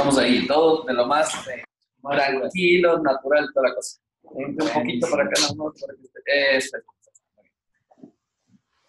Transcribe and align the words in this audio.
estamos 0.00 0.18
ahí, 0.18 0.46
todo 0.46 0.84
de 0.84 0.94
lo 0.94 1.06
más 1.06 1.46
eh, 1.48 1.62
tranquilo, 2.02 2.98
natural, 3.00 3.50
toda 3.52 3.68
la 3.68 3.74
cosa. 3.74 4.00
Un 4.22 4.56
poquito 4.56 5.06
para 5.10 5.24
acá, 5.24 5.34
no, 5.56 5.64
para 5.64 5.94
que 6.24 6.56
esté. 6.56 6.78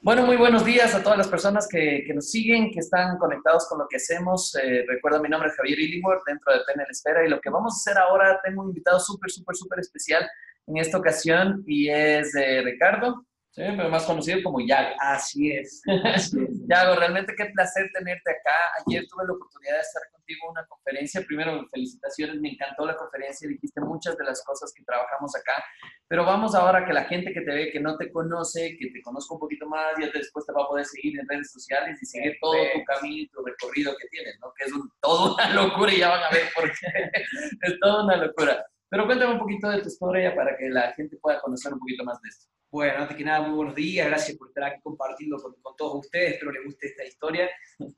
Bueno, 0.04 0.26
muy 0.26 0.38
buenos 0.38 0.64
días 0.64 0.96
a 0.96 1.04
todas 1.04 1.18
las 1.18 1.28
personas 1.28 1.68
que, 1.68 2.04
que, 2.08 2.14
nos 2.14 2.32
siguen, 2.32 2.72
que 2.72 2.80
están 2.80 3.18
conectados 3.18 3.68
con 3.68 3.80
lo 3.80 3.88
que 3.90 3.98
hacemos. 3.98 4.56
Eh, 4.56 4.86
recuerda, 4.88 5.22
mi 5.22 5.28
nombre 5.28 5.50
es 5.50 5.56
Javier 5.58 5.80
Illingworth, 5.80 6.24
dentro 6.26 6.54
de 6.54 6.60
PNL 6.60 6.88
Espera, 6.90 7.26
y 7.26 7.30
lo 7.30 7.42
que 7.42 7.50
vamos 7.50 7.74
a 7.74 7.78
hacer 7.78 8.02
ahora, 8.02 8.40
tengo 8.44 8.62
un 8.62 8.70
invitado 8.70 9.00
súper, 9.00 9.30
súper, 9.30 9.56
súper 9.56 9.80
especial 9.80 10.28
en 10.68 10.78
esta 10.78 10.98
ocasión, 10.98 11.64
y 11.68 11.90
es 11.90 12.34
eh, 12.36 12.62
Ricardo. 12.64 13.26
Sí, 13.54 13.64
pero 13.76 13.90
más 13.90 14.06
conocido 14.06 14.42
como 14.44 14.62
Yago. 14.62 14.96
Así 15.00 15.52
es. 15.52 15.82
Yago, 16.70 16.96
realmente 16.96 17.34
qué 17.36 17.46
placer 17.54 17.90
tenerte 17.94 18.32
acá. 18.32 18.56
Ayer 18.80 19.04
tuve 19.10 19.26
la 19.28 19.34
oportunidad 19.34 19.76
de 19.76 19.82
estar 19.82 20.02
contigo 20.14 20.40
en 20.46 20.52
una 20.52 20.66
conferencia. 20.68 21.22
Primero, 21.28 21.68
felicitaciones, 21.70 22.40
me 22.40 22.54
encantó 22.54 22.86
la 22.86 22.96
conferencia, 22.96 23.50
dijiste 23.50 23.82
muchas 23.82 24.18
de 24.18 24.24
las 24.24 24.42
cosas 24.46 24.72
que 24.74 24.86
trabajamos 24.86 25.36
acá. 25.36 25.62
Pero 26.08 26.24
vamos 26.24 26.56
ahora 26.56 26.80
a 26.80 26.86
que 26.86 26.94
la 26.94 27.04
gente 27.04 27.34
que 27.34 27.42
te 27.42 27.52
ve, 27.52 27.72
que 27.74 27.82
no 27.82 27.98
te 27.98 28.10
conoce, 28.10 28.78
que 28.80 28.90
te 28.90 29.02
conozca 29.02 29.34
un 29.34 29.42
poquito 29.42 29.68
más, 29.68 29.96
ya 30.00 30.08
después 30.14 30.46
te 30.46 30.54
va 30.54 30.64
a 30.64 30.68
poder 30.68 30.86
seguir 30.86 31.20
en 31.20 31.28
redes 31.28 31.52
sociales 31.52 32.02
y 32.02 32.06
seguir 32.06 32.38
todo 32.40 32.56
tu 32.74 32.84
camino, 32.86 33.30
tu 33.34 33.44
recorrido 33.44 33.92
que 33.98 34.08
tienes, 34.08 34.38
¿no? 34.40 34.54
Que 34.58 34.64
es 34.64 34.72
un, 34.72 34.90
todo 35.02 35.36
una 35.36 35.54
locura 35.54 35.94
y 35.94 36.00
ya 36.00 36.08
van 36.08 36.24
a 36.24 36.30
ver 36.30 36.48
por 36.56 36.72
qué. 36.72 36.88
es 37.64 37.80
toda 37.82 38.06
una 38.06 38.16
locura. 38.16 38.66
Pero 38.88 39.06
cuéntame 39.06 39.34
un 39.34 39.40
poquito 39.40 39.70
de 39.70 39.82
tu 39.82 39.90
historia 39.90 40.34
para 40.34 40.56
que 40.56 40.70
la 40.70 40.94
gente 40.94 41.18
pueda 41.18 41.42
conocer 41.42 41.74
un 41.74 41.80
poquito 41.80 42.06
más 42.06 42.22
de 42.22 42.30
esto. 42.30 42.48
Bueno, 42.72 43.00
antes 43.00 43.18
que 43.18 43.26
nada, 43.26 43.42
muy 43.42 43.58
buenos 43.58 43.76
días, 43.76 44.08
gracias 44.08 44.38
por 44.38 44.48
estar 44.48 44.64
aquí 44.64 44.80
compartiendo 44.82 45.36
con, 45.36 45.54
con 45.62 45.76
todos 45.76 46.06
ustedes, 46.06 46.36
espero 46.36 46.54
les 46.54 46.64
guste 46.64 46.88
esta 46.88 47.04
historia. 47.04 47.50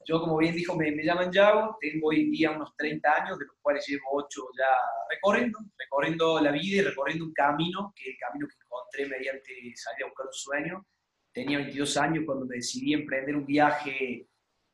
Yo, 0.04 0.20
como 0.20 0.38
bien 0.38 0.56
dijo, 0.56 0.76
me, 0.76 0.92
me, 0.92 1.04
llaman 1.04 1.32
Yago, 1.32 1.78
tengo 1.80 2.08
hoy 2.08 2.22
en 2.22 2.32
día 2.32 2.50
unos 2.50 2.76
30 2.76 3.22
años, 3.22 3.38
de 3.38 3.46
los 3.46 3.56
cuales 3.62 3.88
llevo 3.88 4.02
8 4.14 4.42
ya 4.58 4.66
recorriendo, 5.12 5.60
recorriendo 5.78 6.42
la 6.42 6.52
vida 6.52 6.78
y 6.78 6.82
recorriendo 6.82 7.26
un 7.26 7.34
camino, 7.34 7.94
que 7.96 8.10
el 8.10 8.18
camino 8.18 8.48
que 8.48 8.56
encontré 8.66 9.06
mediante 9.06 9.54
salir 9.76 10.06
a 10.06 10.08
buscar 10.08 10.26
un 10.26 10.34
sueño. 10.34 10.86
Tenía 11.32 11.60
22 11.60 11.98
años 11.98 12.24
cuando 12.26 12.48
me 12.48 12.56
decidí 12.56 12.94
emprender 12.96 13.36
un 13.36 13.46
viaje 13.46 14.28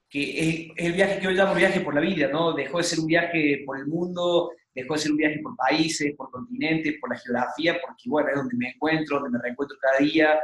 que 0.09 0.39
es, 0.39 0.72
el 0.77 0.94
viaje 0.94 1.17
que 1.17 1.25
yo 1.25 1.31
llamo 1.31 1.55
viaje 1.55 1.81
por 1.81 1.94
la 1.94 2.02
vida, 2.02 2.30
¿no? 2.30 2.53
Dejó 2.53 2.77
de 2.77 2.83
ser 2.86 3.00
un 3.00 3.08
viaje 3.08 3.64
por 3.66 3.77
el 3.77 3.86
mundo, 3.86 4.53
dejó 4.81 4.94
de 4.94 4.99
ser 4.99 5.11
un 5.11 5.17
viaje 5.17 5.39
por 5.41 5.55
países, 5.55 6.16
por 6.16 6.30
continentes, 6.31 6.95
por 6.99 7.09
la 7.09 7.17
geografía, 7.17 7.80
porque 7.85 8.03
bueno, 8.08 8.30
es 8.30 8.35
donde 8.35 8.58
me 8.58 8.69
encuentro, 8.69 9.19
donde 9.19 9.38
me 9.38 9.44
reencuentro 9.44 9.77
cada 9.81 9.99
día, 9.99 10.39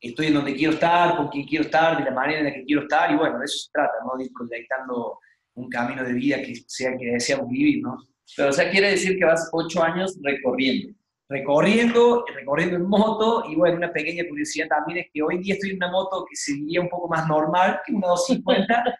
estoy 0.00 0.26
en 0.28 0.34
donde 0.34 0.54
quiero 0.54 0.72
estar, 0.72 1.16
con 1.16 1.28
quien 1.28 1.46
quiero 1.46 1.64
estar, 1.64 1.98
de 1.98 2.04
la 2.04 2.10
manera 2.10 2.38
en 2.40 2.44
la 2.46 2.54
que 2.54 2.64
quiero 2.64 2.82
estar, 2.82 3.10
y 3.12 3.16
bueno, 3.16 3.38
de 3.38 3.44
eso 3.44 3.58
se 3.58 3.70
trata, 3.72 3.94
¿no? 4.04 4.16
De 4.16 4.24
ir 4.24 4.32
proyectando 4.32 5.18
un 5.54 5.68
camino 5.68 6.02
de 6.04 6.12
vida 6.12 6.36
que 6.38 6.54
sea 6.66 6.96
que 6.96 7.06
deseamos 7.06 7.48
vivir, 7.48 7.82
¿no? 7.82 7.98
Pero, 8.36 8.50
o 8.50 8.52
sea, 8.52 8.70
quiere 8.70 8.90
decir 8.90 9.18
que 9.18 9.24
vas 9.24 9.48
ocho 9.52 9.82
años 9.82 10.18
recorriendo. 10.22 10.94
Recorriendo, 11.28 12.24
recorriendo 12.34 12.76
en 12.76 12.88
moto, 12.88 13.44
y 13.48 13.54
bueno, 13.54 13.76
una 13.76 13.92
pequeña 13.92 14.24
curiosidad 14.28 14.66
también 14.68 14.98
es 14.98 15.06
que 15.12 15.22
hoy 15.22 15.38
día 15.38 15.54
estoy 15.54 15.70
en 15.70 15.76
una 15.76 15.90
moto 15.90 16.24
que 16.28 16.34
sería 16.34 16.80
un 16.80 16.88
poco 16.88 17.08
más 17.08 17.28
normal 17.28 17.80
que 17.86 17.92
una 17.92 18.08
250, 18.08 18.98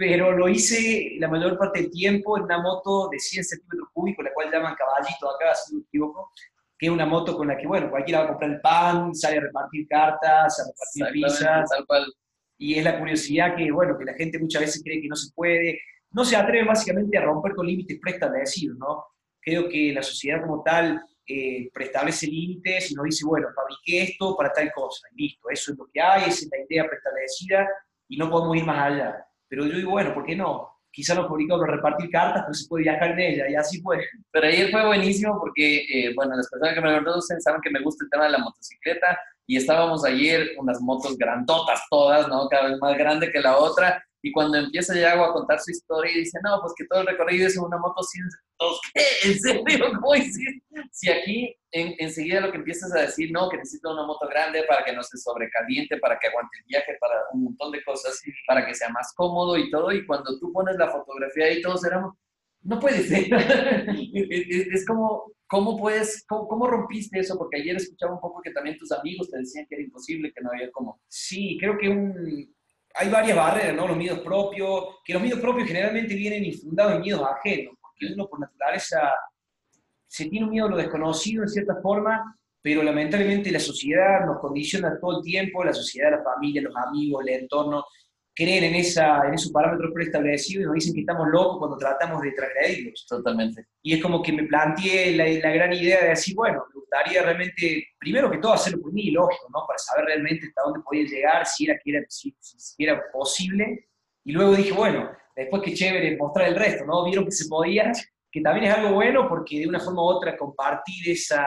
pero 0.00 0.32
lo 0.32 0.48
hice 0.48 1.16
la 1.18 1.28
mayor 1.28 1.58
parte 1.58 1.82
del 1.82 1.90
tiempo 1.90 2.38
en 2.38 2.44
una 2.44 2.56
moto 2.56 3.10
de 3.10 3.18
100 3.18 3.44
centímetros 3.44 3.90
cúbicos, 3.92 4.24
la 4.24 4.32
cual 4.32 4.50
llaman 4.50 4.74
caballito 4.74 5.28
acá, 5.28 5.54
si 5.54 5.74
no 5.74 5.80
me 5.80 5.84
equivoco, 5.84 6.32
que 6.78 6.86
es 6.86 6.92
una 6.92 7.04
moto 7.04 7.36
con 7.36 7.48
la 7.48 7.58
que, 7.58 7.66
bueno, 7.66 7.90
cualquiera 7.90 8.20
va 8.20 8.24
a 8.24 8.28
comprar 8.28 8.50
el 8.50 8.60
pan, 8.62 9.14
sale 9.14 9.36
a 9.36 9.40
repartir 9.42 9.86
cartas, 9.86 10.58
a 10.58 10.70
repartir 10.70 11.12
pizzas, 11.12 11.68
y 12.56 12.78
es 12.78 12.82
la 12.82 12.98
curiosidad 12.98 13.54
que, 13.54 13.70
bueno, 13.70 13.98
que 13.98 14.06
la 14.06 14.14
gente 14.14 14.38
muchas 14.38 14.62
veces 14.62 14.82
cree 14.82 15.02
que 15.02 15.08
no 15.08 15.16
se 15.16 15.34
puede, 15.34 15.78
no 16.12 16.24
se 16.24 16.34
atreve 16.34 16.66
básicamente 16.66 17.18
a 17.18 17.20
romper 17.20 17.54
con 17.54 17.66
límites 17.66 17.98
preestablecidos, 18.00 18.78
¿no? 18.78 19.04
Creo 19.38 19.68
que 19.68 19.92
la 19.92 20.02
sociedad 20.02 20.40
como 20.40 20.62
tal 20.62 20.98
eh, 21.26 21.68
preestablece 21.74 22.26
límites 22.26 22.90
y 22.90 22.94
nos 22.94 23.04
dice, 23.04 23.26
bueno, 23.26 23.48
fabriqué 23.54 24.04
esto 24.04 24.34
para 24.34 24.50
tal 24.50 24.72
cosa, 24.72 25.08
y 25.14 25.24
listo, 25.24 25.50
eso 25.50 25.72
es 25.72 25.78
lo 25.78 25.86
que 25.92 26.00
hay, 26.00 26.22
esa 26.22 26.46
es 26.46 26.48
la 26.50 26.64
idea 26.66 26.88
preestablecida, 26.88 27.68
y 28.08 28.16
no 28.16 28.30
podemos 28.30 28.56
ir 28.56 28.64
más 28.64 28.92
allá. 28.92 29.26
Pero 29.50 29.66
yo 29.66 29.76
digo, 29.76 29.90
bueno, 29.90 30.14
¿por 30.14 30.24
qué 30.24 30.36
no? 30.36 30.70
Quizá 30.92 31.14
nos 31.14 31.26
publicamos 31.26 31.60
para 31.60 31.76
repartir 31.76 32.08
cartas, 32.10 32.42
pero 32.44 32.54
se 32.54 32.68
puede 32.68 32.84
viajar 32.84 33.10
en 33.10 33.20
ella, 33.20 33.50
y 33.50 33.54
así 33.56 33.82
fue. 33.82 34.02
Pero 34.30 34.46
ayer 34.46 34.70
fue 34.70 34.86
buenísimo 34.86 35.38
porque, 35.38 35.84
eh, 35.84 36.14
bueno, 36.14 36.36
las 36.36 36.48
personas 36.48 36.74
que 36.74 36.80
me 36.80 36.94
conocen 37.04 37.40
saben 37.40 37.60
que 37.60 37.70
me 37.70 37.82
gusta 37.82 38.04
el 38.04 38.10
tema 38.10 38.24
de 38.24 38.30
la 38.30 38.38
motocicleta, 38.38 39.18
y 39.46 39.56
estábamos 39.56 40.04
ayer 40.04 40.52
unas 40.58 40.80
motos 40.80 41.18
grandotas 41.18 41.82
todas, 41.90 42.28
¿no? 42.28 42.48
Cada 42.48 42.68
vez 42.68 42.78
más 42.80 42.96
grande 42.96 43.32
que 43.32 43.40
la 43.40 43.58
otra, 43.58 44.02
y 44.22 44.30
cuando 44.32 44.58
empieza 44.58 44.94
Yago 44.94 45.24
a 45.24 45.32
contar 45.32 45.58
su 45.60 45.72
historia 45.72 46.12
y 46.12 46.20
dice, 46.20 46.38
no, 46.42 46.60
pues 46.60 46.72
que 46.76 46.84
todo 46.86 47.00
el 47.00 47.06
recorrido 47.08 47.48
es 47.48 47.56
en 47.56 47.64
una 47.64 47.78
moto. 47.78 48.02
¿Qué? 48.94 49.02
¿En 49.24 49.38
serio? 49.38 49.62
¿Cómo 50.00 50.14
hiciste? 50.14 50.62
Si 50.90 51.10
aquí 51.10 51.56
en, 51.72 51.94
enseguida 51.98 52.40
lo 52.40 52.50
que 52.50 52.58
empiezas 52.58 52.92
a 52.94 53.02
decir, 53.02 53.30
no, 53.32 53.48
que 53.48 53.56
necesito 53.56 53.92
una 53.92 54.06
moto 54.06 54.26
grande 54.28 54.64
para 54.64 54.84
que 54.84 54.92
no 54.92 55.02
se 55.02 55.16
sobrecaliente, 55.18 55.98
para 55.98 56.18
que 56.18 56.28
aguante 56.28 56.58
el 56.58 56.64
viaje, 56.66 56.96
para 57.00 57.14
un 57.32 57.44
montón 57.44 57.72
de 57.72 57.82
cosas, 57.82 58.20
para 58.46 58.66
que 58.66 58.74
sea 58.74 58.88
más 58.90 59.12
cómodo 59.14 59.56
y 59.56 59.70
todo, 59.70 59.92
y 59.92 60.04
cuando 60.04 60.38
tú 60.38 60.52
pones 60.52 60.76
la 60.76 60.90
fotografía 60.90 61.52
y 61.52 61.62
todos 61.62 61.84
éramos, 61.84 62.14
no 62.62 62.78
puede 62.78 63.02
ser. 63.02 63.26
es 64.74 64.86
como, 64.86 65.32
¿cómo 65.46 65.78
puedes, 65.78 66.24
cómo, 66.28 66.46
cómo, 66.46 66.66
rompiste 66.66 67.20
eso? 67.20 67.38
Porque 67.38 67.60
ayer 67.60 67.76
escuchaba 67.76 68.14
un 68.14 68.20
poco 68.20 68.42
que 68.42 68.50
también 68.50 68.76
tus 68.76 68.92
amigos 68.92 69.30
te 69.30 69.38
decían 69.38 69.66
que 69.68 69.76
era 69.76 69.84
imposible, 69.84 70.32
que 70.34 70.42
no 70.42 70.50
había 70.50 70.70
como... 70.70 71.00
Sí, 71.08 71.56
creo 71.58 71.78
que 71.78 71.88
un 71.88 72.52
hay 72.94 73.08
varias 73.08 73.36
barreras, 73.36 73.76
¿no? 73.76 73.86
Los 73.86 73.96
miedos 73.96 74.20
propios, 74.20 74.96
que 75.04 75.12
los 75.12 75.22
miedos 75.22 75.40
propios 75.40 75.68
generalmente 75.68 76.14
vienen 76.14 76.44
infundados 76.44 76.94
en 76.94 77.00
miedos 77.00 77.22
ajenos, 77.22 77.74
porque 78.00 78.14
uno 78.14 78.28
por 78.28 78.40
naturaleza 78.40 79.12
se 80.06 80.26
tiene 80.26 80.46
un 80.46 80.52
miedo 80.52 80.66
a 80.66 80.70
lo 80.70 80.76
desconocido 80.76 81.42
en 81.42 81.48
cierta 81.48 81.76
forma, 81.80 82.36
pero 82.62 82.82
lamentablemente 82.82 83.50
la 83.50 83.60
sociedad 83.60 84.24
nos 84.26 84.40
condiciona 84.40 84.98
todo 85.00 85.18
el 85.18 85.24
tiempo, 85.24 85.64
la 85.64 85.72
sociedad, 85.72 86.10
la 86.10 86.22
familia, 86.22 86.62
los 86.62 86.76
amigos, 86.76 87.24
el 87.26 87.42
entorno, 87.42 87.84
creen 88.34 88.64
en, 88.64 88.74
esa, 88.76 89.26
en 89.26 89.34
esos 89.34 89.52
parámetros 89.52 89.92
preestablecidos 89.92 90.62
y 90.62 90.66
nos 90.66 90.74
dicen 90.74 90.94
que 90.94 91.00
estamos 91.00 91.28
locos 91.28 91.58
cuando 91.58 91.76
tratamos 91.76 92.22
de 92.22 92.32
transgredirlos. 92.32 93.06
Totalmente. 93.08 93.66
Y 93.82 93.94
es 93.94 94.02
como 94.02 94.22
que 94.22 94.32
me 94.32 94.44
planteé 94.44 95.16
la, 95.16 95.24
la, 95.48 95.54
gran 95.54 95.72
idea 95.72 96.02
de 96.02 96.08
decir, 96.10 96.34
bueno, 96.34 96.64
me 96.68 96.80
gustaría 96.80 97.22
realmente, 97.22 97.88
primero 97.98 98.30
que 98.30 98.38
todo, 98.38 98.54
hacerlo 98.54 98.82
por 98.82 98.92
mí, 98.92 99.10
lógico, 99.10 99.46
¿no? 99.52 99.64
Para 99.66 99.78
saber 99.78 100.06
realmente 100.06 100.46
hasta 100.46 100.62
dónde 100.62 100.80
podía 100.80 101.04
llegar, 101.04 101.46
si 101.46 101.64
era, 101.64 101.78
que 101.82 101.90
era, 101.90 102.04
si, 102.08 102.34
si 102.40 102.84
era 102.84 103.00
posible. 103.12 103.88
Y 104.24 104.32
luego 104.32 104.54
dije, 104.54 104.72
bueno, 104.72 105.10
después 105.40 105.62
que 105.62 105.74
chévere 105.74 106.16
mostrar 106.18 106.48
el 106.48 106.56
resto, 106.56 106.84
¿no? 106.84 107.04
Vieron 107.04 107.24
que 107.24 107.32
se 107.32 107.48
podía, 107.48 107.92
que 108.30 108.40
también 108.42 108.66
es 108.66 108.76
algo 108.76 108.94
bueno 108.94 109.26
porque 109.28 109.60
de 109.60 109.66
una 109.66 109.80
forma 109.80 110.02
u 110.02 110.06
otra 110.06 110.36
compartir 110.36 111.10
esa, 111.10 111.46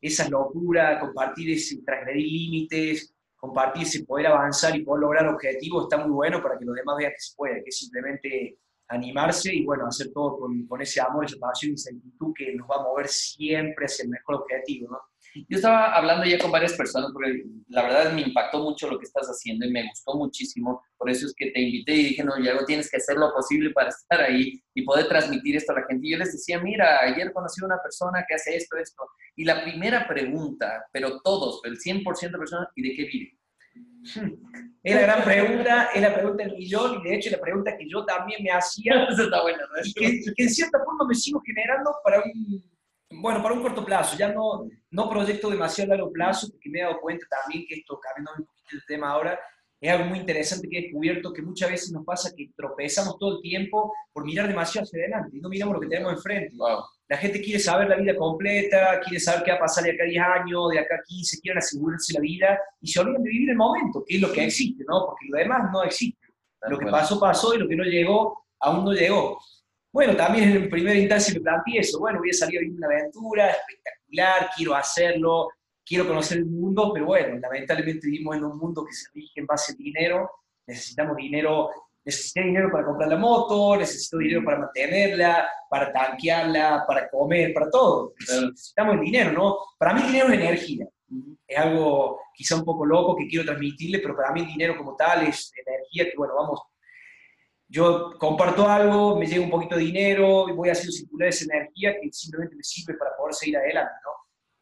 esa 0.00 0.28
locura, 0.28 1.00
compartir 1.00 1.50
ese 1.50 1.82
transgredir 1.82 2.26
límites, 2.26 3.14
compartir, 3.36 3.84
ese 3.84 4.04
poder 4.04 4.26
avanzar 4.26 4.76
y 4.76 4.84
poder 4.84 5.00
lograr 5.00 5.28
objetivos 5.28 5.84
está 5.84 6.04
muy 6.04 6.12
bueno 6.12 6.42
para 6.42 6.58
que 6.58 6.64
los 6.64 6.76
demás 6.76 6.96
vean 6.98 7.12
que 7.12 7.20
se 7.20 7.34
puede, 7.34 7.62
que 7.62 7.70
es 7.70 7.78
simplemente 7.78 8.58
animarse 8.88 9.54
y 9.54 9.64
bueno, 9.64 9.86
hacer 9.86 10.12
todo 10.12 10.38
con, 10.38 10.66
con 10.66 10.82
ese 10.82 11.00
amor, 11.00 11.24
esa 11.24 11.38
pasión 11.38 11.72
y 11.72 11.74
esa 11.74 11.90
actitud 11.90 12.32
que 12.36 12.54
nos 12.54 12.68
va 12.68 12.76
a 12.76 12.82
mover 12.82 13.08
siempre 13.08 13.86
hacia 13.86 14.02
el 14.04 14.10
mejor 14.10 14.34
objetivo, 14.36 14.90
¿no? 14.90 14.98
Yo 15.34 15.56
estaba 15.56 15.94
hablando 15.94 16.26
ya 16.26 16.38
con 16.38 16.50
varias 16.50 16.74
personas 16.74 17.10
porque 17.12 17.44
la 17.68 17.82
verdad 17.82 18.12
me 18.12 18.22
impactó 18.22 18.62
mucho 18.62 18.90
lo 18.90 18.98
que 18.98 19.06
estás 19.06 19.26
haciendo 19.26 19.66
y 19.66 19.70
me 19.70 19.88
gustó 19.88 20.14
muchísimo. 20.14 20.82
Por 20.98 21.10
eso 21.10 21.26
es 21.26 21.34
que 21.34 21.50
te 21.50 21.60
invité 21.60 21.92
y 21.92 22.04
dije, 22.04 22.24
no, 22.24 22.38
Yago, 22.38 22.64
tienes 22.64 22.90
que 22.90 22.98
hacer 22.98 23.16
lo 23.16 23.32
posible 23.32 23.70
para 23.70 23.88
estar 23.88 24.20
ahí 24.20 24.62
y 24.74 24.82
poder 24.82 25.08
transmitir 25.08 25.56
esto 25.56 25.72
a 25.72 25.80
la 25.80 25.86
gente. 25.86 26.06
Y 26.06 26.12
yo 26.12 26.18
les 26.18 26.32
decía, 26.32 26.60
mira, 26.60 27.00
ayer 27.02 27.32
conocí 27.32 27.62
a 27.62 27.66
una 27.66 27.82
persona 27.82 28.24
que 28.28 28.34
hace 28.34 28.56
esto, 28.56 28.76
esto. 28.76 29.04
Y 29.36 29.44
la 29.44 29.62
primera 29.62 30.06
pregunta, 30.06 30.84
pero 30.92 31.20
todos, 31.22 31.60
el 31.64 31.78
100% 31.78 32.32
de 32.32 32.38
personas, 32.38 32.68
¿y 32.74 32.88
de 32.88 32.94
qué 32.94 33.04
vive? 33.04 33.38
Es 34.02 34.14
la 34.94 35.00
gran 35.00 35.24
pregunta, 35.24 35.90
es 35.94 36.02
la 36.02 36.14
pregunta 36.14 36.44
del 36.44 36.56
millón 36.56 37.00
y 37.00 37.08
de 37.08 37.14
hecho 37.16 37.30
la 37.30 37.40
pregunta 37.40 37.76
que 37.76 37.88
yo 37.88 38.04
también 38.04 38.42
me 38.42 38.50
hacía. 38.50 39.04
Eso 39.10 39.24
está 39.24 39.42
bueno, 39.42 39.58
¿no? 39.58 39.82
que, 39.94 40.20
en 40.36 40.50
cierta 40.50 40.78
forma 40.84 41.06
me 41.06 41.14
sigo 41.14 41.40
generando 41.44 41.90
para 42.04 42.20
un, 42.20 42.62
bueno, 43.20 43.42
para 43.42 43.54
un 43.54 43.62
corto 43.62 43.84
plazo, 43.84 44.16
ya 44.16 44.28
no, 44.28 44.68
no 44.90 45.10
proyecto 45.10 45.50
demasiado 45.50 45.92
a 45.92 45.96
largo 45.96 46.12
plazo, 46.12 46.48
porque 46.50 46.70
me 46.70 46.80
he 46.80 46.82
dado 46.82 47.00
cuenta 47.00 47.26
también 47.28 47.64
que 47.68 47.76
esto, 47.76 47.98
cambiando 48.00 48.32
un 48.38 48.46
poquito 48.46 48.76
el 48.76 48.82
tema 48.86 49.10
ahora, 49.10 49.38
es 49.80 49.90
algo 49.90 50.04
muy 50.04 50.20
interesante 50.20 50.68
que 50.68 50.78
he 50.78 50.82
descubierto 50.82 51.32
que 51.32 51.42
muchas 51.42 51.68
veces 51.68 51.90
nos 51.90 52.04
pasa 52.04 52.32
que 52.36 52.50
tropezamos 52.56 53.18
todo 53.18 53.36
el 53.36 53.42
tiempo 53.42 53.92
por 54.12 54.24
mirar 54.24 54.46
demasiado 54.46 54.84
hacia 54.84 55.00
adelante 55.00 55.36
y 55.36 55.40
no 55.40 55.48
miramos 55.48 55.74
lo 55.74 55.80
que 55.80 55.88
tenemos 55.88 56.12
enfrente. 56.12 56.54
Wow. 56.56 56.84
La 57.08 57.16
gente 57.16 57.42
quiere 57.42 57.58
saber 57.58 57.88
la 57.88 57.96
vida 57.96 58.14
completa, 58.16 59.00
quiere 59.00 59.18
saber 59.18 59.42
qué 59.42 59.50
va 59.50 59.56
a 59.56 59.60
pasar 59.60 59.82
de 59.82 59.90
acá 59.90 60.04
a 60.04 60.06
10 60.06 60.22
años, 60.22 60.70
de 60.70 60.78
acá 60.78 60.94
a 60.94 61.02
15, 61.04 61.40
quieren 61.40 61.58
asegurarse 61.58 62.12
la 62.14 62.20
vida 62.20 62.60
y 62.80 62.86
se 62.86 63.00
olvidan 63.00 63.24
de 63.24 63.30
vivir 63.30 63.50
el 63.50 63.56
momento, 63.56 64.04
que 64.06 64.14
es 64.14 64.22
lo 64.22 64.32
que 64.32 64.44
existe, 64.44 64.84
¿no? 64.86 65.04
Porque 65.06 65.26
lo 65.28 65.38
demás 65.38 65.70
no 65.72 65.82
existe. 65.82 66.28
Lo 66.68 66.78
que 66.78 66.86
pasó, 66.86 67.18
pasó 67.18 67.52
y 67.52 67.58
lo 67.58 67.66
que 67.66 67.74
no 67.74 67.82
llegó, 67.82 68.44
aún 68.60 68.84
no 68.84 68.92
llegó. 68.92 69.40
Bueno, 69.92 70.16
también 70.16 70.50
en 70.50 70.70
primera 70.70 70.98
instancia 70.98 71.34
me 71.34 71.40
planteé 71.40 71.80
eso, 71.80 71.98
bueno, 71.98 72.18
voy 72.18 72.30
a 72.30 72.32
salir 72.32 72.58
a 72.58 72.62
vivir 72.62 72.78
una 72.78 72.86
aventura 72.86 73.50
espectacular, 73.50 74.50
quiero 74.56 74.74
hacerlo, 74.74 75.50
quiero 75.84 76.06
conocer 76.06 76.38
el 76.38 76.46
mundo, 76.46 76.90
pero 76.94 77.06
bueno, 77.06 77.38
lamentablemente 77.38 78.06
vivimos 78.06 78.36
en 78.36 78.44
un 78.44 78.58
mundo 78.58 78.84
que 78.84 78.94
se 78.94 79.08
rige 79.12 79.40
en 79.40 79.46
base 79.46 79.72
al 79.72 79.78
dinero, 79.78 80.30
necesitamos 80.66 81.16
dinero 81.16 81.70
necesité 82.04 82.42
dinero 82.42 82.70
para 82.70 82.84
comprar 82.84 83.08
la 83.08 83.16
moto, 83.16 83.76
necesito 83.76 84.18
dinero 84.18 84.42
para 84.44 84.58
mantenerla, 84.58 85.48
para 85.68 85.92
tanquearla, 85.92 86.84
para 86.86 87.08
comer, 87.08 87.52
para 87.54 87.70
todo. 87.70 88.14
Necesitamos 88.18 88.94
el 88.94 89.00
dinero, 89.00 89.32
¿no? 89.32 89.56
Para 89.78 89.94
mí 89.94 90.00
el 90.00 90.06
dinero 90.08 90.28
es 90.28 90.34
energía. 90.34 90.88
Es 91.46 91.58
algo 91.58 92.20
quizá 92.34 92.56
un 92.56 92.64
poco 92.64 92.84
loco 92.84 93.16
que 93.16 93.28
quiero 93.28 93.44
transmitirle, 93.44 93.98
pero 93.98 94.16
para 94.16 94.32
mí 94.32 94.40
el 94.40 94.46
dinero 94.46 94.76
como 94.76 94.96
tal 94.96 95.26
es 95.26 95.52
energía 95.64 96.10
que, 96.10 96.16
bueno, 96.16 96.34
vamos, 96.34 96.60
yo 97.72 98.12
comparto 98.18 98.68
algo, 98.68 99.18
me 99.18 99.26
llega 99.26 99.42
un 99.42 99.48
poquito 99.48 99.76
de 99.76 99.84
dinero 99.84 100.46
y 100.46 100.52
voy 100.52 100.68
haciendo 100.68 100.92
circular 100.92 101.30
esa 101.30 101.46
energía 101.46 101.94
que 101.98 102.12
simplemente 102.12 102.54
me 102.54 102.62
sirve 102.62 102.98
para 102.98 103.16
poder 103.16 103.32
seguir 103.32 103.56
adelante, 103.56 103.94
¿no? 104.04 104.10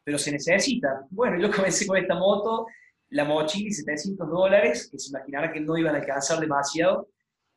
Pero 0.01 0.17
se 0.17 0.31
necesita. 0.31 1.05
Bueno, 1.09 1.37
yo 1.37 1.51
comencé 1.55 1.85
con 1.85 1.97
esta 1.97 2.15
moto, 2.15 2.67
la 3.09 3.25
mochila 3.25 3.67
y 3.67 3.73
700 3.73 4.29
dólares, 4.29 4.87
que 4.89 4.97
se 4.97 5.09
imaginara 5.09 5.51
que 5.51 5.59
no 5.59 5.77
iban 5.77 5.93
a 5.93 5.97
alcanzar 5.97 6.39
demasiado, 6.39 7.09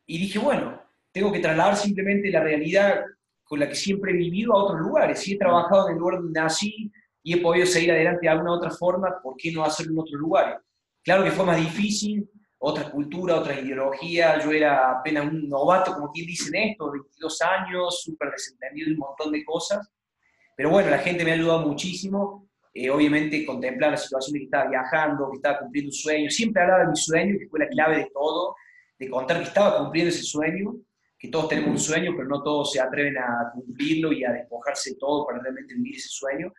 y 0.05 0.17
dije, 0.17 0.39
bueno, 0.39 0.81
tengo 1.13 1.31
que 1.31 1.39
trasladar 1.39 1.77
simplemente 1.77 2.29
la 2.29 2.43
realidad 2.43 3.05
con 3.45 3.57
la 3.61 3.69
que 3.69 3.75
siempre 3.75 4.11
he 4.11 4.17
vivido 4.17 4.51
a 4.51 4.61
otros 4.61 4.81
lugares. 4.81 5.19
Si 5.19 5.35
he 5.35 5.37
trabajado 5.37 5.87
en 5.87 5.93
el 5.93 5.99
lugar 5.99 6.17
donde 6.17 6.37
nací 6.37 6.91
y 7.23 7.33
he 7.33 7.41
podido 7.41 7.65
seguir 7.65 7.93
adelante 7.93 8.23
de 8.23 8.29
alguna 8.29 8.51
otra 8.51 8.71
forma, 8.71 9.21
¿por 9.23 9.37
qué 9.37 9.53
no 9.53 9.63
hacerlo 9.63 9.93
en 9.93 9.99
otro 9.99 10.19
lugar? 10.19 10.61
Claro 11.01 11.23
que 11.23 11.31
fue 11.31 11.45
más 11.45 11.57
difícil, 11.57 12.29
otra 12.57 12.89
cultura, 12.89 13.35
otra 13.35 13.59
ideología, 13.59 14.39
yo 14.43 14.51
era 14.51 14.91
apenas 14.99 15.25
un 15.25 15.47
novato, 15.49 15.93
como 15.93 16.11
quien 16.11 16.27
dice 16.27 16.49
en 16.49 16.71
esto, 16.71 16.91
22 16.91 17.41
años, 17.41 18.01
súper 18.01 18.31
desentendido 18.31 18.87
de 18.87 18.93
un 18.93 18.99
montón 18.99 19.31
de 19.31 19.43
cosas, 19.43 19.91
pero 20.55 20.69
bueno, 20.69 20.89
la 20.89 20.99
gente 20.99 21.23
me 21.23 21.31
ha 21.31 21.35
ayudado 21.35 21.67
muchísimo, 21.67 22.49
eh, 22.73 22.89
obviamente 22.89 23.45
contemplar 23.45 23.91
la 23.91 23.97
situación 23.97 24.33
de 24.33 24.39
que 24.39 24.45
estaba 24.45 24.69
viajando, 24.69 25.29
que 25.29 25.37
estaba 25.37 25.59
cumpliendo 25.59 25.89
un 25.89 25.93
sueño, 25.93 26.29
siempre 26.29 26.61
hablaba 26.61 26.83
de 26.83 26.89
mi 26.89 26.95
sueño, 26.95 27.35
que 27.39 27.47
fue 27.47 27.59
la 27.59 27.67
clave 27.67 27.97
de 27.97 28.09
todo, 28.13 28.55
de 28.97 29.09
contar 29.09 29.37
que 29.37 29.43
estaba 29.43 29.77
cumpliendo 29.77 30.09
ese 30.09 30.23
sueño, 30.23 30.75
que 31.17 31.27
todos 31.29 31.49
tenemos 31.49 31.71
un 31.71 31.79
sueño, 31.79 32.13
pero 32.15 32.27
no 32.27 32.41
todos 32.43 32.71
se 32.71 32.81
atreven 32.81 33.17
a 33.17 33.51
cumplirlo 33.53 34.11
y 34.11 34.23
a 34.23 34.31
despojarse 34.31 34.91
de 34.91 34.95
todo 34.97 35.25
para 35.25 35.39
realmente 35.39 35.73
vivir 35.73 35.95
ese 35.95 36.09
sueño. 36.09 36.53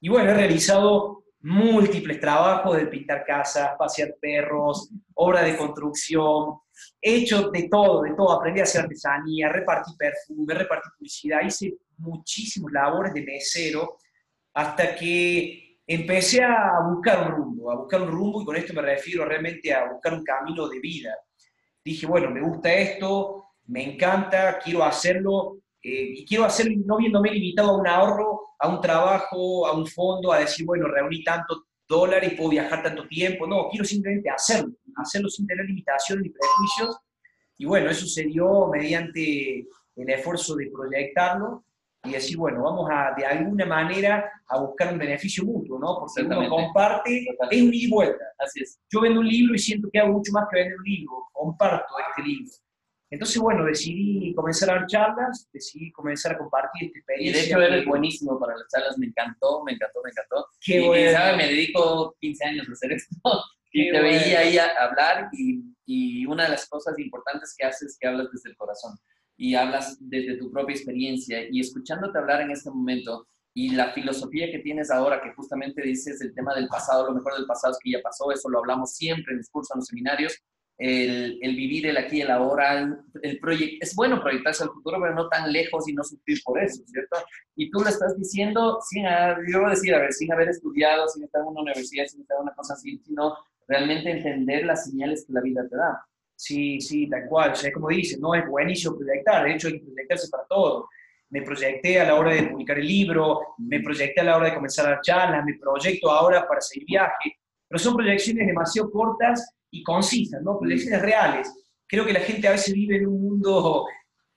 Y 0.00 0.08
bueno, 0.08 0.30
he 0.30 0.34
realizado 0.34 1.24
múltiples 1.42 2.20
trabajos 2.20 2.76
de 2.76 2.86
pintar 2.86 3.24
casas, 3.24 3.70
pasear 3.78 4.14
perros, 4.20 4.90
obra 5.14 5.42
de 5.42 5.56
construcción, 5.56 6.60
he 7.00 7.16
hecho 7.16 7.50
de 7.50 7.68
todo, 7.68 8.02
de 8.02 8.14
todo, 8.14 8.32
aprendí 8.32 8.60
a 8.60 8.64
hacer 8.64 8.82
artesanía, 8.82 9.48
repartí 9.48 9.92
perfume, 9.96 10.54
repartí 10.54 10.88
publicidad, 10.96 11.42
hice 11.44 11.74
muchísimas 11.98 12.72
labores 12.72 13.14
de 13.14 13.22
mesero 13.22 13.98
hasta 14.54 14.94
que 14.94 15.78
empecé 15.86 16.42
a 16.42 16.80
buscar 16.88 17.26
un 17.26 17.36
rumbo, 17.36 17.70
a 17.70 17.76
buscar 17.76 18.02
un 18.02 18.08
rumbo 18.08 18.42
y 18.42 18.44
con 18.44 18.56
esto 18.56 18.74
me 18.74 18.82
refiero 18.82 19.24
realmente 19.24 19.72
a 19.72 19.90
buscar 19.92 20.14
un 20.14 20.24
camino 20.24 20.68
de 20.68 20.80
vida. 20.80 21.16
Dije, 21.84 22.06
bueno, 22.06 22.30
me 22.30 22.40
gusta 22.40 22.72
esto, 22.72 23.44
me 23.66 23.94
encanta, 23.94 24.58
quiero 24.58 24.84
hacerlo, 24.84 25.58
eh, 25.82 26.12
y 26.16 26.26
quiero 26.26 26.44
hacerlo 26.44 26.74
no 26.84 26.98
viéndome 26.98 27.30
limitado 27.30 27.70
a 27.70 27.76
un 27.76 27.86
ahorro, 27.86 28.40
a 28.58 28.68
un 28.68 28.80
trabajo, 28.80 29.66
a 29.66 29.72
un 29.72 29.86
fondo, 29.86 30.32
a 30.32 30.40
decir, 30.40 30.66
bueno, 30.66 30.86
reuní 30.88 31.24
tantos 31.24 31.62
dólares 31.88 32.34
puedo 32.36 32.50
viajar 32.50 32.82
tanto 32.82 33.06
tiempo. 33.08 33.46
No, 33.46 33.68
quiero 33.68 33.84
simplemente 33.84 34.30
hacerlo, 34.30 34.72
hacerlo 34.96 35.28
sin 35.28 35.46
tener 35.46 35.66
limitaciones 35.66 36.22
ni 36.22 36.30
prejuicios. 36.30 36.98
Y 37.58 37.66
bueno, 37.66 37.90
eso 37.90 38.06
se 38.06 38.24
dio 38.24 38.68
mediante 38.68 39.66
el 39.96 40.08
esfuerzo 40.08 40.54
de 40.56 40.70
proyectarlo 40.70 41.64
y 42.04 42.12
decir, 42.12 42.36
bueno, 42.38 42.62
vamos 42.62 42.88
a 42.90 43.12
de 43.16 43.26
alguna 43.26 43.66
manera 43.66 44.30
a 44.46 44.58
buscar 44.60 44.92
un 44.92 44.98
beneficio 44.98 45.44
mutuo, 45.44 45.78
¿no? 45.78 45.98
Porque 45.98 46.22
uno 46.22 46.48
comparte, 46.48 47.26
es 47.50 47.62
un 47.62 47.74
ida 47.74 47.86
y 47.86 47.90
vuelta. 47.90 48.24
Así 48.38 48.62
es. 48.62 48.80
Yo 48.90 49.02
vendo 49.02 49.20
un 49.20 49.28
libro 49.28 49.54
y 49.54 49.58
siento 49.58 49.88
que 49.92 49.98
hago 49.98 50.12
mucho 50.12 50.32
más 50.32 50.46
que 50.50 50.60
vender 50.60 50.78
un 50.78 50.84
libro, 50.84 51.12
comparto 51.32 51.94
este 52.08 52.22
libro. 52.22 52.50
Entonces, 53.10 53.38
bueno, 53.38 53.64
decidí 53.64 54.32
comenzar 54.34 54.70
a 54.70 54.74
dar 54.74 54.86
charlas, 54.86 55.48
decidí 55.52 55.90
comenzar 55.90 56.32
a 56.32 56.38
compartir 56.38 56.86
esta 56.86 56.98
experiencia. 56.98 57.40
Y 57.40 57.42
de 57.42 57.48
hecho 57.48 57.60
eres 57.60 57.84
buenísimo 57.84 58.38
para 58.38 58.56
las 58.56 58.68
charlas, 58.68 58.96
me 58.98 59.06
encantó, 59.06 59.64
me 59.64 59.72
encantó, 59.72 60.00
me 60.04 60.10
encantó. 60.10 60.46
Qué 60.60 60.80
y, 60.80 60.86
bueno. 60.86 61.12
¿sabes? 61.12 61.36
Me 61.36 61.48
dedico 61.48 62.16
15 62.20 62.44
años 62.44 62.68
a 62.68 62.72
hacer 62.72 62.92
esto. 62.92 63.16
y 63.72 63.90
te 63.90 64.00
veía 64.00 64.40
ahí 64.40 64.58
a 64.58 64.68
hablar 64.80 65.28
y, 65.32 65.62
y 65.86 66.26
una 66.26 66.44
de 66.44 66.50
las 66.50 66.68
cosas 66.68 66.98
importantes 66.98 67.54
que 67.58 67.66
haces 67.66 67.90
es 67.90 67.98
que 67.98 68.06
hablas 68.06 68.28
desde 68.32 68.50
el 68.50 68.56
corazón 68.56 68.96
y 69.36 69.54
hablas 69.54 69.96
desde 70.00 70.36
tu 70.36 70.50
propia 70.52 70.74
experiencia 70.74 71.48
y 71.50 71.60
escuchándote 71.60 72.18
hablar 72.18 72.42
en 72.42 72.50
este 72.50 72.70
momento 72.70 73.26
y 73.54 73.70
la 73.70 73.92
filosofía 73.92 74.50
que 74.50 74.60
tienes 74.60 74.90
ahora, 74.90 75.20
que 75.20 75.32
justamente 75.34 75.82
dices 75.82 76.20
el 76.20 76.34
tema 76.34 76.54
del 76.54 76.68
pasado, 76.68 77.06
lo 77.06 77.14
mejor 77.14 77.34
del 77.34 77.46
pasado 77.46 77.72
es 77.72 77.78
que 77.82 77.90
ya 77.90 78.00
pasó, 78.02 78.30
eso 78.30 78.48
lo 78.48 78.58
hablamos 78.58 78.94
siempre 78.94 79.32
en 79.32 79.38
los 79.38 79.48
cursos, 79.50 79.74
en 79.74 79.78
los 79.80 79.86
seminarios, 79.86 80.38
el, 80.80 81.38
vivir 81.56 81.86
el 81.88 81.98
aquí 81.98 82.18
y 82.18 82.20
el 82.22 82.30
ahora, 82.30 82.88
el, 83.22 83.38
proyecto, 83.38 83.76
es 83.82 83.94
bueno 83.94 84.22
proyectarse 84.22 84.64
al 84.64 84.70
futuro, 84.70 84.98
pero 85.00 85.14
no 85.14 85.28
tan 85.28 85.52
lejos 85.52 85.86
y 85.86 85.92
no 85.92 86.02
sufrir 86.02 86.38
por 86.42 86.58
eso, 86.58 86.82
¿cierto? 86.86 87.18
Y 87.54 87.70
tú 87.70 87.80
lo 87.80 87.88
estás 87.88 88.16
diciendo 88.16 88.78
sin, 88.88 89.04
yo 89.04 89.60
voy 89.60 89.66
a 89.66 89.74
decir, 89.74 89.94
a 89.94 89.98
ver, 89.98 90.12
sin 90.12 90.32
haber 90.32 90.48
estudiado, 90.48 91.06
sin 91.08 91.24
estar 91.24 91.42
en 91.42 91.48
una 91.48 91.60
universidad, 91.60 92.06
sin 92.06 92.22
estar 92.22 92.38
en 92.38 92.44
una 92.44 92.54
cosa 92.54 92.74
así, 92.74 92.98
sino 93.04 93.36
realmente 93.68 94.10
entender 94.10 94.64
las 94.64 94.86
señales 94.86 95.24
que 95.26 95.34
la 95.34 95.42
vida 95.42 95.68
te 95.68 95.76
da. 95.76 96.02
Sí, 96.34 96.80
sí, 96.80 97.06
tal 97.10 97.26
cual. 97.28 97.52
O 97.52 97.54
sea, 97.54 97.70
como 97.72 97.88
dice, 97.88 98.16
no 98.18 98.34
es 98.34 98.48
buenísimo 98.48 98.96
proyectar, 98.96 99.44
de 99.44 99.52
hecho 99.52 99.68
hay 99.68 99.80
que 99.80 99.86
proyectarse 99.86 100.28
para 100.30 100.44
todo. 100.44 100.88
Me 101.28 101.42
proyecté 101.42 102.00
a 102.00 102.06
la 102.06 102.14
hora 102.14 102.32
de 102.32 102.44
publicar 102.44 102.78
el 102.78 102.86
libro, 102.86 103.40
me 103.58 103.80
proyecté 103.80 104.22
a 104.22 104.24
la 104.24 104.38
hora 104.38 104.48
de 104.48 104.54
comenzar 104.54 104.90
a 104.90 105.00
charlas, 105.02 105.44
me 105.44 105.58
proyecto 105.58 106.10
ahora 106.10 106.48
para 106.48 106.62
seguir 106.62 106.86
viaje, 106.86 107.36
pero 107.68 107.78
son 107.78 107.94
proyecciones 107.94 108.46
demasiado 108.46 108.90
cortas 108.90 109.54
y 109.70 109.82
concisas, 109.82 110.42
¿no? 110.42 110.58
Proyecciones 110.58 111.02
reales. 111.02 111.52
Creo 111.86 112.04
que 112.04 112.12
la 112.12 112.20
gente 112.20 112.48
a 112.48 112.52
veces 112.52 112.74
vive 112.74 112.96
en 112.96 113.06
un 113.06 113.22
mundo 113.22 113.86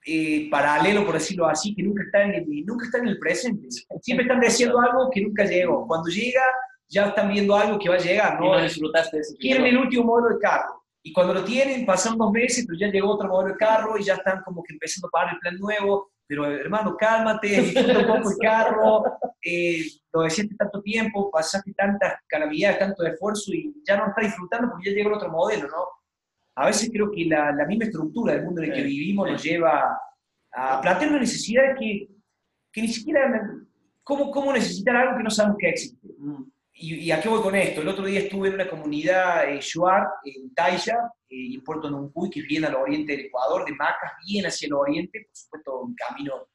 eh, 0.06 0.50
paralelo, 0.50 1.06
por 1.06 1.16
decirlo 1.16 1.48
así, 1.48 1.74
que 1.76 1.84
nunca 1.84 2.04
está, 2.04 2.24
en 2.24 2.34
el, 2.36 2.66
nunca 2.66 2.86
está 2.86 2.98
en 2.98 3.08
el 3.08 3.20
presente. 3.20 3.68
Siempre 4.02 4.26
están 4.26 4.40
diciendo 4.40 4.80
algo 4.80 5.10
que 5.12 5.22
nunca 5.22 5.46
llegó. 5.46 5.88
Cuando 5.88 6.10
llega, 6.10 6.42
ya 6.90 7.08
están 7.08 7.30
viendo 7.30 7.56
algo 7.56 7.80
que 7.80 7.90
va 7.90 7.96
a 7.96 8.00
llegar, 8.00 8.40
¿no? 8.40 8.48
Y 8.48 8.52
no 8.52 8.64
disfrutaste 8.64 9.18
de 9.18 9.22
eso. 9.22 9.36
Quieren 9.40 9.66
el 9.66 9.78
último 9.78 10.04
modelo 10.04 10.36
de 10.36 10.42
carro 10.42 10.84
y 11.06 11.12
cuando 11.12 11.34
lo 11.34 11.44
tienen, 11.44 11.86
pasan 11.86 12.18
dos 12.18 12.32
meses, 12.32 12.66
pero 12.66 12.80
ya 12.80 12.88
llegó 12.88 13.12
otro 13.12 13.28
modelo 13.28 13.54
de 13.54 13.58
carro 13.58 13.98
y 13.98 14.04
ya 14.04 14.14
están 14.14 14.42
como 14.44 14.64
que 14.64 14.74
empezando 14.74 15.10
a 15.10 15.12
pagar 15.12 15.34
el 15.34 15.40
plan 15.40 15.58
nuevo. 15.58 16.13
Pero 16.28 16.46
hermano, 16.46 16.96
cálmate, 16.98 17.48
disfruta 17.62 18.00
un 18.00 18.08
poco 18.08 18.32
el 18.32 18.38
carro, 18.38 19.04
eh, 19.44 19.86
lo 20.14 20.22
decías 20.22 20.48
tanto 20.58 20.82
tiempo, 20.82 21.30
pasaste 21.30 21.74
tantas 21.74 22.16
calamidades, 22.28 22.80
tanto 22.80 23.06
esfuerzo 23.06 23.52
y 23.54 23.74
ya 23.88 23.98
no 23.98 24.08
estás 24.08 24.26
disfrutando 24.26 24.70
porque 24.72 24.90
ya 24.90 24.96
llegó 24.96 25.16
otro 25.16 25.30
modelo, 25.30 25.68
¿no? 25.68 25.86
A 26.56 26.68
veces 26.68 26.90
creo 26.92 27.12
que 27.12 27.26
la, 27.26 27.52
la 27.52 27.66
misma 27.66 27.86
estructura 27.86 28.34
del 28.34 28.46
mundo 28.46 28.62
en 28.62 28.70
el 28.70 28.76
que 28.76 28.84
vivimos 28.84 29.32
nos 29.32 29.44
lleva 29.44 30.00
a 30.54 30.82
plantear 30.82 31.10
una 31.10 31.20
necesidad 31.20 31.76
que, 31.78 32.08
que 32.72 32.82
ni 32.82 32.88
siquiera... 32.88 33.50
¿cómo, 34.04 34.32
¿Cómo 34.32 34.54
necesitar 34.54 34.96
algo 34.96 35.18
que 35.18 35.24
no 35.24 35.30
sabemos 35.30 35.58
que 35.60 35.70
existe? 35.70 36.08
¿Y, 36.76 37.12
a 37.12 37.22
qué 37.22 37.30
voy 37.30 37.42
con 37.42 37.56
esto? 37.56 37.82
El 37.82 37.88
otro 37.88 38.06
día 38.06 38.22
estuve 38.22 38.48
en 38.48 38.56
una 38.56 38.68
comunidad 38.68 39.48
eh, 39.48 39.60
Shuar, 39.62 40.08
en 40.26 40.54
Taya, 40.56 40.98
eh, 41.30 41.54
en 41.54 41.64
Puerto 41.64 41.88
Nuncuy, 41.90 42.32
que 42.32 42.42
viene 42.42 42.66
al 42.66 42.76
oriente 42.76 43.16
del 43.16 43.28
Ecuador, 43.28 43.64
de 43.66 43.74
Macas, 43.74 44.14
bien 44.28 44.48
hacia 44.48 44.68
el 44.68 44.74
oriente, 44.74 45.28
por 45.28 45.36
supuesto, 45.36 45.80
un 45.82 45.96
camino 45.96 46.48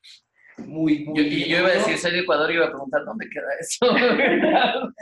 muy, 0.58 1.04
muy... 1.04 1.16
Yo, 1.16 1.22
yo 1.46 1.58
iba 1.60 1.68
a 1.68 1.72
decir, 1.72 1.96
soy 1.98 2.12
de 2.12 2.20
Ecuador, 2.20 2.50
y 2.50 2.54
iba 2.54 2.66
a 2.66 2.70
preguntar, 2.70 3.04
¿dónde 3.04 3.28
queda 3.30 3.46
eso? 3.60 3.86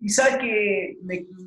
y 0.00 0.08
sabes 0.08 0.38
que, 0.38 0.96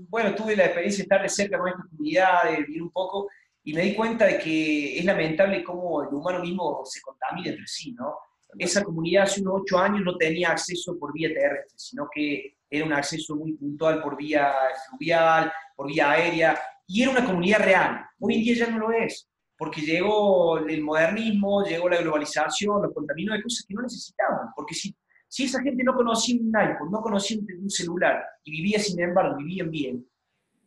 bueno, 0.10 0.36
tuve 0.36 0.58
la 0.58 0.66
experiencia 0.66 0.98
de 0.98 1.04
estar 1.04 1.22
de 1.22 1.30
cerca 1.30 1.58
con 1.58 1.70
esta 1.70 1.86
comunidad, 1.90 2.52
de 2.52 2.58
vivir 2.58 2.82
un 2.82 2.92
poco, 2.92 3.30
y 3.64 3.74
me 3.74 3.84
di 3.84 3.96
cuenta 3.96 4.26
de 4.26 4.38
que 4.38 5.00
es 5.00 5.06
lamentable 5.06 5.64
cómo 5.64 6.04
el 6.04 6.10
humano 6.10 6.42
mismo 6.42 6.82
se 6.84 7.00
contamina 7.02 7.50
entre 7.50 7.68
sí, 7.68 7.94
¿no? 7.94 8.16
Esa 8.58 8.84
comunidad 8.84 9.24
hace 9.24 9.42
unos 9.42 9.62
ocho 9.62 9.80
años 9.80 10.02
no 10.04 10.18
tenía 10.18 10.52
acceso 10.52 10.98
por 11.00 11.12
vía 11.12 11.30
terrestre, 11.30 11.78
sino 11.78 12.08
que 12.14 12.55
era 12.70 12.86
un 12.86 12.94
acceso 12.94 13.36
muy 13.36 13.54
puntual 13.54 14.02
por 14.02 14.18
vía 14.18 14.54
fluvial, 14.90 15.52
por 15.76 15.88
vía 15.88 16.12
aérea, 16.12 16.60
y 16.88 17.02
era 17.02 17.12
una 17.12 17.26
comunidad 17.26 17.60
real. 17.60 18.06
Hoy 18.20 18.36
en 18.36 18.42
día 18.42 18.56
ya 18.56 18.70
no 18.70 18.80
lo 18.80 18.92
es, 18.92 19.28
porque 19.58 19.82
llegó 19.82 20.58
el 20.60 20.84
modernismo, 20.84 21.64
llegó 21.64 21.90
la 21.90 22.02
globalización, 22.02 22.82
los 22.82 22.94
contaminó 22.94 23.34
de 23.34 23.44
cosas 23.44 23.66
que 23.68 23.74
no 23.74 23.82
necesitaban, 23.82 24.50
porque 24.56 24.76
si, 24.76 24.96
si 25.28 25.44
esa 25.46 25.62
gente 25.62 25.84
no 25.84 25.96
conocía 25.96 26.40
un 26.40 26.56
iPhone, 26.56 26.92
no 26.92 27.02
conocía 27.02 27.38
un 27.40 27.70
celular, 27.70 28.24
y 28.44 28.52
vivía 28.52 28.80
sin 28.80 29.00
embargo, 29.00 29.38
vivían 29.38 29.70
bien, 29.70 30.06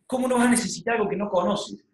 ¿cómo 0.07 0.27
no 0.27 0.37
vas 0.37 0.47
a 0.47 0.51
necesitar 0.51 0.97
algo 0.97 1.09
que 1.09 1.17
no 1.17 1.29
conoces? 1.29 1.85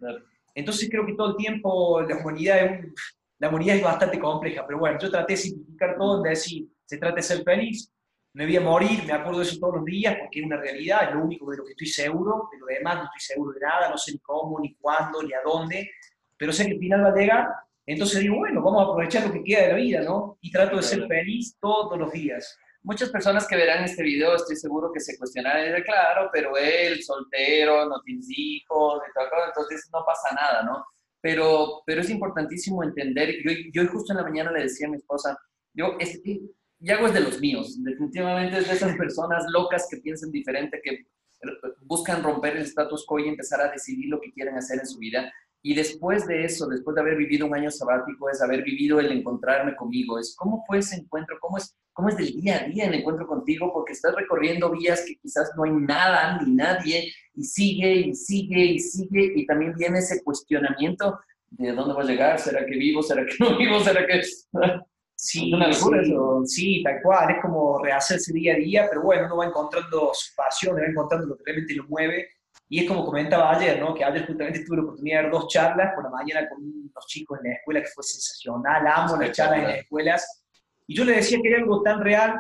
Entonces 0.55 0.89
creo 0.89 1.05
que 1.05 1.15
todo 1.15 1.31
el 1.31 1.37
tiempo 1.37 2.01
la 2.03 2.17
humanidad 2.17 2.65
es, 2.65 2.95
la 3.39 3.49
humanidad 3.49 3.77
es 3.77 3.83
bastante 3.83 4.19
compleja, 4.19 4.65
pero 4.67 4.79
bueno, 4.79 4.99
yo 4.99 5.11
traté 5.11 5.33
de 5.33 5.37
simplificar 5.39 5.97
todo 5.99 6.19
en 6.19 6.31
decir, 6.31 6.69
se 6.85 6.99
trata 6.99 7.17
de 7.17 7.23
ser 7.23 7.43
feliz, 7.43 7.91
me 8.35 8.47
voy 8.47 8.57
a 8.57 8.61
morir, 8.61 9.05
me 9.07 9.13
acuerdo 9.13 9.39
de 9.39 9.47
eso 9.47 9.59
todos 9.59 9.77
los 9.77 9.85
días 9.85 10.17
porque 10.21 10.41
es 10.41 10.47
una 10.47 10.57
realidad, 10.57 11.09
es 11.09 11.15
lo 11.15 11.25
único 11.25 11.51
de 11.51 11.59
lo 11.59 11.65
que 11.65 11.71
estoy 11.71 11.87
seguro, 11.87 12.49
de 12.53 12.59
lo 12.59 12.67
demás 12.67 12.97
no 12.97 13.05
estoy 13.05 13.21
seguro 13.21 13.53
de 13.53 13.61
nada, 13.61 13.89
no 13.89 13.97
sé 13.97 14.13
ni 14.13 14.19
cómo, 14.19 14.59
ni 14.61 14.75
cuándo, 14.75 15.23
ni 15.23 15.33
a 15.33 15.41
dónde, 15.45 15.91
pero 16.37 16.53
sé 16.53 16.67
que 16.67 16.73
el 16.73 16.79
final 16.79 17.05
va 17.05 17.09
a 17.09 17.15
llegar, 17.15 17.49
entonces 17.87 18.21
digo, 18.21 18.37
bueno, 18.37 18.63
vamos 18.63 18.81
a 18.81 18.85
aprovechar 18.85 19.27
lo 19.27 19.33
que 19.33 19.45
queda 19.45 19.63
de 19.63 19.69
la 19.69 19.75
vida, 19.77 20.03
¿no? 20.03 20.39
Y 20.41 20.51
trato 20.51 20.77
de 20.77 20.83
ser 20.83 21.07
feliz 21.07 21.57
todos 21.61 21.99
los 21.99 22.11
días. 22.13 22.59
Muchas 22.83 23.11
personas 23.11 23.47
que 23.47 23.57
verán 23.57 23.85
este 23.85 24.03
video, 24.03 24.35
estoy 24.35 24.57
seguro 24.57 24.91
que 24.93 25.01
se 25.01 25.17
cuestionarán, 25.17 25.73
de 25.73 25.83
claro, 25.83 26.29
pero 26.33 26.57
él, 26.57 27.03
soltero, 27.03 27.87
no 27.89 28.01
tiene 28.03 28.21
hijos, 28.29 29.03
entonces 29.47 29.89
no 29.93 30.05
pasa 30.05 30.35
nada, 30.35 30.63
¿no? 30.65 30.85
pero, 31.25 31.83
pero 31.87 32.03
es 32.03 32.11
importantísimo 32.11 32.85
entender, 32.85 33.37
yo, 33.43 33.51
yo 33.73 33.89
justo 33.91 34.13
en 34.13 34.19
la 34.19 34.25
mañana 34.25 34.53
le 34.53 34.65
decía 34.65 34.87
a 34.87 34.91
mi 34.91 34.99
esposa, 34.99 35.35
yo, 35.73 35.97
es, 35.99 36.21
Yago 36.81 37.07
es 37.07 37.15
de 37.15 37.21
los 37.21 37.41
míos, 37.41 37.83
definitivamente 37.83 38.59
es 38.59 38.69
de 38.69 38.75
esas 38.75 38.97
personas 38.97 39.45
locas 39.53 39.87
que 39.91 39.99
piensan 39.99 40.31
diferente, 40.31 40.81
que 40.83 41.07
buscan 41.81 42.23
romper 42.23 42.57
el 42.57 42.63
status 42.63 43.05
quo 43.07 43.19
y 43.19 43.29
empezar 43.29 43.61
a 43.61 43.71
decidir 43.71 44.09
lo 44.09 44.21
que 44.21 44.33
quieren 44.33 44.57
hacer 44.57 44.81
en 44.81 44.87
su 44.87 44.99
vida. 44.99 45.33
Y 45.63 45.75
después 45.75 46.27
de 46.27 46.45
eso, 46.45 46.67
después 46.67 46.95
de 46.95 47.01
haber 47.01 47.17
vivido 47.17 47.47
un 47.47 47.55
año 47.55 47.71
sabático, 47.71 48.29
es 48.29 48.43
haber 48.43 48.63
vivido 48.63 49.01
el 49.01 49.11
encontrarme 49.11 49.75
conmigo, 49.75 50.19
es 50.19 50.37
cómo 50.37 50.63
fue 50.67 50.79
ese 50.79 50.97
encuentro, 50.97 51.39
cómo 51.41 51.57
es, 51.57 51.75
cómo 51.95 52.11
es 52.11 52.19
del 52.19 52.35
día 52.35 52.59
a 52.59 52.69
día 52.69 52.85
el 52.85 52.95
encuentro 52.95 53.27
contigo, 53.27 53.73
porque 53.73 53.95
estás 53.95 54.15
recorriendo 54.15 54.71
vías 54.71 55.03
que 55.07 55.17
quizás 55.17 55.51
no 55.57 55.65
hay 55.65 55.73
nada 55.73 56.39
ni 56.43 56.55
nadie, 56.55 57.11
y 57.35 57.45
sigue 57.45 57.95
y 57.95 58.15
sigue 58.15 58.63
y 58.63 58.79
sigue, 58.79 59.33
y 59.37 59.47
también 59.47 59.73
viene 59.75 60.01
ese 60.01 60.23
cuestionamiento 60.23 61.19
de 61.49 61.73
dónde 61.73 61.95
va 61.95 62.03
a 62.03 62.07
llegar, 62.07 62.39
¿será 62.39 62.67
que 62.67 62.77
vivo? 62.77 63.03
¿Será 63.03 63.25
que 63.25 63.33
no 63.39 63.57
vivo? 63.57 63.81
¿Será 63.81 64.07
que...? 64.07 64.21
Sí, 65.17 65.53
sí, 65.73 66.15
sí, 66.45 66.83
tal 66.83 67.01
cual, 67.03 67.31
es 67.31 67.37
como 67.41 67.79
rehacerse 67.83 68.33
día 68.33 68.55
a 68.55 68.57
día, 68.57 68.87
pero 68.89 69.03
bueno, 69.03 69.27
uno 69.27 69.37
va 69.39 69.47
encontrando 69.47 70.11
su 70.13 70.35
pasión, 70.35 70.77
va 70.77 70.85
encontrando 70.85 71.27
lo 71.27 71.37
que 71.37 71.45
realmente 71.47 71.75
lo 71.75 71.85
mueve, 71.85 72.29
y 72.69 72.81
es 72.81 72.89
como 72.89 73.05
comentaba 73.05 73.53
ayer, 73.53 73.79
¿no? 73.79 73.95
Que 73.95 74.05
ayer 74.05 74.27
justamente 74.27 74.65
tuve 74.65 74.79
la 74.79 74.83
oportunidad 74.83 75.19
de 75.19 75.23
dar 75.23 75.33
dos 75.33 75.49
charlas 75.49 75.95
por 75.95 76.05
la 76.05 76.11
mañana 76.11 76.49
con 76.49 76.63
unos 76.63 77.07
chicos 77.07 77.39
en 77.43 77.51
la 77.51 77.57
escuela 77.57 77.81
que 77.81 77.89
fue 77.89 78.03
sensacional, 78.03 78.87
amo 78.87 79.17
las 79.17 79.33
charlas 79.33 79.59
en 79.61 79.65
las 79.65 79.79
escuelas, 79.79 80.45
y 80.87 80.95
yo 80.95 81.05
le 81.05 81.17
decía 81.17 81.39
que 81.41 81.49
era 81.49 81.59
algo 81.59 81.83
tan 81.83 82.03
real, 82.03 82.39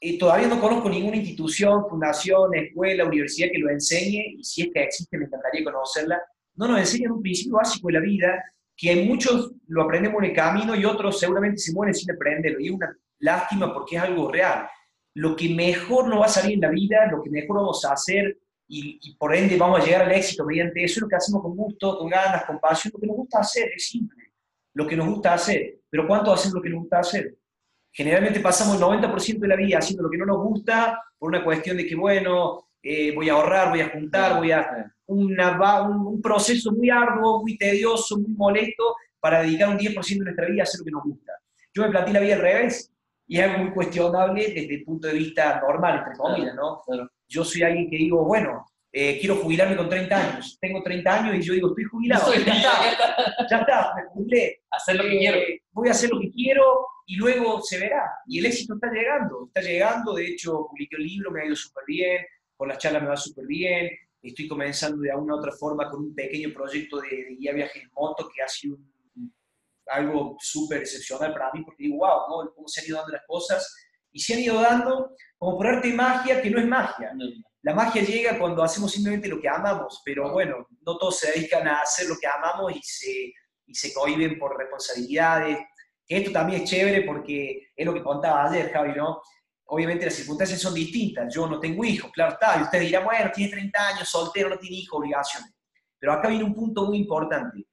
y 0.00 0.18
todavía 0.18 0.48
no 0.48 0.60
conozco 0.60 0.88
ninguna 0.88 1.16
institución, 1.16 1.86
fundación, 1.88 2.54
escuela, 2.54 3.04
universidad 3.04 3.48
que 3.52 3.58
lo 3.58 3.70
enseñe, 3.70 4.36
y 4.38 4.44
si 4.44 4.62
es 4.62 4.68
que 4.72 4.84
existe 4.84 5.18
me 5.18 5.26
encantaría 5.26 5.64
conocerla, 5.64 6.22
no 6.54 6.68
nos 6.68 6.78
enseñan 6.78 7.12
un 7.12 7.22
principio 7.22 7.56
básico 7.56 7.88
de 7.88 7.94
la 7.94 8.00
vida, 8.00 8.44
que 8.82 8.96
muchos 9.04 9.52
lo 9.68 9.84
aprendemos 9.84 10.20
en 10.24 10.30
el 10.30 10.36
camino 10.36 10.74
y 10.74 10.84
otros 10.84 11.20
seguramente 11.20 11.58
se 11.58 11.72
mueren 11.72 11.94
sin 11.94 12.10
aprenderlo. 12.10 12.58
Y 12.58 12.66
es 12.66 12.72
una 12.72 12.98
lástima 13.20 13.72
porque 13.72 13.94
es 13.94 14.02
algo 14.02 14.28
real. 14.32 14.68
Lo 15.14 15.36
que 15.36 15.48
mejor 15.50 16.08
nos 16.08 16.20
va 16.20 16.24
a 16.24 16.28
salir 16.28 16.54
en 16.54 16.62
la 16.62 16.70
vida, 16.70 17.06
lo 17.06 17.22
que 17.22 17.30
mejor 17.30 17.58
vamos 17.58 17.84
a 17.84 17.92
hacer 17.92 18.36
y, 18.66 19.14
por 19.20 19.36
ende 19.36 19.56
vamos 19.56 19.80
a 19.80 19.84
llegar 19.84 20.02
al 20.02 20.12
éxito 20.12 20.44
mediante 20.44 20.82
eso, 20.82 20.94
es 20.94 21.02
lo 21.02 21.08
que 21.08 21.14
hacemos 21.14 21.42
con 21.42 21.54
gusto, 21.54 21.96
con 21.96 22.08
ganas, 22.08 22.44
con 22.44 22.58
pasión, 22.58 22.90
lo 22.94 23.00
que 23.00 23.06
nos 23.06 23.16
gusta 23.16 23.38
hacer, 23.38 23.70
es 23.76 23.86
simple, 23.86 24.32
lo 24.74 24.84
que 24.84 24.96
nos 24.96 25.06
gusta 25.06 25.34
hacer. 25.34 25.78
Pero 25.88 26.08
¿cuánto 26.08 26.32
hacemos 26.32 26.54
lo 26.54 26.62
que 26.62 26.70
nos 26.70 26.80
gusta 26.80 26.98
hacer? 26.98 27.36
Generalmente 27.92 28.40
pasamos 28.40 28.76
el 28.76 28.82
90% 28.82 29.38
de 29.38 29.48
la 29.48 29.56
vida 29.56 29.78
haciendo 29.78 30.02
lo 30.02 30.10
que 30.10 30.18
no 30.18 30.26
nos 30.26 30.38
gusta 30.38 31.00
por 31.18 31.28
una 31.28 31.44
cuestión 31.44 31.76
de 31.76 31.86
que, 31.86 31.94
bueno, 31.94 32.66
eh, 32.82 33.14
voy 33.14 33.28
a 33.28 33.34
ahorrar, 33.34 33.70
voy 33.70 33.80
a 33.80 33.90
juntar, 33.90 34.36
voy 34.38 34.50
a 34.50 34.92
un, 35.06 36.20
proceso 36.22 36.72
muy 36.72 36.90
arduo, 36.90 37.40
muy 37.42 37.56
tedioso, 37.56 38.18
muy 38.18 38.34
molesto 38.34 38.96
para 39.20 39.42
dedicar 39.42 39.68
un 39.68 39.78
10% 39.78 40.18
de 40.18 40.24
nuestra 40.24 40.46
vida 40.46 40.62
a 40.62 40.64
hacer 40.64 40.80
lo 40.80 40.84
que 40.84 40.90
nos 40.90 41.04
gusta. 41.04 41.32
Yo 41.74 41.82
me 41.82 41.90
planteé 41.90 42.14
la 42.14 42.20
vida 42.20 42.34
al 42.34 42.40
revés 42.40 42.92
y 43.26 43.38
es 43.38 43.44
algo 43.44 43.64
muy 43.64 43.72
cuestionable 43.72 44.42
desde 44.48 44.74
el 44.74 44.84
punto 44.84 45.08
de 45.08 45.14
vista 45.14 45.60
normal, 45.60 45.98
entre 45.98 46.16
comillas, 46.16 46.54
¿no? 46.54 46.82
Yo 47.28 47.44
soy 47.44 47.62
alguien 47.62 47.88
que 47.88 47.96
digo, 47.96 48.24
bueno, 48.24 48.66
eh, 48.94 49.18
quiero 49.18 49.36
jubilarme 49.36 49.76
con 49.76 49.88
30 49.88 50.16
años. 50.16 50.58
Tengo 50.60 50.82
30 50.82 51.14
años 51.14 51.36
y 51.36 51.42
yo 51.42 51.54
digo, 51.54 51.68
estoy 51.68 51.84
jubilado. 51.84 52.34
ya, 52.34 52.40
está, 52.40 53.46
ya 53.50 53.58
está, 53.58 53.94
me 53.96 54.02
jubilé. 54.10 54.62
Hacer 54.70 54.96
lo 54.96 55.04
que 55.04 55.18
quiero. 55.18 55.38
Eh, 55.38 55.62
voy 55.70 55.88
a 55.88 55.92
hacer 55.92 56.10
lo 56.10 56.20
que 56.20 56.30
quiero 56.30 56.86
y 57.06 57.16
luego 57.16 57.62
se 57.62 57.78
verá. 57.78 58.02
Y 58.26 58.38
el 58.38 58.46
éxito 58.46 58.74
está 58.74 58.90
llegando, 58.92 59.46
está 59.46 59.62
llegando. 59.62 60.14
De 60.14 60.26
hecho, 60.26 60.66
publiqué 60.68 60.96
un 60.96 61.04
libro, 61.04 61.30
me 61.30 61.40
ha 61.40 61.46
ido 61.46 61.56
súper 61.56 61.84
bien, 61.86 62.22
con 62.62 62.68
las 62.68 62.78
charlas 62.78 63.02
me 63.02 63.08
va 63.08 63.16
súper 63.16 63.44
bien 63.44 63.90
estoy 64.22 64.46
comenzando 64.46 65.02
de 65.02 65.10
alguna 65.10 65.34
u 65.34 65.38
otra 65.38 65.50
forma 65.50 65.90
con 65.90 66.04
un 66.04 66.14
pequeño 66.14 66.54
proyecto 66.54 67.00
de, 67.00 67.34
guía 67.36 67.52
viaje 67.52 67.80
en 67.80 67.90
moto 67.92 68.30
que 68.32 68.40
ha 68.40 68.46
sido 68.46 68.78
algo 69.88 70.36
súper 70.38 70.82
excepcional 70.82 71.32
para 71.32 71.50
mí, 71.52 71.64
porque 71.64 71.82
digo, 71.82 71.96
wow, 71.96 72.52
¿cómo 72.54 72.68
se 72.68 72.80
han 72.80 72.86
ido 72.86 72.98
dando 72.98 73.12
las 73.14 73.26
cosas? 73.26 73.76
Y 74.12 74.20
se 74.20 74.34
han 74.34 74.40
ido 74.40 74.60
dando 74.60 75.10
como 75.36 75.56
por 75.56 75.66
arte 75.66 75.88
y 75.88 75.92
magia, 75.92 76.40
que 76.40 76.50
no 76.50 76.60
es 76.60 76.66
magia. 76.66 77.12
La 77.62 77.74
magia 77.74 78.02
llega 78.02 78.38
cuando 78.38 78.62
hacemos 78.62 78.92
simplemente 78.92 79.26
lo 79.26 79.40
que 79.40 79.48
amamos, 79.48 80.00
pero 80.04 80.30
bueno, 80.30 80.68
no 80.86 80.98
todos 80.98 81.18
se 81.18 81.32
dedican 81.32 81.66
a 81.66 81.80
hacer 81.80 82.06
lo 82.06 82.14
que 82.16 82.28
amamos 82.28 82.76
y 82.76 82.80
se, 82.80 83.32
y 83.66 83.74
se 83.74 83.92
cohiben 83.92 84.38
por 84.38 84.56
responsabilidades. 84.56 85.58
esto 86.06 86.30
también 86.30 86.62
es 86.62 86.70
chévere 86.70 87.02
porque 87.02 87.72
es 87.74 87.84
lo 87.84 87.92
que 87.92 88.04
contaba 88.04 88.48
ayer, 88.48 88.70
Javi, 88.70 88.92
¿no? 88.94 89.20
Obviamente 89.72 90.04
las 90.04 90.14
circunstancias 90.14 90.60
son 90.60 90.74
distintas. 90.74 91.34
Yo 91.34 91.48
no 91.48 91.58
tengo 91.58 91.82
hijos, 91.82 92.12
claro 92.12 92.32
está. 92.34 92.58
Y 92.58 92.62
usted 92.62 92.80
dirá, 92.80 93.00
bueno, 93.00 93.30
tiene 93.34 93.52
30 93.52 93.88
años, 93.88 94.08
soltero, 94.08 94.50
no 94.50 94.58
tiene 94.58 94.76
hijos, 94.76 95.00
obligaciones. 95.00 95.50
Pero 95.98 96.12
acá 96.12 96.28
viene 96.28 96.44
un 96.44 96.54
punto 96.54 96.84
muy 96.84 96.98
importante. 96.98 97.64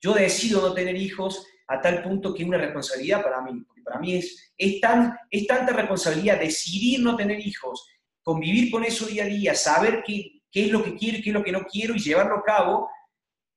Yo 0.00 0.14
decido 0.14 0.60
no 0.60 0.72
tener 0.72 0.94
hijos 0.96 1.44
a 1.66 1.80
tal 1.80 2.04
punto 2.04 2.32
que 2.32 2.44
es 2.44 2.48
una 2.48 2.58
responsabilidad 2.58 3.20
para 3.20 3.42
mí. 3.42 3.64
Porque 3.66 3.82
para 3.82 3.98
mí 3.98 4.14
es, 4.14 4.52
es, 4.56 4.80
tan, 4.80 5.16
es 5.28 5.46
tanta 5.48 5.72
responsabilidad 5.72 6.38
decidir 6.38 7.00
no 7.00 7.16
tener 7.16 7.40
hijos, 7.40 7.84
convivir 8.22 8.70
con 8.70 8.84
eso 8.84 9.06
día 9.06 9.24
a 9.24 9.26
día, 9.26 9.54
saber 9.56 10.04
qué, 10.06 10.42
qué 10.52 10.66
es 10.66 10.70
lo 10.70 10.84
que 10.84 10.94
quiero 10.94 11.18
y 11.18 11.22
qué 11.22 11.30
es 11.30 11.34
lo 11.34 11.42
que 11.42 11.52
no 11.52 11.64
quiero 11.64 11.96
y 11.96 11.98
llevarlo 11.98 12.36
a 12.36 12.44
cabo 12.44 12.88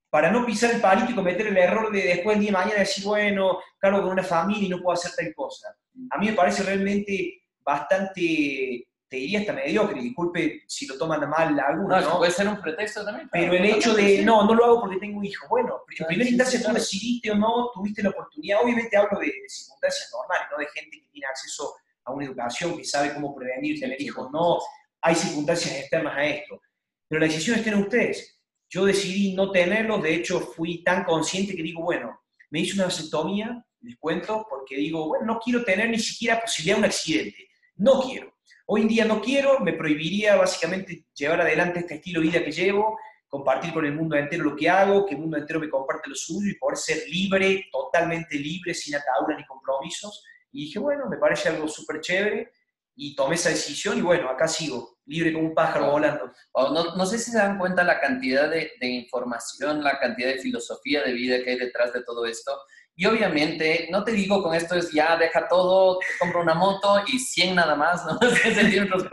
para 0.09 0.31
no 0.31 0.47
pisar 0.47 0.71
el 0.71 0.81
palito 0.81 1.12
y 1.12 1.15
cometer 1.15 1.45
el 1.45 1.57
error 1.57 1.91
de 1.91 2.01
después 2.01 2.38
el 2.38 2.41
día 2.41 2.51
de 2.51 2.57
mañana 2.57 2.79
decir, 2.79 3.03
bueno, 3.03 3.59
claro, 3.77 4.01
con 4.01 4.13
una 4.13 4.23
familia 4.23 4.65
y 4.65 4.69
no 4.69 4.81
puedo 4.81 4.93
hacer 4.93 5.12
tal 5.15 5.31
cosa. 5.35 5.67
A 6.09 6.17
mí 6.17 6.27
me 6.27 6.33
parece 6.33 6.63
realmente 6.63 7.42
bastante, 7.63 8.88
te 9.08 9.17
diría 9.17 9.41
hasta 9.41 9.53
mediocre, 9.53 10.01
disculpe 10.01 10.63
si 10.67 10.86
lo 10.88 10.98
toman 10.98 11.29
mal 11.29 11.60
algunos, 11.60 12.03
no, 12.03 12.17
puede 12.17 12.32
ser 12.32 12.48
un 12.48 12.62
pretexto 12.62 13.05
también. 13.05 13.29
Pero 13.32 13.53
el 13.53 13.65
hecho 13.65 13.93
de, 13.93 14.24
no, 14.24 14.46
no 14.46 14.53
lo 14.53 14.65
hago 14.65 14.82
porque 14.82 14.98
tengo 14.98 15.20
un 15.20 15.25
hijo. 15.25 15.48
Bueno, 15.50 15.84
en 16.00 16.08
primera 16.08 16.29
instancia 16.29 16.62
tú 16.63 16.74
decidiste 16.74 17.32
o 17.32 17.36
no, 17.36 17.72
tuviste 17.74 18.03
la 18.03 18.10
oportunidad, 18.10 18.62
obviamente 18.63 18.98
hablo 18.98 19.20
de, 19.20 19.32
circunstancias 19.48 20.10
normales, 20.12 20.48
no 20.51 20.58
de 20.58 20.67
gente 20.74 20.98
que 21.00 21.08
tiene 21.12 21.27
acceso 21.27 21.75
a 22.05 22.12
una 22.12 22.25
educación, 22.25 22.77
que 22.77 22.84
sabe 22.84 23.13
cómo 23.13 23.36
prevenir 23.36 23.79
tener 23.79 24.01
hijos, 24.01 24.29
no, 24.32 24.60
hay 25.01 25.15
circunstancias 25.15 25.75
externas 25.79 26.17
a 26.17 26.25
esto. 26.25 26.62
Pero 27.08 27.22
la 27.22 27.27
decisión 27.27 27.58
está 27.58 27.70
en 27.70 27.77
ustedes. 27.77 28.39
Yo 28.70 28.86
decidí 28.86 29.36
no 29.36 29.51
tenerlos, 29.51 30.01
de 30.01 30.15
hecho 30.15 30.39
fui 30.39 30.84
tan 30.84 31.03
consciente 31.03 31.55
que 31.55 31.62
digo, 31.62 31.84
bueno, 31.84 32.20
me 32.50 32.62
hice 32.62 32.75
una 32.75 32.86
vasectomía, 32.86 33.63
les 33.82 33.98
cuento, 33.98 34.46
porque 34.50 34.77
digo, 34.77 35.08
bueno, 35.08 35.25
no 35.25 35.39
quiero 35.39 35.63
tener 35.63 35.89
ni 35.89 36.00
siquiera 36.00 36.41
posibilidad 36.41 36.77
de 36.77 36.79
un 36.79 36.86
accidente. 36.86 37.48
No 37.75 38.01
quiero. 38.01 38.33
Hoy 38.65 38.81
en 38.81 38.87
día 38.87 39.05
no 39.05 39.21
quiero, 39.21 39.59
me 39.59 39.73
prohibiría 39.73 40.35
básicamente 40.35 41.07
llevar 41.13 41.41
adelante 41.41 41.79
este 41.79 41.95
estilo 41.95 42.21
de 42.21 42.27
vida 42.27 42.43
que 42.43 42.51
llevo, 42.51 42.97
compartir 43.27 43.73
con 43.73 43.85
el 43.85 43.93
mundo 43.93 44.15
entero 44.15 44.43
lo 44.43 44.55
que 44.55 44.69
hago, 44.69 45.05
que 45.05 45.15
el 45.15 45.21
mundo 45.21 45.37
entero 45.37 45.59
me 45.59 45.69
comparte 45.69 46.09
lo 46.09 46.15
suyo 46.15 46.51
y 46.51 46.57
poder 46.57 46.77
ser 46.77 47.03
libre, 47.09 47.65
totalmente 47.71 48.37
libre, 48.37 48.73
sin 48.73 48.95
ataduras 48.95 49.37
ni 49.37 49.45
compromisos. 49.45 50.23
Y 50.51 50.65
dije, 50.65 50.79
bueno, 50.79 51.07
me 51.09 51.17
parece 51.17 51.49
algo 51.49 51.67
súper 51.67 51.99
chévere 51.99 52.51
y 52.95 53.15
tomé 53.15 53.35
esa 53.35 53.49
decisión 53.49 53.97
y 53.97 54.01
bueno, 54.01 54.29
acá 54.29 54.47
sigo, 54.47 54.99
libre 55.05 55.33
como 55.33 55.47
un 55.47 55.55
pájaro 55.55 55.91
volando. 55.91 56.31
no, 56.53 56.95
no, 56.95 57.05
sé 57.05 57.17
si 57.17 57.31
se 57.31 57.37
dan 57.37 57.57
cuenta 57.57 57.83
la 57.83 57.99
cantidad 57.99 58.49
de, 58.49 58.71
información, 58.81 59.83
la 59.83 59.99
cantidad 59.99 60.29
de 60.29 60.39
filosofía 60.39 61.03
de 61.03 61.13
vida 61.13 61.43
que 61.43 61.51
hay 61.51 61.57
detrás 61.57 61.91
de 61.93 62.03
todo 62.03 62.25
esto. 62.25 62.51
Y 62.95 63.07
obviamente, 63.07 63.88
no 63.91 64.03
te 64.03 64.12
digo 64.12 64.43
con 64.43 64.53
esto 64.53 64.75
es 64.75 64.91
ya 64.91 65.17
deja 65.17 65.47
todo, 65.47 65.97
te 65.97 66.05
compro 66.19 66.41
una 66.41 66.53
moto 66.53 67.01
y 67.07 67.17
100 67.17 67.55
nada 67.55 67.75
más, 67.75 68.05
¿no? 68.05 68.19
centímetros 68.53 69.05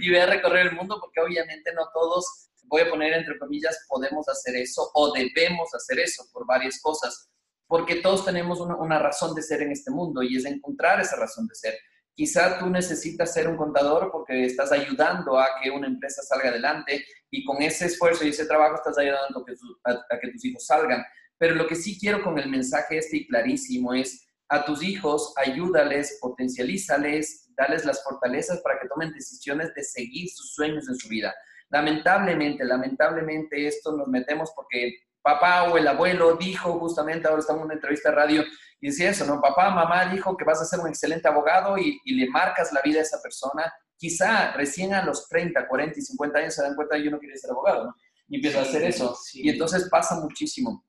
y 0.00 0.10
voy 0.10 0.18
a 0.18 0.26
recorrer 0.26 0.68
el 0.68 0.72
mundo, 0.72 0.98
porque 0.98 1.20
obviamente 1.20 1.72
no 1.74 1.82
todos, 1.92 2.48
voy 2.64 2.82
a 2.82 2.88
poner 2.90 3.12
entre 3.12 3.38
comillas, 3.38 3.84
podemos 3.88 4.26
hacer 4.28 4.56
eso 4.56 4.90
o 4.94 5.12
debemos 5.12 5.68
hacer 5.74 5.98
eso 6.00 6.24
por 6.32 6.46
varias 6.46 6.80
cosas, 6.80 7.28
porque 7.66 7.96
todos 7.96 8.24
tenemos 8.24 8.58
una, 8.60 8.76
una 8.76 8.98
razón 8.98 9.34
de 9.34 9.42
ser 9.42 9.60
en 9.60 9.72
este 9.72 9.90
mundo 9.90 10.22
y 10.22 10.36
es 10.36 10.46
encontrar 10.46 11.00
esa 11.00 11.16
razón 11.16 11.46
de 11.46 11.54
ser. 11.54 11.74
Quizá 12.14 12.58
tú 12.58 12.70
necesitas 12.70 13.34
ser 13.34 13.48
un 13.48 13.58
contador 13.58 14.10
porque 14.10 14.46
estás 14.46 14.72
ayudando 14.72 15.38
a 15.38 15.48
que 15.62 15.70
una 15.70 15.88
empresa 15.88 16.22
salga 16.22 16.48
adelante 16.48 17.04
y 17.30 17.44
con 17.44 17.60
ese 17.60 17.84
esfuerzo 17.84 18.24
y 18.24 18.30
ese 18.30 18.46
trabajo 18.46 18.76
estás 18.76 18.96
ayudando 18.96 19.44
a 19.84 20.18
que 20.18 20.30
tus 20.30 20.44
hijos 20.46 20.64
salgan 20.64 21.04
pero 21.38 21.54
lo 21.54 21.66
que 21.66 21.76
sí 21.76 21.98
quiero 21.98 22.22
con 22.22 22.38
el 22.38 22.48
mensaje 22.48 22.98
este 22.98 23.18
y 23.18 23.26
clarísimo 23.26 23.94
es 23.94 24.26
a 24.48 24.64
tus 24.64 24.82
hijos, 24.82 25.34
ayúdales, 25.36 26.18
potencialízales, 26.20 27.52
dales 27.56 27.84
las 27.84 28.02
fortalezas 28.04 28.60
para 28.60 28.78
que 28.78 28.88
tomen 28.88 29.12
decisiones 29.12 29.74
de 29.74 29.82
seguir 29.82 30.28
sus 30.30 30.54
sueños 30.54 30.88
en 30.88 30.96
su 30.96 31.08
vida. 31.08 31.34
Lamentablemente, 31.70 32.64
lamentablemente 32.64 33.66
esto 33.66 33.96
nos 33.96 34.06
metemos 34.08 34.52
porque 34.54 34.94
papá 35.20 35.64
o 35.64 35.76
el 35.76 35.88
abuelo 35.88 36.36
dijo 36.36 36.78
justamente, 36.78 37.26
ahora 37.26 37.40
estamos 37.40 37.62
en 37.62 37.66
una 37.66 37.74
entrevista 37.74 38.10
de 38.10 38.14
radio, 38.14 38.44
y 38.80 38.88
decía 38.88 39.10
eso, 39.10 39.24
¿no? 39.26 39.40
Papá, 39.40 39.70
mamá 39.70 40.06
dijo 40.12 40.36
que 40.36 40.44
vas 40.44 40.60
a 40.60 40.64
ser 40.64 40.80
un 40.80 40.88
excelente 40.88 41.26
abogado 41.26 41.78
y, 41.78 41.98
y, 42.04 42.14
le 42.14 42.28
marcas 42.28 42.72
la 42.72 42.82
vida 42.82 43.00
a 43.00 43.02
esa 43.02 43.20
persona. 43.22 43.72
Quizá 43.96 44.52
recién 44.52 44.92
a 44.92 45.04
los 45.04 45.28
30, 45.28 45.66
40 45.66 45.98
y 45.98 46.02
50 46.02 46.38
años 46.38 46.54
se 46.54 46.62
dan 46.62 46.76
cuenta 46.76 46.94
de 46.94 47.00
que 47.00 47.06
yo 47.06 47.10
no 47.10 47.18
quiero 47.18 47.36
ser 47.36 47.50
abogado, 47.50 47.86
¿no? 47.86 47.96
Y 48.28 48.36
empieza 48.36 48.58
a 48.60 48.62
hacer 48.62 48.82
eso. 48.82 49.16
Y 49.32 49.48
entonces 49.48 49.88
pasa 49.90 50.20
muchísimo. 50.20 50.84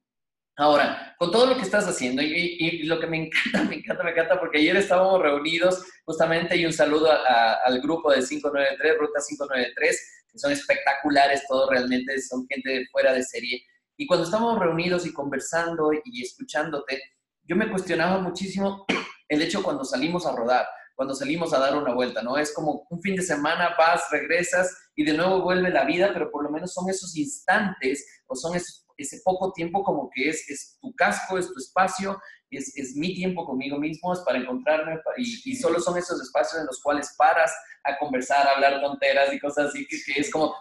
Ahora, 0.60 1.16
con 1.20 1.30
todo 1.30 1.46
lo 1.46 1.56
que 1.56 1.62
estás 1.62 1.88
haciendo, 1.88 2.24
y, 2.24 2.82
lo 2.84 3.00
que 3.00 3.06
me 3.06 3.18
encanta, 3.28 3.64
me 3.70 3.76
encanta, 3.76 4.04
me 4.04 4.12
encanta, 4.12 4.40
porque 4.40 4.58
ayer 4.58 4.76
estábamos 4.76 5.22
reunidos 5.22 5.86
justamente 6.04 6.58
y 6.58 6.66
un 6.66 6.74
saludo 6.74 7.12
al 7.12 7.80
grupo 7.80 8.12
de 8.12 8.24
593, 8.24 8.98
Ruta 8.98 9.20
593, 9.28 10.26
que 10.32 10.40
son 10.40 10.52
espectaculares 10.52 11.44
todos 11.48 11.70
realmente, 11.70 12.20
son 12.22 12.48
gente 12.50 12.88
fuera 12.92 13.14
de 13.14 13.24
serie. 13.24 13.64
Y 13.98 14.08
cuando 14.08 14.26
estamos 14.26 14.58
reunidos 14.58 15.06
y 15.06 15.14
conversando 15.14 15.92
y 15.94 16.24
escuchándote, 16.24 17.02
yo 17.44 17.56
me 17.56 17.70
cuestionaba 17.70 18.20
muchísimo 18.20 18.86
el 19.30 19.42
hecho 19.44 19.62
cuando 19.62 19.86
salimos 19.86 20.26
a 20.26 20.36
rodar, 20.36 20.66
cuando 20.96 21.14
salimos 21.14 21.54
a 21.54 21.60
dar 21.60 21.78
una 21.78 21.94
vuelta, 21.94 22.24
¿no? 22.24 22.36
Es 22.36 22.52
como 22.52 22.88
un 22.90 23.00
fin 23.04 23.16
de 23.16 23.22
semana, 23.22 23.76
vas, 23.78 24.10
regresas 24.10 24.76
y 24.96 25.06
de 25.06 25.14
nuevo 25.14 25.44
vuelve 25.44 25.70
la 25.70 25.86
vida, 25.86 26.10
pero 26.14 26.32
por 26.32 26.44
lo 26.44 26.50
menos 26.50 26.74
son 26.74 26.90
esos 26.90 27.16
instantes 27.16 28.24
o 28.26 28.36
son 28.36 28.56
ese, 28.98 29.22
poco 29.24 29.52
tiempo 29.54 29.84
como 29.84 30.10
que 30.10 30.30
es, 30.30 30.50
es 30.50 30.78
tu 30.82 30.94
casco, 30.96 31.38
es 31.38 31.48
tu 31.48 31.60
espacio, 31.60 32.20
es, 32.50 32.76
es, 32.76 32.96
mi 32.96 33.14
tiempo 33.14 33.46
conmigo 33.46 33.78
mismo, 33.78 34.14
es 34.14 34.20
para 34.20 34.40
encontrarme 34.40 35.00
y, 35.18 35.52
y, 35.52 35.56
solo 35.56 35.80
son 35.80 35.98
esos 35.98 36.22
espacios 36.22 36.62
en 36.62 36.68
los 36.68 36.82
cuales 36.82 37.14
paras 37.18 37.54
a 37.84 37.98
conversar, 37.98 38.48
a 38.48 38.52
hablar 38.52 38.82
tonteras 38.82 39.34
y 39.34 39.40
cosas 39.40 39.70
así 39.70 39.86
que, 39.88 39.98
que 40.06 40.22
es 40.22 40.32
como, 40.32 40.54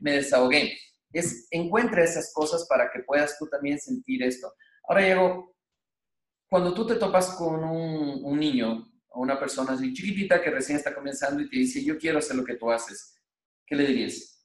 me 0.00 0.12
desahogué. 0.12 0.78
Es, 1.12 1.48
encuentra 1.50 2.04
esas 2.04 2.32
cosas 2.32 2.66
para 2.68 2.90
que 2.90 3.00
puedas 3.00 3.36
tú 3.38 3.46
también 3.48 3.78
sentir 3.80 4.22
esto. 4.22 4.52
Ahora, 4.88 5.04
Diego, 5.04 5.56
cuando 6.48 6.72
tú 6.74 6.86
te 6.86 6.96
topas 6.96 7.34
con 7.34 7.62
un, 7.64 8.24
un 8.24 8.38
niño 8.38 8.88
o 9.08 9.20
una 9.20 9.38
persona 9.38 9.72
así 9.72 9.92
chiquitita 9.92 10.40
que 10.40 10.50
recién 10.50 10.78
está 10.78 10.94
comenzando 10.94 11.42
y 11.42 11.50
te 11.50 11.56
dice, 11.56 11.84
yo 11.84 11.98
quiero 11.98 12.18
hacer 12.18 12.36
lo 12.36 12.44
que 12.44 12.56
tú 12.56 12.70
haces, 12.70 13.16
¿qué 13.66 13.74
le 13.74 13.86
dirías? 13.86 14.39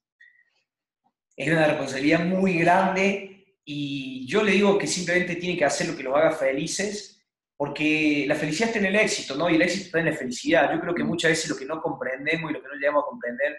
Es 1.36 1.52
una 1.52 1.68
responsabilidad 1.68 2.26
muy 2.26 2.58
grande 2.60 3.58
y 3.66 4.26
yo 4.28 4.44
le 4.44 4.54
digo 4.54 4.78
que 4.78 4.88
simplemente 4.88 5.36
tiene 5.36 5.58
que 5.58 5.66
hacer 5.66 5.88
lo 5.88 5.98
que 5.98 6.04
los 6.04 6.16
haga 6.16 6.32
felices, 6.32 7.22
porque 7.58 8.26
la 8.28 8.36
felicidad 8.36 8.70
está 8.70 8.80
en 8.80 8.86
el 8.86 8.96
éxito, 8.96 9.36
¿no? 9.36 9.50
Y 9.50 9.56
el 9.56 9.62
éxito 9.62 9.86
está 9.86 10.00
en 10.00 10.06
la 10.06 10.14
felicidad. 10.14 10.72
Yo 10.74 10.80
creo 10.80 10.94
que 10.96 11.04
muchas 11.04 11.32
veces 11.32 11.50
lo 11.50 11.58
que 11.58 11.66
no 11.66 11.82
comprendemos 11.82 12.50
y 12.50 12.54
lo 12.54 12.62
que 12.62 12.68
no 12.68 12.76
llegamos 12.76 13.04
a 13.04 13.10
comprender, 13.10 13.58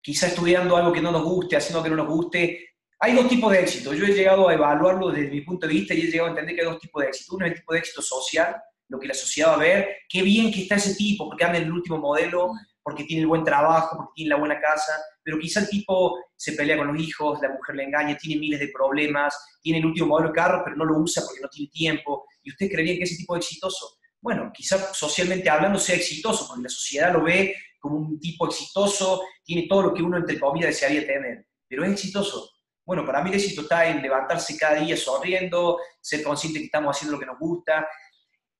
quizá 0.00 0.28
estudiando 0.28 0.76
algo 0.76 0.92
que 0.92 1.00
no 1.00 1.12
nos 1.12 1.22
guste, 1.22 1.56
haciendo 1.56 1.82
que 1.82 1.90
no 1.90 1.96
nos 1.96 2.08
guste, 2.08 2.68
hay 3.00 3.14
dos 3.14 3.28
tipos 3.28 3.52
de 3.52 3.60
éxito. 3.60 3.94
Yo 3.94 4.04
he 4.06 4.12
llegado 4.12 4.48
a 4.48 4.54
evaluarlo 4.54 5.10
desde 5.10 5.30
mi 5.30 5.42
punto 5.42 5.66
de 5.66 5.74
vista 5.74 5.94
y 5.94 6.00
he 6.00 6.10
llegado 6.10 6.26
a 6.26 6.30
entender 6.30 6.54
que 6.54 6.62
hay 6.62 6.68
dos 6.68 6.80
tipos 6.80 7.02
de 7.02 7.08
éxito. 7.08 7.36
Uno 7.36 7.46
es 7.46 7.52
el 7.52 7.58
tipo 7.58 7.72
de 7.72 7.78
éxito 7.78 8.02
social, 8.02 8.56
lo 8.88 8.98
que 8.98 9.06
la 9.06 9.14
sociedad 9.14 9.50
va 9.50 9.54
a 9.54 9.58
ver, 9.58 9.96
qué 10.08 10.22
bien 10.22 10.50
que 10.50 10.62
está 10.62 10.76
ese 10.76 10.94
tipo, 10.94 11.28
porque 11.28 11.44
anda 11.44 11.58
en 11.58 11.64
el 11.64 11.72
último 11.72 11.98
modelo, 11.98 12.52
porque 12.88 13.04
tiene 13.04 13.20
el 13.20 13.28
buen 13.28 13.44
trabajo, 13.44 13.98
porque 13.98 14.12
tiene 14.14 14.30
la 14.30 14.36
buena 14.36 14.58
casa, 14.58 14.92
pero 15.22 15.38
quizá 15.38 15.60
el 15.60 15.68
tipo 15.68 16.18
se 16.34 16.52
pelea 16.52 16.78
con 16.78 16.86
los 16.86 16.98
hijos, 16.98 17.38
la 17.42 17.50
mujer 17.50 17.76
le 17.76 17.84
engaña, 17.84 18.16
tiene 18.16 18.40
miles 18.40 18.60
de 18.60 18.70
problemas, 18.72 19.38
tiene 19.60 19.80
el 19.80 19.84
último 19.84 20.06
modelo 20.06 20.30
de 20.30 20.34
carro, 20.34 20.62
pero 20.64 20.74
no 20.74 20.86
lo 20.86 20.98
usa 20.98 21.22
porque 21.22 21.42
no 21.42 21.48
tiene 21.50 21.68
tiempo, 21.70 22.24
y 22.42 22.50
usted 22.50 22.70
creería 22.70 22.96
que 22.96 23.02
ese 23.02 23.16
tipo 23.16 23.36
es 23.36 23.44
exitoso. 23.44 23.98
Bueno, 24.22 24.50
quizá 24.54 24.94
socialmente 24.94 25.50
hablando 25.50 25.78
sea 25.78 25.96
exitoso, 25.96 26.46
porque 26.48 26.62
la 26.62 26.68
sociedad 26.70 27.12
lo 27.12 27.24
ve 27.24 27.54
como 27.78 27.98
un 27.98 28.18
tipo 28.18 28.46
exitoso, 28.46 29.20
tiene 29.44 29.66
todo 29.68 29.82
lo 29.82 29.92
que 29.92 30.02
uno 30.02 30.16
entre 30.16 30.40
comillas 30.40 30.70
desearía 30.70 31.06
tener, 31.06 31.46
pero 31.68 31.84
es 31.84 31.92
exitoso. 31.92 32.50
Bueno, 32.86 33.04
para 33.04 33.22
mí 33.22 33.28
el 33.28 33.36
éxito 33.36 33.60
está 33.60 33.86
en 33.86 34.00
levantarse 34.00 34.56
cada 34.56 34.80
día 34.80 34.96
sonriendo, 34.96 35.78
ser 36.00 36.22
consciente 36.22 36.58
que 36.58 36.64
estamos 36.64 36.96
haciendo 36.96 37.16
lo 37.16 37.20
que 37.20 37.26
nos 37.26 37.38
gusta. 37.38 37.86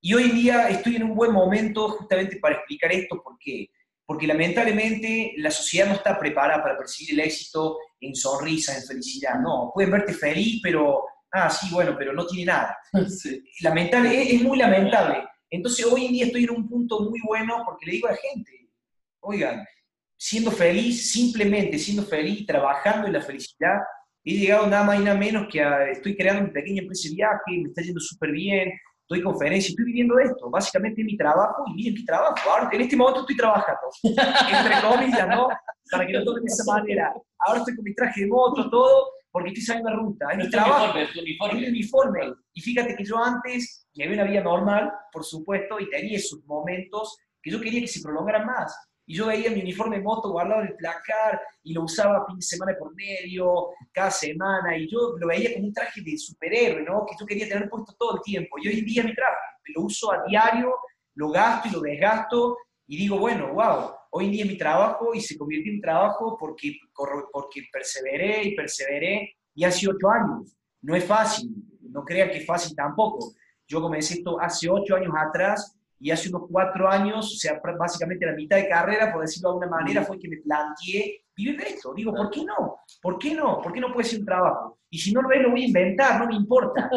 Y 0.03 0.13
hoy 0.13 0.25
en 0.25 0.35
día 0.35 0.69
estoy 0.69 0.97
en 0.97 1.05
un 1.05 1.15
buen 1.15 1.33
momento 1.33 1.89
justamente 1.89 2.37
para 2.37 2.57
explicar 2.57 2.93
esto, 2.93 3.23
¿por 3.23 3.39
qué? 3.39 3.71
Porque 4.09 4.27
lamentablemente 4.27 5.35
la 5.37 5.51
sociedad 5.51 5.87
no 5.87 5.93
está 5.93 6.19
preparada 6.19 6.63
para 6.63 6.79
percibir 6.79 7.13
el 7.13 7.27
éxito 7.27 7.77
en 8.01 8.15
sonrisas, 8.15 8.81
en 8.81 8.89
felicidad. 8.89 9.35
No, 9.39 9.71
pueden 9.75 9.91
verte 9.91 10.15
feliz, 10.15 10.61
pero, 10.63 11.05
ah, 11.31 11.51
sí, 11.51 11.69
bueno, 11.71 11.95
pero 11.99 12.15
no 12.15 12.27
tiene 12.27 12.47
nada. 12.47 12.79
Lamentable, 13.61 14.23
es, 14.23 14.33
es 14.33 14.43
muy 14.43 14.57
lamentable. 14.57 15.25
Entonces 15.51 15.85
hoy 15.85 16.07
en 16.07 16.13
día 16.13 16.25
estoy 16.25 16.45
en 16.45 16.53
un 16.53 16.69
punto 16.69 17.01
muy 17.01 17.21
bueno 17.23 17.63
porque 17.67 17.85
le 17.85 17.93
digo 17.93 18.09
a 18.09 18.13
la 18.13 18.17
gente, 18.17 18.71
oigan, 19.21 19.63
siendo 20.17 20.51
feliz, 20.51 21.11
simplemente 21.11 21.79
siendo 21.79 22.03
feliz, 22.03 22.47
trabajando 22.47 23.09
en 23.09 23.13
la 23.13 23.21
felicidad, 23.21 23.77
he 24.25 24.39
llegado 24.39 24.67
nada 24.67 24.85
más 24.85 25.01
y 25.01 25.05
nada 25.05 25.19
menos 25.19 25.49
que 25.51 25.63
a, 25.63 25.91
estoy 25.91 26.17
creando 26.17 26.45
mi 26.45 26.51
pequeña 26.51 26.83
empresa 26.83 27.09
de 27.09 27.15
viaje, 27.15 27.63
me 27.63 27.69
está 27.69 27.83
yendo 27.83 28.01
súper 28.01 28.33
bien, 28.33 28.73
doy 29.09 29.23
conferencias, 29.23 29.71
estoy 29.71 29.87
viviendo 29.87 30.19
esto, 30.19 30.51
básicamente 30.51 31.03
mi 31.03 31.17
trabajo 31.17 31.65
y 31.69 31.75
miren 31.75 31.95
mi 31.95 32.05
trabajo. 32.05 32.35
Ahora, 32.51 32.69
en 32.71 32.81
este 32.81 32.97
momento 32.97 33.21
estoy 33.21 33.37
trabajando, 33.37 33.81
entre 34.03 34.89
comillas, 34.89 35.29
¿no? 35.29 35.49
Para 35.91 36.07
que 36.07 36.13
lo 36.13 36.25
tomen 36.25 36.45
de 36.45 36.53
esa 36.53 36.65
manera. 36.71 37.15
Ahora 37.39 37.61
estoy 37.61 37.75
con 37.77 37.85
mi 37.85 37.95
traje 37.95 38.21
de 38.23 38.27
moto, 38.27 38.69
todo, 38.69 39.11
porque 39.31 39.49
estoy 39.49 39.63
saliendo 39.63 39.91
la 39.91 39.97
ruta. 39.97 40.31
Es 40.33 40.39
mi 40.39 40.51
trabajo. 40.51 40.99
Es 40.99 41.17
uniforme. 41.17 41.63
Es 41.63 41.69
uniforme. 41.69 42.21
Y 42.53 42.61
fíjate 42.61 42.95
que 42.95 43.05
yo 43.05 43.17
antes 43.23 43.89
llevé 43.93 44.15
una 44.15 44.25
vida 44.25 44.43
normal, 44.43 44.93
por 45.11 45.25
supuesto, 45.25 45.81
y 45.81 45.89
tenía 45.89 46.19
esos 46.19 46.45
momentos 46.45 47.17
que 47.43 47.51
yo 47.51 47.61
quería 47.61 47.81
que 47.81 47.89
se 47.89 48.03
prolongaran 48.03 48.45
más. 48.45 48.77
Y 49.11 49.15
yo 49.15 49.29
veía 49.29 49.51
mi 49.51 49.63
uniforme 49.63 50.01
moto 50.01 50.31
guardado 50.31 50.61
en 50.61 50.69
el 50.69 50.77
placar 50.77 51.41
y 51.63 51.73
lo 51.73 51.85
usaba 51.85 52.27
fin 52.27 52.37
de 52.37 52.43
semana 52.43 52.77
por 52.79 52.95
medio, 52.95 53.71
cada 53.91 54.11
semana, 54.11 54.77
y 54.77 54.87
yo 54.87 55.17
lo 55.19 55.27
veía 55.27 55.55
como 55.55 55.69
un 55.69 55.73
traje 55.73 56.03
de 56.03 56.19
superhéroe, 56.19 56.83
¿no? 56.83 57.07
Que 57.07 57.17
yo 57.19 57.25
quería 57.25 57.49
tener 57.49 57.71
puesto 57.71 57.95
todo 57.99 58.17
el 58.17 58.23
tiempo. 58.23 58.59
Y 58.59 58.69
hoy 58.69 58.81
en 58.81 58.85
día 58.85 59.03
mi 59.03 59.15
traje, 59.15 59.35
lo 59.75 59.85
uso 59.85 60.13
a 60.13 60.25
diario, 60.27 60.75
lo 61.15 61.31
gasto 61.31 61.69
y 61.69 61.73
lo 61.73 61.81
desgasto, 61.81 62.59
y 62.87 62.99
digo, 62.99 63.19
bueno, 63.19 63.55
wow, 63.55 63.93
hoy 64.11 64.27
en 64.27 64.33
día 64.33 64.45
es 64.45 64.51
mi 64.51 64.59
trabajo 64.59 65.15
y 65.15 65.23
se 65.23 65.39
convirtió 65.39 65.73
en 65.73 65.81
trabajo 65.81 66.37
porque, 66.39 66.75
porque 67.33 67.63
perseveré 67.73 68.45
y 68.45 68.55
perseveré, 68.55 69.37
y 69.55 69.65
hace 69.65 69.89
ocho 69.89 70.11
años. 70.11 70.55
No 70.83 70.95
es 70.95 71.05
fácil, 71.05 71.49
no 71.81 72.05
crean 72.05 72.29
que 72.29 72.39
es 72.39 72.47
fácil 72.47 72.77
tampoco. 72.77 73.33
Yo 73.67 73.81
comencé 73.81 74.15
esto 74.15 74.39
hace 74.39 74.69
ocho 74.69 74.97
años 74.97 75.15
atrás 75.19 75.78
y 76.01 76.11
hace 76.11 76.29
unos 76.29 76.49
cuatro 76.51 76.89
años, 76.89 77.27
o 77.35 77.37
sea, 77.37 77.61
básicamente 77.79 78.27
la 78.27 78.33
mitad 78.33 78.57
de 78.57 78.69
carrera, 78.69 79.13
por 79.13 79.23
decirlo 79.23 79.49
de 79.49 79.53
alguna 79.53 79.79
manera, 79.79 80.05
fue 80.05 80.19
que 80.19 80.29
me 80.29 80.37
planteé 80.39 81.25
vivir 81.37 81.57
de 81.59 81.69
esto. 81.71 81.93
Digo, 81.95 82.15
¿por 82.15 82.31
qué 82.31 82.45
no? 82.45 82.79
¿Por 83.03 83.19
qué 83.19 83.35
no? 83.35 83.61
¿Por 83.61 83.73
qué 83.73 83.81
no 83.81 83.93
puede 83.93 84.09
ser 84.09 84.21
un 84.21 84.27
trabajo? 84.27 84.79
Y 84.91 84.99
si 84.99 85.13
no 85.13 85.23
lo 85.23 85.29
ves, 85.29 85.43
lo 85.43 85.51
voy 85.51 85.65
a 85.65 85.67
inventar, 85.67 86.21
no 86.21 86.27
me 86.27 86.37
importa. 86.37 86.91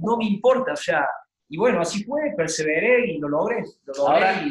No 0.00 0.16
me 0.16 0.26
importa, 0.26 0.72
o 0.72 0.76
sea, 0.76 1.06
y 1.48 1.56
bueno, 1.56 1.80
así 1.80 2.04
fue, 2.04 2.34
perseveré 2.36 3.12
y 3.12 3.18
lo 3.18 3.28
logré. 3.28 3.62
Lo 3.84 3.94
logré 3.94 4.26
Ahora, 4.26 4.42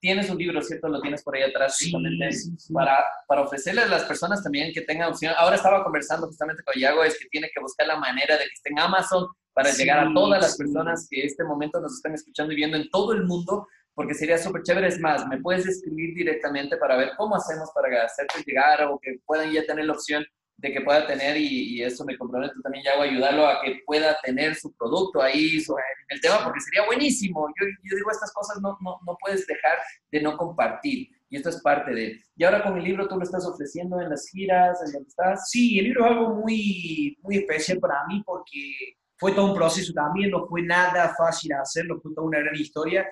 tienes 0.00 0.30
un 0.30 0.38
libro, 0.38 0.60
¿cierto? 0.62 0.88
Lo 0.88 1.00
tienes 1.00 1.22
por 1.22 1.34
ahí 1.34 1.42
atrás, 1.42 1.76
sí, 1.76 1.90
sí, 2.30 2.72
Para, 2.72 3.04
para 3.26 3.42
ofrecerle 3.42 3.82
a 3.82 3.86
las 3.86 4.04
personas 4.04 4.42
también 4.42 4.72
que 4.72 4.82
tengan 4.82 5.10
opción. 5.10 5.34
Ahora 5.36 5.56
estaba 5.56 5.82
conversando 5.82 6.26
justamente 6.26 6.62
con 6.62 6.74
Yago, 6.80 7.02
es 7.02 7.18
que 7.18 7.26
tiene 7.28 7.48
que 7.52 7.60
buscar 7.60 7.86
la 7.86 7.96
manera 7.96 8.36
de 8.36 8.44
que 8.44 8.52
esté 8.54 8.70
en 8.70 8.78
Amazon, 8.78 9.26
para 9.54 9.70
llegar 9.70 10.00
a 10.00 10.12
todas 10.12 10.42
las 10.42 10.56
personas 10.56 11.06
que 11.08 11.24
este 11.24 11.44
momento 11.44 11.80
nos 11.80 11.94
están 11.94 12.12
escuchando 12.12 12.52
y 12.52 12.56
viendo 12.56 12.76
en 12.76 12.90
todo 12.90 13.12
el 13.12 13.24
mundo, 13.24 13.66
porque 13.94 14.14
sería 14.14 14.36
súper 14.36 14.62
chévere. 14.62 14.88
Es 14.88 15.00
más, 15.00 15.26
me 15.28 15.40
puedes 15.40 15.66
escribir 15.66 16.14
directamente 16.14 16.76
para 16.76 16.96
ver 16.96 17.12
cómo 17.16 17.36
hacemos 17.36 17.70
para 17.72 18.04
hacerte 18.04 18.42
llegar 18.44 18.82
o 18.84 18.98
que 19.00 19.20
puedan 19.24 19.52
ya 19.52 19.64
tener 19.64 19.86
la 19.86 19.92
opción 19.92 20.24
de 20.56 20.72
que 20.72 20.80
pueda 20.80 21.06
tener 21.06 21.36
y, 21.36 21.82
eso 21.82 22.04
me 22.04 22.16
comprometo 22.16 22.54
también 22.62 22.84
ya 22.84 22.92
a 22.92 23.02
ayudarlo 23.02 23.46
a 23.46 23.60
que 23.60 23.80
pueda 23.84 24.16
tener 24.22 24.54
su 24.54 24.72
producto 24.74 25.20
ahí 25.20 25.60
sobre 25.60 25.82
el 26.08 26.20
tema 26.20 26.42
porque 26.42 26.60
sería 26.60 26.86
buenísimo. 26.86 27.48
Yo, 27.60 27.66
yo 27.82 27.96
digo, 27.96 28.10
estas 28.10 28.32
cosas 28.32 28.60
no, 28.62 28.76
no, 28.80 28.98
no, 29.06 29.16
puedes 29.20 29.46
dejar 29.46 29.78
de 30.12 30.22
no 30.22 30.36
compartir 30.36 31.08
y 31.28 31.36
esto 31.36 31.48
es 31.48 31.60
parte 31.60 31.92
de... 31.92 32.20
Y 32.36 32.44
ahora 32.44 32.62
con 32.62 32.78
el 32.78 32.84
libro 32.84 33.08
tú 33.08 33.16
lo 33.16 33.24
estás 33.24 33.44
ofreciendo 33.44 34.00
en 34.00 34.10
las 34.10 34.28
giras, 34.28 34.80
en 34.86 34.92
donde 34.92 35.08
estás. 35.08 35.50
Sí, 35.50 35.78
el 35.78 35.86
libro 35.86 36.04
es 36.04 36.12
algo 36.12 36.34
muy, 36.36 37.18
muy 37.22 37.38
especial 37.38 37.78
para 37.80 38.06
mí 38.06 38.22
porque 38.24 38.96
fue 39.16 39.32
todo 39.32 39.46
un 39.46 39.54
proceso 39.54 39.92
también, 39.92 40.30
no 40.30 40.46
fue 40.46 40.62
nada 40.62 41.14
fácil 41.16 41.52
hacerlo, 41.52 42.00
fue 42.00 42.14
toda 42.14 42.26
una 42.26 42.40
gran 42.40 42.54
historia. 42.54 43.06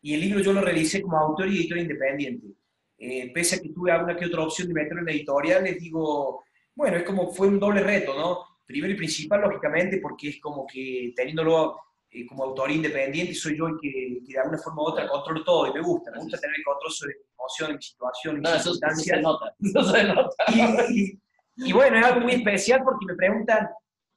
Y 0.00 0.14
el 0.14 0.20
libro 0.20 0.40
yo 0.40 0.52
lo 0.52 0.60
realicé 0.60 1.02
como 1.02 1.18
autor 1.18 1.48
y 1.48 1.58
editor 1.58 1.78
independiente. 1.78 2.46
Eh, 2.98 3.30
pese 3.32 3.56
a 3.56 3.60
que 3.60 3.70
tuve 3.70 3.92
alguna 3.92 4.16
que 4.16 4.26
otra 4.26 4.42
opción 4.42 4.68
de 4.68 4.74
meterlo 4.74 5.00
en 5.00 5.06
la 5.06 5.12
editorial, 5.12 5.64
les 5.64 5.78
digo, 5.78 6.44
bueno, 6.74 6.96
es 6.96 7.04
como 7.04 7.32
fue 7.32 7.48
un 7.48 7.58
doble 7.58 7.82
reto, 7.82 8.14
¿no? 8.14 8.44
Primero 8.66 8.92
y 8.92 8.96
principal, 8.96 9.40
lógicamente, 9.40 9.98
porque 10.00 10.30
es 10.30 10.40
como 10.40 10.66
que 10.66 11.12
teniéndolo 11.14 11.76
eh, 12.10 12.24
como 12.26 12.44
autor 12.44 12.70
independiente, 12.70 13.34
soy 13.34 13.56
yo 13.58 13.66
el 13.66 13.76
que, 13.80 14.18
de 14.22 14.38
alguna 14.38 14.58
forma 14.58 14.82
u 14.82 14.86
otra 14.86 15.06
controlo 15.06 15.44
todo 15.44 15.66
y 15.66 15.74
me 15.74 15.82
gusta, 15.82 16.10
me 16.10 16.20
gusta 16.20 16.38
tener 16.38 16.56
el 16.56 16.64
control 16.64 16.90
sobre 16.90 17.14
mi 17.14 17.24
emoción, 17.38 17.76
mi 17.76 17.82
situación, 17.82 18.40
no, 18.40 18.54
eso, 18.54 18.74
se 18.74 19.20
nota, 19.20 19.54
eso 19.60 19.84
se 19.84 20.04
nota. 20.04 20.34
Y, 20.88 21.18
y, 21.56 21.72
bueno, 21.72 21.98
es 21.98 22.04
algo 22.06 22.20
muy 22.20 22.32
especial 22.32 22.82
porque 22.82 23.06
me 23.06 23.14
preguntan, 23.14 23.68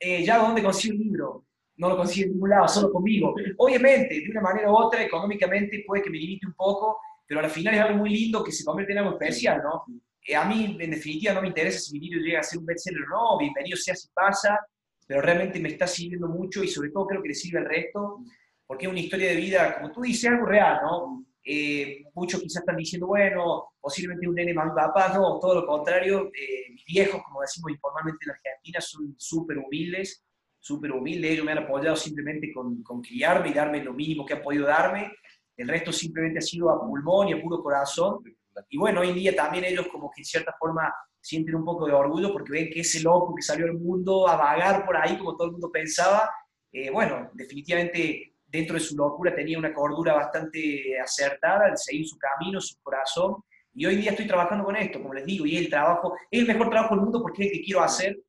eh, 0.01 0.23
ya 0.23 0.39
dónde 0.39 0.63
consigo 0.63 0.95
un 0.95 1.03
libro. 1.03 1.45
No 1.77 1.89
lo 1.89 1.97
consigo 1.97 2.25
en 2.25 2.33
ningún 2.33 2.49
lado, 2.49 2.67
solo 2.67 2.91
conmigo. 2.91 3.35
Obviamente, 3.57 4.15
de 4.15 4.29
una 4.29 4.41
manera 4.41 4.71
u 4.71 4.75
otra, 4.75 5.03
económicamente 5.03 5.83
puede 5.85 6.01
que 6.01 6.09
me 6.09 6.17
limite 6.17 6.47
un 6.47 6.53
poco, 6.53 6.97
pero 7.25 7.39
al 7.39 7.49
final 7.49 7.75
es 7.75 7.81
algo 7.81 7.97
muy 7.99 8.09
lindo 8.09 8.43
que 8.43 8.51
se 8.51 8.65
convierte 8.65 8.93
en 8.93 8.99
algo 8.99 9.11
especial, 9.11 9.61
¿no? 9.63 9.85
Eh, 10.25 10.35
a 10.35 10.45
mí, 10.45 10.77
en 10.79 10.91
definitiva, 10.91 11.33
no 11.33 11.41
me 11.41 11.47
interesa 11.47 11.79
si 11.79 11.93
mi 11.93 12.07
libro 12.07 12.23
llega 12.23 12.39
a 12.39 12.43
ser 12.43 12.59
un 12.59 12.65
bestseller 12.65 13.01
o 13.03 13.09
no, 13.09 13.37
bienvenido 13.39 13.77
sea 13.77 13.95
si 13.95 14.07
pasa, 14.13 14.59
pero 15.07 15.21
realmente 15.21 15.59
me 15.59 15.69
está 15.69 15.87
sirviendo 15.87 16.27
mucho 16.27 16.63
y 16.63 16.67
sobre 16.67 16.89
todo 16.89 17.07
creo 17.07 17.21
que 17.21 17.29
le 17.29 17.35
sirve 17.35 17.59
al 17.59 17.65
resto, 17.65 18.19
porque 18.65 18.85
es 18.85 18.91
una 18.91 18.99
historia 18.99 19.29
de 19.29 19.35
vida, 19.35 19.75
como 19.75 19.91
tú 19.91 20.01
dices, 20.01 20.29
algo 20.29 20.45
real, 20.45 20.79
¿no? 20.83 21.25
Eh, 21.43 22.03
muchos 22.13 22.41
quizás 22.41 22.61
están 22.61 22.77
diciendo, 22.77 23.07
bueno, 23.07 23.70
posiblemente 23.81 24.27
un 24.27 24.35
nene 24.35 24.53
más 24.53 24.71
papá, 24.75 25.11
no, 25.13 25.39
todo 25.39 25.55
lo 25.55 25.65
contrario, 25.65 26.27
eh, 26.27 26.71
mis 26.71 26.85
viejos, 26.85 27.21
como 27.23 27.41
decimos 27.41 27.71
informalmente 27.71 28.25
en 28.25 28.31
Argentina, 28.31 28.79
son 28.79 29.15
súper 29.17 29.57
humildes, 29.57 30.23
súper 30.59 30.91
humildes, 30.91 31.31
ellos 31.31 31.45
me 31.45 31.53
han 31.53 31.59
apoyado 31.59 31.95
simplemente 31.95 32.53
con, 32.53 32.83
con, 32.83 33.01
criarme 33.01 33.49
y 33.49 33.53
darme 33.53 33.83
lo 33.83 33.93
mínimo 33.93 34.25
que 34.25 34.35
han 34.35 34.43
podido 34.43 34.67
darme, 34.67 35.11
el 35.57 35.67
resto 35.67 35.91
simplemente 35.91 36.39
ha 36.39 36.41
sido 36.41 36.69
a 36.69 36.79
pulmón 36.79 37.29
y 37.29 37.33
a 37.33 37.41
puro 37.41 37.61
corazón, 37.61 38.23
Y 38.69 38.77
bueno, 38.77 39.01
hoy 39.01 39.09
en 39.09 39.15
día 39.15 39.35
también 39.35 39.65
ellos 39.65 39.87
como 39.87 40.09
que 40.11 40.21
en 40.21 40.25
cierta 40.25 40.55
forma 40.59 40.93
sienten 41.19 41.55
un 41.55 41.65
poco 41.65 41.85
de 41.85 41.93
orgullo 41.93 42.31
porque 42.31 42.51
ven 42.51 42.69
que 42.69 42.81
ese 42.81 43.01
loco 43.01 43.33
que 43.35 43.41
salió 43.41 43.65
al 43.65 43.73
mundo 43.73 44.27
a 44.27 44.35
vagar 44.35 44.85
por 44.85 44.97
ahí 44.97 45.17
como 45.17 45.35
todo 45.35 45.47
el 45.47 45.51
mundo 45.53 45.71
pensaba, 45.71 46.29
eh, 46.71 46.89
bueno, 46.89 47.29
definitivamente 47.33 48.31
dentro 48.51 48.75
de 48.75 48.81
su 48.81 48.95
locura 48.95 49.33
tenía 49.33 49.57
una 49.57 49.73
cordura 49.73 50.13
bastante 50.13 50.99
acertada 50.99 51.69
de 51.69 51.77
seguir 51.77 52.07
su 52.07 52.17
camino, 52.17 52.59
su 52.59 52.81
corazón. 52.81 53.35
Y 53.73 53.85
hoy 53.85 53.95
día 53.95 54.11
estoy 54.11 54.27
trabajando 54.27 54.65
con 54.65 54.75
esto, 54.75 55.01
como 55.01 55.13
les 55.13 55.25
digo, 55.25 55.45
y 55.45 55.57
el 55.57 55.69
trabajo, 55.69 56.15
es 56.29 56.41
el 56.41 56.47
mejor 56.47 56.69
trabajo 56.69 56.95
del 56.95 57.03
mundo 57.03 57.21
porque 57.21 57.43
es 57.43 57.51
el 57.51 57.57
que 57.57 57.63
quiero 57.63 57.81
hacer. 57.81 58.19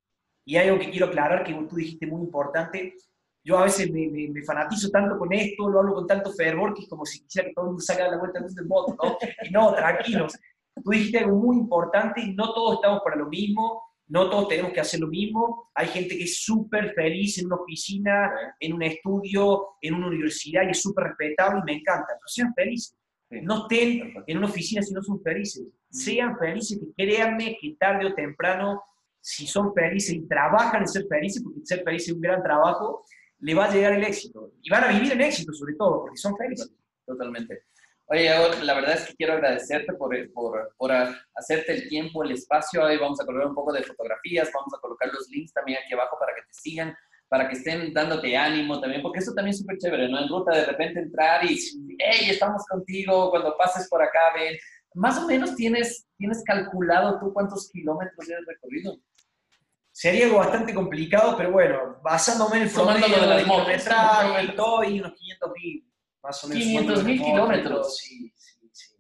Y 0.45 0.57
hay 0.57 0.69
algo 0.69 0.81
que 0.81 0.91
quiero 0.91 1.07
aclarar 1.07 1.45
que 1.45 1.55
tú 1.55 1.77
dijiste 1.77 2.07
muy 2.07 2.23
importante. 2.23 2.95
Yo 3.45 3.59
a 3.59 3.65
veces 3.65 3.91
me, 3.91 4.09
me, 4.09 4.43
fanatizo 4.45 4.89
tanto 4.91 5.19
con 5.19 5.33
esto, 5.33 5.69
lo 5.69 5.81
hablo 5.81 5.95
con 5.95 6.07
tanto 6.07 6.33
fervor, 6.33 6.75
que 6.75 6.83
es 6.83 6.89
como 6.89 7.05
si 7.05 7.23
quisiera 7.23 7.49
que 7.49 7.55
todo 7.55 7.65
el 7.65 7.71
mundo 7.71 7.83
sacara 7.83 8.11
la 8.11 8.19
vuelta 8.19 8.39
al 8.39 8.45
mundo 8.45 8.97
¿no? 9.03 9.19
Y 9.43 9.51
no, 9.51 9.75
tranquilos. 9.75 10.39
Tú 10.83 10.91
dijiste 10.91 11.19
algo 11.19 11.37
muy 11.37 11.57
importante, 11.57 12.25
no 12.29 12.53
todos 12.55 12.77
estamos 12.77 13.03
para 13.05 13.17
lo 13.17 13.27
mismo, 13.27 13.83
no 14.09 14.31
todos 14.31 14.49
tenemos 14.49 14.73
que 14.73 14.81
hacer 14.81 15.01
lo 15.01 15.09
mismo. 15.09 15.71
Hay 15.75 15.89
gente 15.89 16.17
que 16.17 16.25
es 16.25 16.43
súper 16.45 16.93
feliz 16.95 17.39
en 17.39 17.47
una 17.47 17.57
oficina, 17.57 18.33
en 18.61 18.75
un 18.75 18.83
estudio, 18.83 19.77
en 19.81 19.95
una 19.95 20.07
universidad 20.07 20.63
y 20.67 20.71
es 20.71 20.83
súper 20.83 21.05
respetable 21.05 21.61
y 21.61 21.65
me 21.65 21.79
encanta. 21.81 22.07
Pero 22.09 22.27
sean 22.27 22.55
felices. 22.55 22.97
No 23.41 23.63
estén 23.63 24.15
en 24.27 24.39
una 24.39 24.47
oficina 24.47 24.83
si 24.83 24.93
no 24.93 25.03
son 25.03 25.23
felices. 25.23 25.65
Sean 25.91 26.39
felices, 26.39 26.79
que 26.79 27.05
créanme 27.05 27.57
que 27.61 27.77
tarde 27.79 28.07
o 28.07 28.15
temprano, 28.15 28.83
si 29.21 29.47
son 29.47 29.73
felices 29.73 30.15
y 30.15 30.29
trabajan 30.29 30.83
en 30.83 30.89
ser 30.89 31.07
felices, 31.09 31.43
porque 31.43 31.61
ser 31.65 31.83
feliz 31.85 32.09
es 32.09 32.15
un 32.15 32.21
gran 32.21 32.43
trabajo, 32.43 33.05
le 33.39 33.55
va 33.55 33.67
a 33.67 33.73
llegar 33.73 33.93
el 33.93 34.05
éxito. 34.05 34.53
Y 34.63 34.71
van 34.71 34.85
a 34.85 34.89
vivir 34.89 35.13
en 35.13 35.23
éxito 35.23 35.53
sobre 35.53 35.75
todo, 35.75 36.03
porque 36.03 36.17
son 36.17 36.37
felices. 36.37 36.71
Totalmente. 37.07 37.65
Oye, 38.07 38.29
la 38.63 38.75
verdad 38.75 38.95
es 38.95 39.07
que 39.07 39.15
quiero 39.15 39.35
agradecerte 39.35 39.95
por, 39.95 40.11
por, 40.33 40.75
por, 40.77 40.93
hacerte 41.35 41.73
el 41.73 41.89
tiempo, 41.89 42.23
el 42.23 42.33
espacio. 42.33 42.85
Hoy 42.85 42.99
vamos 42.99 43.21
a 43.21 43.25
colocar 43.25 43.49
un 43.49 43.55
poco 43.55 43.73
de 43.73 43.83
fotografías, 43.83 44.51
vamos 44.53 44.75
a 44.77 44.81
colocar 44.81 45.09
los 45.13 45.29
links 45.31 45.53
también 45.53 45.79
aquí 45.83 45.95
abajo 45.95 46.17
para 46.19 46.35
que 46.35 46.43
te 46.43 46.53
sigan, 46.53 46.95
para 47.33 47.49
que 47.49 47.57
estén 47.57 47.95
dándote 47.95 48.37
ánimo 48.37 48.79
también, 48.79 49.01
porque 49.01 49.21
eso 49.21 49.33
también 49.33 49.55
es 49.55 49.61
súper 49.61 49.79
chévere, 49.79 50.07
¿no? 50.07 50.21
En 50.21 50.29
ruta 50.29 50.55
de 50.55 50.67
repente 50.67 51.01
entrar 51.01 51.43
y, 51.43 51.59
hey, 51.99 52.27
estamos 52.29 52.63
contigo, 52.69 53.31
cuando 53.31 53.57
pases 53.57 53.89
por 53.89 54.03
acá, 54.03 54.19
ven. 54.35 54.55
Más 54.93 55.17
o 55.17 55.27
menos 55.27 55.55
tienes, 55.55 56.07
tienes 56.19 56.45
calculado 56.45 57.19
tú 57.19 57.33
cuántos 57.33 57.71
kilómetros 57.73 58.27
tienes 58.27 58.45
recorrido. 58.47 58.99
Sería 59.91 60.27
algo 60.27 60.41
bastante 60.41 60.75
complicado, 60.75 61.35
pero 61.35 61.53
bueno, 61.53 61.97
basándome 62.05 62.59
en 62.59 62.63
el 62.65 62.71
promedio 62.71 63.21
de 63.23 63.27
la 63.27 64.43
y 64.43 64.55
todo, 64.55 64.85
y 64.85 65.01
unos 65.01 65.15
500 65.15 65.53
mil 65.55 65.91
más 66.23 66.45
o 66.45 66.49
menos. 66.49 66.63
500 66.65 67.05
mil 67.05 67.23
kilómetros. 67.23 67.97
Sí, 67.97 68.31
sí, 68.37 68.71
sí. 68.71 68.95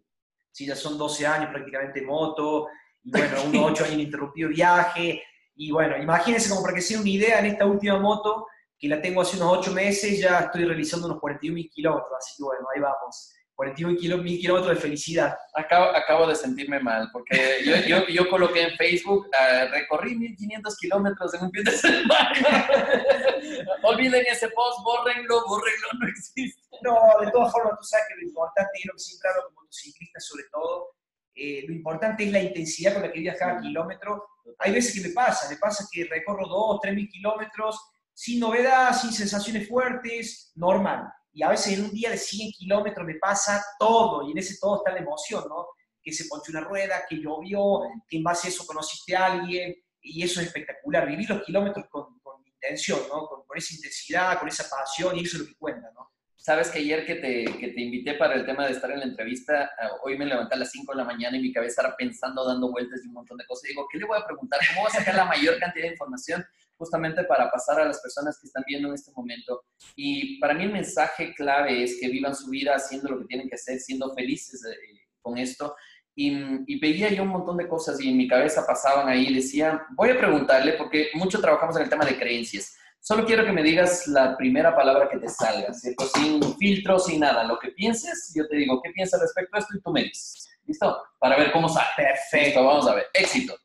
Sí, 0.51 0.65
ya 0.65 0.75
son 0.75 0.97
12 0.97 1.27
años 1.27 1.51
prácticamente 1.51 2.01
moto, 2.01 2.69
y 3.05 3.11
bueno, 3.11 3.43
unos 3.43 3.73
8 3.73 3.85
años 3.85 3.95
ininterrumpido 3.95 4.49
viaje, 4.49 5.23
y 5.55 5.71
bueno, 5.71 5.97
imagínense 5.97 6.49
como 6.49 6.63
para 6.63 6.75
que 6.75 6.81
sea 6.81 7.01
una 7.01 7.09
idea, 7.09 7.39
en 7.41 7.47
esta 7.47 7.67
última 7.67 7.99
moto, 7.99 8.47
que 8.79 8.89
la 8.89 9.01
tengo 9.01 9.21
hace 9.21 9.37
unos 9.37 9.59
8 9.59 9.73
meses, 9.73 10.19
ya 10.19 10.41
estoy 10.41 10.65
realizando 10.65 11.07
unos 11.07 11.21
41 11.21 11.55
mil 11.55 11.71
kilómetros, 11.71 12.13
así 12.19 12.35
que 12.37 12.45
bueno, 12.45 12.67
ahí 12.75 12.81
vamos. 12.81 13.33
41 13.55 14.23
mil 14.23 14.41
kilómetros 14.41 14.75
de 14.75 14.81
felicidad. 14.81 15.37
Acabo, 15.55 15.95
acabo 15.95 16.27
de 16.27 16.35
sentirme 16.35 16.81
mal, 16.81 17.09
porque 17.13 17.61
yo, 17.65 17.77
yo, 17.87 18.07
yo 18.09 18.29
coloqué 18.29 18.63
en 18.63 18.77
Facebook, 18.77 19.27
uh, 19.27 19.71
recorrí 19.71 20.17
1500 20.17 20.77
kilómetros 20.79 21.35
en 21.35 21.45
un 21.45 21.53
fin 21.53 21.65
de 21.65 21.71
semana. 21.71 22.33
Olviden 23.85 24.25
ese 24.29 24.49
post, 24.49 24.83
bórrenlo, 24.83 25.45
bórrenlo, 25.47 25.89
no 26.01 26.09
existe. 26.09 26.61
No, 26.83 26.99
de 27.25 27.31
todas 27.31 27.53
formas, 27.53 27.79
tú 27.79 27.85
sabes 27.85 28.07
que 28.09 28.15
lo 28.17 28.29
importante, 28.29 28.71
lo 28.85 28.95
que 28.95 28.99
siempre 28.99 29.31
hablo 29.31 29.43
como 29.49 29.61
motociclista 29.61 30.19
sobre 30.19 30.45
todo, 30.51 30.91
eh, 31.35 31.65
lo 31.67 31.75
importante 31.75 32.25
es 32.25 32.33
la 32.33 32.43
intensidad 32.43 32.95
con 32.95 33.03
la 33.03 33.13
que 33.13 33.21
viajas 33.21 33.41
cada 33.41 33.61
kilómetro. 33.61 34.27
Hay 34.59 34.73
veces 34.73 34.95
que 34.95 35.09
me 35.09 35.15
pasa, 35.15 35.49
me 35.49 35.57
pasa 35.57 35.87
que 35.91 36.05
recorro 36.05 36.47
2, 36.47 36.81
3 36.83 36.95
mil 36.95 37.09
kilómetros 37.09 37.81
sin 38.15 38.41
novedad, 38.41 38.95
sin 38.99 39.13
sensaciones 39.13 39.69
fuertes, 39.69 40.53
normal 40.55 41.11
y 41.33 41.43
a 41.43 41.49
veces 41.49 41.79
en 41.79 41.85
un 41.85 41.91
día 41.93 42.11
de 42.11 42.19
100 42.19 42.53
kilómetros 42.53 43.07
me 43.07 43.15
pasa 43.15 43.65
todo, 43.79 44.27
y 44.27 44.33
en 44.33 44.39
ese 44.39 44.59
todo 44.59 44.77
está 44.79 44.93
la 44.93 44.99
emoción, 44.99 45.45
¿no? 45.49 45.69
Que 46.03 46.13
se 46.13 46.27
ponche 46.27 46.51
una 46.51 46.61
rueda, 46.61 47.05
que 47.09 47.17
llovió, 47.17 47.81
que 48.07 48.19
en 48.19 48.23
base 48.23 48.49
a 48.49 48.51
eso 48.51 48.67
conociste 48.67 49.17
a 49.17 49.27
alguien, 49.27 49.75
y 50.03 50.23
eso 50.23 50.41
es 50.41 50.49
espectacular, 50.49 51.09
vivir 51.09 51.31
los 51.31 51.43
kilómetros 51.43 51.87
con, 51.89 52.19
con 52.21 52.45
intención, 52.45 53.01
¿no? 53.09 53.27
Con, 53.27 53.47
con, 53.47 53.57
esa 53.57 53.75
intensidad, 53.75 54.39
con 54.39 54.49
esa 54.49 54.69
pasión, 54.69 55.17
y 55.17 55.23
eso 55.23 55.37
es 55.37 55.43
lo 55.43 55.49
que 55.49 55.57
cuenta, 55.57 55.91
¿no? 55.95 56.12
Sabes 56.43 56.71
que 56.71 56.81
ayer 56.81 57.07
que 57.07 57.15
te, 57.15 57.45
que 57.45 57.69
te 57.69 57.81
invité 57.81 58.15
para 58.15 58.35
el 58.35 58.45
tema 58.45 58.67
de 58.67 58.73
estar 58.73 58.91
en 58.91 58.99
la 58.99 59.05
entrevista, 59.05 59.71
ah, 59.81 59.91
hoy 60.03 60.19
me 60.19 60.27
levanté 60.27 60.57
a 60.57 60.59
las 60.59 60.73
5 60.73 60.93
de 60.93 60.99
la 60.99 61.05
mañana 61.05 61.37
y 61.37 61.41
mi 61.41 61.53
cabeza 61.53 61.83
era 61.83 61.97
pensando, 61.97 62.45
dando 62.45 62.69
vueltas 62.73 63.01
y 63.05 63.09
un 63.09 63.15
montón 63.15 63.39
de 63.39 63.47
cosas. 63.47 63.69
digo, 63.69 63.87
¿qué 63.91 63.99
le 63.99 64.07
voy 64.07 64.19
a 64.19 64.27
preguntar? 64.27 64.59
¿Cómo 64.69 64.81
voy 64.81 64.91
a 64.93 64.99
sacar 64.99 65.15
la 65.15 65.25
mayor 65.25 65.59
cantidad 65.61 65.85
de 65.85 65.93
información? 65.93 66.45
justamente 66.83 67.23
para 67.25 67.49
pasar 67.49 67.81
a 67.81 67.85
las 67.85 68.01
personas 68.01 68.41
que 68.41 68.49
están 68.49 68.65
viendo 68.67 68.89
en 68.89 68.95
este 68.95 69.13
momento. 69.15 69.63
Y 69.95 70.41
para 70.41 70.53
mí 70.53 70.65
el 70.65 70.73
mensaje 70.73 71.33
clave 71.33 71.85
es 71.85 71.97
que 72.01 72.09
vivan 72.09 72.35
su 72.35 72.51
vida 72.51 72.75
haciendo 72.75 73.09
lo 73.11 73.21
que 73.21 73.27
tienen 73.27 73.49
que 73.49 73.55
hacer, 73.55 73.79
siendo 73.79 74.13
felices 74.15 74.65
eh, 74.65 74.77
con 75.21 75.39
esto. 75.39 75.77
Y, 76.17 76.33
y, 76.67 76.81
veía 76.81 77.09
yo 77.11 77.23
un 77.23 77.29
montón 77.29 77.57
de 77.57 77.69
cosas 77.69 78.01
y 78.01 78.09
en 78.11 78.17
mi 78.17 78.27
cabeza 78.27 78.67
pasaban 78.67 79.09
ahí. 79.09 79.33
Decía, 79.33 79.87
voy 79.91 80.11
a 80.11 80.19
preguntarle, 80.19 80.73
porque 80.73 81.11
mucho 81.15 81.41
trabajamos 81.41 81.77
en 81.77 81.85
el 81.85 81.89
tema 81.89 82.05
de 82.05 82.19
creencias. 82.19 82.77
Solo 83.05 83.27
quiero 83.27 83.45
que 83.45 83.51
me 83.51 83.65
digas 83.65 84.07
la 84.07 84.37
primera 84.37 84.77
palabra 84.77 85.09
que 85.11 85.19
te 85.19 85.29
salga, 85.29 85.75
¿cierto? 85.75 86.07
Sin 86.07 86.41
filtro, 86.57 87.01
sin 87.01 87.19
nada. 87.19 87.43
Lo 87.43 87.59
que 87.59 87.73
pienses, 87.73 88.33
yo 88.33 88.47
te 88.47 88.55
digo, 88.55 88.81
¿qué 88.81 88.91
piensas 88.91 89.21
respecto 89.21 89.57
a 89.57 89.59
esto? 89.59 89.77
Y 89.77 89.81
tú 89.81 89.91
me 89.91 90.05
dices. 90.05 90.49
¿Listo? 90.65 91.03
Para 91.19 91.37
ver 91.37 91.51
cómo 91.51 91.69
sale. 91.69 91.89
Perfecto. 91.97 92.65
vamos 92.65 92.87
a 92.87 92.95
ver. 92.95 93.07
Éxito. 93.13 93.57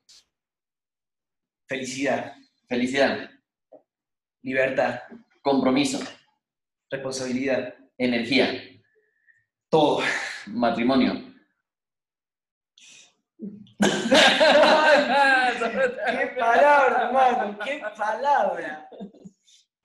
Felicidad. 1.68 2.34
Felicidad. 2.68 3.30
Libertad. 4.42 5.02
Compromiso. 5.44 6.00
Responsabilidad. 6.90 7.76
Energía. 7.96 8.60
Todo. 9.70 10.00
Matrimonio. 10.48 11.14
¡Qué 15.58 16.28
palabra, 16.40 17.04
hermano! 17.04 17.60
¡Qué 17.64 17.84
palabra! 17.96 18.90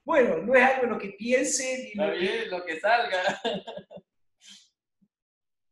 Bueno, 0.03 0.37
no 0.37 0.53
es 0.53 0.63
algo 0.63 0.87
lo 0.87 0.99
que 0.99 1.09
piense 1.09 1.83
ni 1.83 1.93
lo, 1.93 2.13
que... 2.13 2.45
lo 2.47 2.65
que 2.65 2.79
salga. 2.79 3.41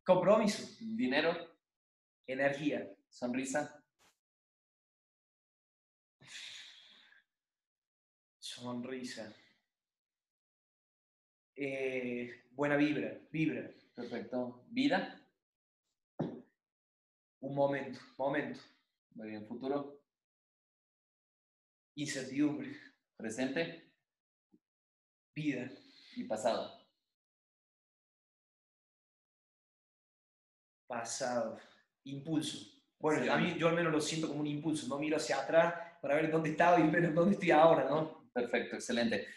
Compromiso. 0.04 0.68
Dinero. 0.80 1.58
Energía. 2.26 2.90
Sonrisa. 3.10 3.84
Sonrisa. 8.40 9.36
Eh, 11.56 12.46
buena 12.52 12.78
vibra, 12.78 13.20
vibra. 13.32 13.70
Perfecto. 13.94 14.64
¿Vida? 14.70 15.22
Un 17.42 17.56
momento, 17.56 18.00
momento. 18.18 18.62
Muy 19.16 19.30
bien. 19.30 19.46
¿Futuro? 19.46 20.02
Incertidumbre. 21.96 22.76
¿Presente? 23.18 23.91
Vida. 25.42 25.72
¿Y 26.16 26.24
pasado? 26.26 26.72
Pasado. 30.88 31.60
Impulso. 32.04 32.60
Bueno, 33.00 33.34
a 33.34 33.38
mí 33.38 33.56
yo 33.58 33.70
al 33.70 33.76
menos 33.76 33.92
lo 33.92 34.00
siento 34.00 34.28
como 34.28 34.42
un 34.42 34.48
impulso, 34.48 34.88
no 34.88 35.00
miro 35.00 35.18
hacia 35.18 35.40
atrás 35.40 35.74
para 36.02 36.16
ver 36.16 36.30
dónde 36.30 36.52
estaba 36.52 36.80
y 36.80 36.84
ver 36.92 37.14
dónde 37.14 37.34
estoy 37.34 37.52
ahora, 37.52 37.86
¿no? 37.90 38.30
Perfecto, 38.32 38.76
excelente. 38.76 39.28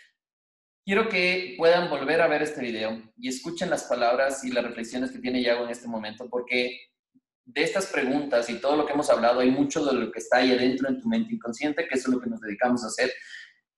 Quiero 0.85 1.09
que 1.09 1.55
puedan 1.57 1.89
volver 1.89 2.21
a 2.21 2.27
ver 2.27 2.43
este 2.43 2.61
video 2.61 3.03
y 3.17 3.29
escuchen 3.29 3.71
las 3.71 3.85
palabras 3.85 4.45
y 4.45 4.51
las 4.51 4.65
reflexiones 4.65 5.11
que 5.11 5.19
tiene 5.19 5.43
Yago 5.43 5.65
en 5.65 5.71
este 5.71 5.89
momento, 5.89 6.29
porque 6.29 6.91
de 7.47 7.63
estas 7.63 7.87
preguntas 7.87 8.51
y 8.51 8.61
todo 8.61 8.77
lo 8.77 8.87
que 8.87 8.93
hemos 8.93 9.09
hablado, 9.09 9.41
hay 9.41 9.51
mucho 9.51 9.83
de 9.85 9.95
lo 9.95 10.13
que 10.13 10.19
está 10.19 10.39
ahí 10.39 10.53
adentro 10.53 10.89
en 10.89 11.01
tu 11.01 11.09
mente 11.09 11.35
inconsciente, 11.35 11.89
que 11.89 11.95
eso 11.95 12.09
es 12.09 12.15
lo 12.15 12.21
que 12.21 12.29
nos 12.29 12.41
dedicamos 12.41 12.85
a 12.85 12.89
hacer. 12.89 13.11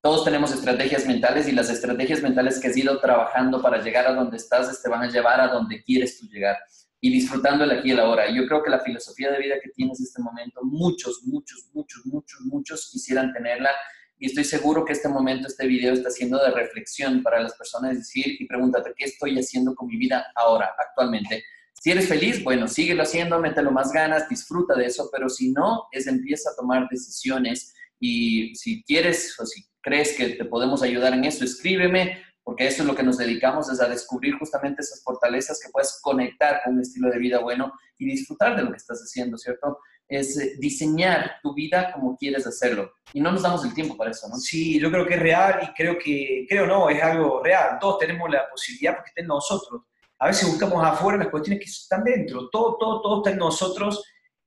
Todos 0.06 0.24
tenemos 0.24 0.52
estrategias 0.52 1.04
mentales 1.04 1.48
y 1.48 1.50
las 1.50 1.68
estrategias 1.68 2.22
mentales 2.22 2.60
que 2.60 2.68
has 2.68 2.76
ido 2.76 2.96
trabajando 3.00 3.60
para 3.60 3.82
llegar 3.82 4.06
a 4.06 4.12
donde 4.12 4.36
estás 4.36 4.80
te 4.80 4.88
van 4.88 5.02
a 5.02 5.10
llevar 5.10 5.40
a 5.40 5.48
donde 5.48 5.82
quieres 5.82 6.20
tú 6.20 6.28
llegar 6.28 6.56
y 7.00 7.12
disfrutando 7.12 7.64
el 7.64 7.72
aquí 7.72 7.88
y 7.88 7.90
el 7.90 7.98
ahora. 7.98 8.32
Yo 8.32 8.46
creo 8.46 8.62
que 8.62 8.70
la 8.70 8.78
filosofía 8.78 9.32
de 9.32 9.40
vida 9.40 9.56
que 9.60 9.68
tienes 9.70 9.98
en 9.98 10.04
este 10.06 10.22
momento, 10.22 10.60
muchos, 10.62 11.22
muchos, 11.24 11.68
muchos, 11.72 12.06
muchos, 12.06 12.40
muchos 12.42 12.88
quisieran 12.92 13.32
tenerla 13.32 13.70
y 14.16 14.26
estoy 14.26 14.44
seguro 14.44 14.84
que 14.84 14.92
este 14.92 15.08
momento, 15.08 15.48
este 15.48 15.66
video 15.66 15.92
está 15.94 16.08
siendo 16.10 16.38
de 16.38 16.52
reflexión 16.52 17.24
para 17.24 17.40
las 17.40 17.56
personas, 17.56 17.96
decir 17.96 18.40
y 18.40 18.46
pregúntate, 18.46 18.92
¿qué 18.96 19.06
estoy 19.06 19.36
haciendo 19.36 19.74
con 19.74 19.88
mi 19.88 19.96
vida 19.96 20.24
ahora, 20.36 20.70
actualmente? 20.78 21.42
Si 21.72 21.90
eres 21.90 22.06
feliz, 22.06 22.44
bueno, 22.44 22.68
síguelo 22.68 23.02
haciendo, 23.02 23.40
mételo 23.40 23.72
más 23.72 23.90
ganas, 23.90 24.28
disfruta 24.28 24.76
de 24.76 24.86
eso, 24.86 25.08
pero 25.10 25.28
si 25.28 25.50
no, 25.50 25.88
es 25.90 26.06
empieza 26.06 26.50
a 26.50 26.54
tomar 26.54 26.86
decisiones 26.88 27.72
y 28.00 28.54
si 28.54 28.82
quieres 28.85 29.38
o 29.38 29.46
si 29.46 29.64
crees 29.80 30.16
que 30.16 30.30
te 30.30 30.44
podemos 30.44 30.82
ayudar 30.82 31.12
en 31.14 31.24
eso, 31.24 31.44
escríbeme, 31.44 32.22
porque 32.42 32.66
eso 32.66 32.82
es 32.82 32.88
lo 32.88 32.94
que 32.94 33.02
nos 33.02 33.18
dedicamos, 33.18 33.68
es 33.70 33.80
a 33.80 33.88
descubrir 33.88 34.38
justamente 34.38 34.82
esas 34.82 35.02
fortalezas 35.02 35.61
que 35.61 35.70
puedes 35.70 35.98
conectar 36.00 36.61
con 36.64 36.74
un 36.74 36.80
estilo 36.80 37.11
de 37.11 37.18
vida 37.18 37.40
bueno 37.40 37.72
y 37.98 38.06
disfrutar 38.06 38.56
de 38.56 38.62
lo 38.62 38.70
que 38.70 38.76
estás 38.76 39.00
haciendo, 39.00 39.37
¿cierto? 39.37 39.78
Es 40.09 40.38
eh, 40.38 40.54
diseñar 40.61 41.38
tu 41.42 41.54
vida 41.54 41.92
como 41.92 42.16
quieres 42.16 42.46
hacerlo. 42.46 42.92
Y 43.12 43.20
no 43.20 43.32
nos 43.32 43.42
damos 43.42 43.64
el 43.64 43.74
tiempo 43.74 43.96
para 43.96 44.12
eso, 44.12 44.28
¿no? 44.28 44.37
Sí, 44.37 44.78
yo 44.78 44.92
creo 44.92 45.04
que 45.04 45.14
es 45.14 45.20
real 45.20 45.59
y 45.62 45.74
creo 45.74 45.98
que, 45.98 46.46
creo 46.48 46.68
no, 46.68 46.88
es 46.88 47.02
algo 47.02 47.42
real. 47.42 47.78
Todos 47.80 47.98
tenemos 47.98 48.30
la 48.30 48.48
posibilidad 48.48 48.94
porque 48.94 49.09
está 49.09 49.22
en 49.22 49.26
nosotros. 49.26 49.82
A 50.20 50.28
veces 50.28 50.48
buscamos 50.48 50.85
afuera 50.85 51.18
las 51.18 51.28
cuestiones 51.28 51.64
que 51.64 51.70
están 51.70 52.04
dentro. 52.04 52.48
Todo, 52.50 52.76
todo, 52.78 53.02
todo 53.02 53.16
está 53.18 53.30
en 53.30 53.38
nosotros. 53.38 54.04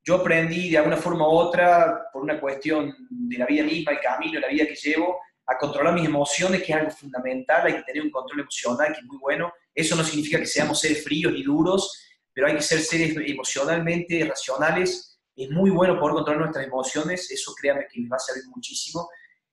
Yo 0.09 0.15
aprendí 0.15 0.71
de 0.71 0.77
alguna 0.79 0.97
forma 0.97 1.27
u 1.27 1.33
otra, 1.33 2.09
por 2.11 2.23
una 2.23 2.39
cuestión 2.39 2.95
de 3.11 3.37
la 3.37 3.45
vida 3.45 3.63
misma, 3.63 3.91
el 3.91 3.99
camino, 3.99 4.39
la 4.39 4.47
vida 4.47 4.65
que 4.65 4.73
llevo, 4.73 5.19
a 5.45 5.55
controlar 5.55 5.93
mis 5.93 6.05
emociones, 6.05 6.63
que 6.63 6.71
es 6.71 6.79
algo 6.79 6.89
fundamental, 6.89 7.67
hay 7.67 7.75
que 7.75 7.83
tener 7.83 8.01
un 8.01 8.09
control 8.09 8.39
emocional 8.39 8.91
que 8.91 9.01
es 9.01 9.05
muy 9.05 9.19
bueno. 9.19 9.53
Eso 9.71 9.95
no 9.95 10.03
significa 10.03 10.39
que 10.39 10.47
seamos 10.47 10.79
seres 10.79 11.03
fríos 11.03 11.31
ni 11.31 11.43
duros, 11.43 11.95
pero 12.33 12.47
hay 12.47 12.55
que 12.55 12.63
ser 12.63 12.79
seres 12.79 13.15
emocionalmente 13.23 14.25
racionales. 14.25 15.19
Es 15.35 15.51
muy 15.51 15.69
bueno 15.69 15.99
poder 15.99 16.15
controlar 16.15 16.41
nuestras 16.41 16.65
emociones, 16.65 17.29
eso 17.29 17.53
créame 17.53 17.85
que 17.87 18.01
me 18.01 18.09
va 18.09 18.15
a 18.15 18.19
servir 18.19 18.45
muchísimo. 18.47 19.07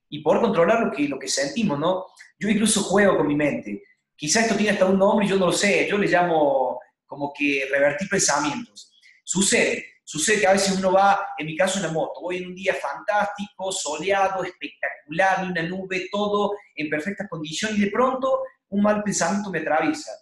Y 0.09 0.23
poder 0.23 0.41
controlar 0.41 0.87
lo 0.87 0.91
que, 0.91 1.07
lo 1.07 1.19
que 1.19 1.27
sentimos, 1.27 1.77
¿no? 1.77 2.07
Yo 2.39 2.49
incluso 2.49 2.81
juego 2.81 3.15
con 3.15 3.27
mi 3.27 3.35
mente. 3.35 3.83
Quizá 4.15 4.41
esto 4.41 4.55
tiene 4.55 4.71
hasta 4.71 4.87
un 4.87 4.97
nombre 4.97 5.27
y 5.27 5.29
yo 5.29 5.37
no 5.37 5.45
lo 5.45 5.53
sé, 5.53 5.87
yo 5.87 5.99
le 5.99 6.07
llamo 6.07 6.79
como 7.05 7.31
que 7.31 7.67
revertir 7.69 8.09
pensamientos. 8.09 8.91
Sucede, 9.23 9.96
Sucede 10.09 10.39
que 10.39 10.47
a 10.47 10.53
veces 10.53 10.77
uno 10.77 10.93
va, 10.93 11.33
en 11.37 11.45
mi 11.45 11.57
caso 11.57 11.79
en 11.79 11.83
la 11.83 11.91
moto, 11.91 12.21
voy 12.21 12.37
en 12.37 12.47
un 12.47 12.55
día 12.55 12.73
fantástico, 12.73 13.73
soleado, 13.73 14.41
espectacular, 14.41 15.45
una 15.51 15.61
nube, 15.63 16.07
todo 16.09 16.53
en 16.73 16.89
perfectas 16.89 17.27
condiciones 17.29 17.77
y 17.77 17.81
de 17.81 17.91
pronto 17.91 18.41
un 18.69 18.83
mal 18.83 19.03
pensamiento 19.03 19.49
me 19.49 19.59
atraviesa. 19.59 20.13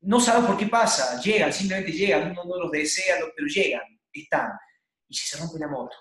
No 0.00 0.18
sabes 0.18 0.46
por 0.46 0.56
qué 0.58 0.66
pasa, 0.66 1.20
llegan, 1.20 1.52
simplemente 1.52 1.92
llegan, 1.92 2.32
uno 2.32 2.42
no 2.44 2.56
los 2.62 2.72
desea, 2.72 3.14
pero 3.36 3.46
llegan, 3.46 3.82
están. 4.12 4.50
Y 5.06 5.14
se 5.14 5.36
rompe 5.36 5.60
la 5.60 5.68
moto. 5.68 5.96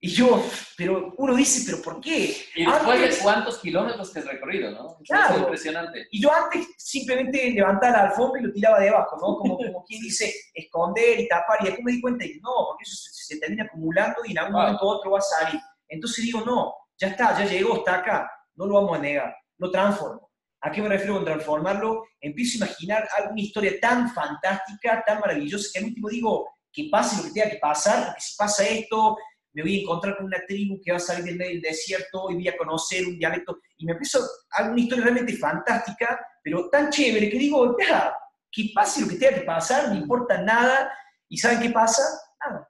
Y 0.00 0.10
yo, 0.10 0.44
pero 0.76 1.12
uno 1.16 1.34
dice, 1.34 1.64
¿pero 1.66 1.82
por 1.82 2.00
qué? 2.00 2.36
Y 2.54 2.64
después 2.64 3.00
de 3.00 3.22
cuántos 3.22 3.58
kilómetros 3.58 4.12
que 4.12 4.20
has 4.20 4.26
recorrido, 4.26 4.70
¿no? 4.70 4.96
Claro. 5.04 5.34
Es 5.34 5.40
impresionante. 5.40 6.06
Y 6.12 6.22
yo 6.22 6.32
antes 6.32 6.68
simplemente 6.76 7.50
levantaba 7.50 7.96
la 7.96 8.02
alfombra 8.04 8.40
y 8.40 8.44
lo 8.44 8.52
tiraba 8.52 8.78
debajo, 8.78 9.16
¿no? 9.16 9.36
Como, 9.38 9.56
como 9.56 9.84
quien 9.84 10.00
dice, 10.00 10.32
esconder 10.54 11.18
y 11.18 11.26
tapar. 11.26 11.58
Y 11.60 11.64
después 11.64 11.84
me 11.84 11.92
di 11.92 12.00
cuenta 12.00 12.24
que 12.24 12.38
no, 12.40 12.52
porque 12.68 12.84
eso 12.84 12.96
se, 13.12 13.40
termina 13.40 13.64
acumulando 13.64 14.22
y 14.24 14.30
en 14.30 14.38
algún 14.38 14.60
momento 14.60 14.86
u 14.86 14.88
otro 14.88 15.10
va 15.10 15.18
a 15.18 15.22
salir. 15.22 15.60
Entonces 15.88 16.24
digo, 16.24 16.42
no, 16.42 16.72
ya 16.96 17.08
está, 17.08 17.36
ya 17.36 17.44
llegó, 17.44 17.78
está 17.78 17.96
acá, 17.96 18.30
no 18.54 18.66
lo 18.66 18.74
vamos 18.74 18.98
a 18.98 19.02
negar, 19.02 19.34
lo 19.58 19.70
transformo. 19.70 20.30
¿A 20.60 20.70
qué 20.70 20.80
me 20.80 20.88
refiero 20.88 21.14
con 21.14 21.24
transformarlo? 21.24 22.04
Empiezo 22.20 22.54
a 22.54 22.66
imaginar 22.66 23.08
alguna 23.16 23.40
historia 23.40 23.80
tan 23.80 24.12
fantástica, 24.12 25.02
tan 25.04 25.20
maravillosa, 25.20 25.70
que 25.72 25.78
al 25.80 25.86
último 25.86 26.08
digo, 26.08 26.48
que 26.72 26.88
pase 26.90 27.16
lo 27.16 27.24
que 27.24 27.30
tenga 27.30 27.50
que 27.50 27.58
pasar, 27.58 28.06
porque 28.06 28.20
si 28.20 28.36
pasa 28.36 28.66
esto, 28.66 29.16
me 29.52 29.62
voy 29.62 29.78
a 29.78 29.80
encontrar 29.82 30.16
con 30.16 30.26
una 30.26 30.38
tribu 30.46 30.80
que 30.82 30.92
va 30.92 30.98
a 30.98 31.00
salir 31.00 31.24
del 31.24 31.36
medio 31.36 31.52
del 31.52 31.62
desierto 31.62 32.30
y 32.30 32.34
voy 32.34 32.48
a 32.48 32.56
conocer 32.56 33.06
un 33.06 33.18
dialecto. 33.18 33.58
Y 33.76 33.86
me 33.86 33.92
empiezo 33.92 34.20
a 34.52 34.64
una 34.64 34.80
historia 34.80 35.04
realmente 35.04 35.36
fantástica, 35.36 36.20
pero 36.42 36.68
tan 36.70 36.90
chévere 36.90 37.30
que 37.30 37.38
digo, 37.38 37.76
ya, 37.78 38.14
que 38.50 38.70
pase 38.74 39.00
lo 39.00 39.08
que 39.08 39.16
tenga 39.16 39.34
que 39.34 39.42
pasar, 39.42 39.88
no 39.88 39.94
importa 39.94 40.40
nada. 40.42 40.92
¿Y 41.28 41.38
saben 41.38 41.60
qué 41.60 41.70
pasa? 41.70 42.02
Nada. 42.40 42.68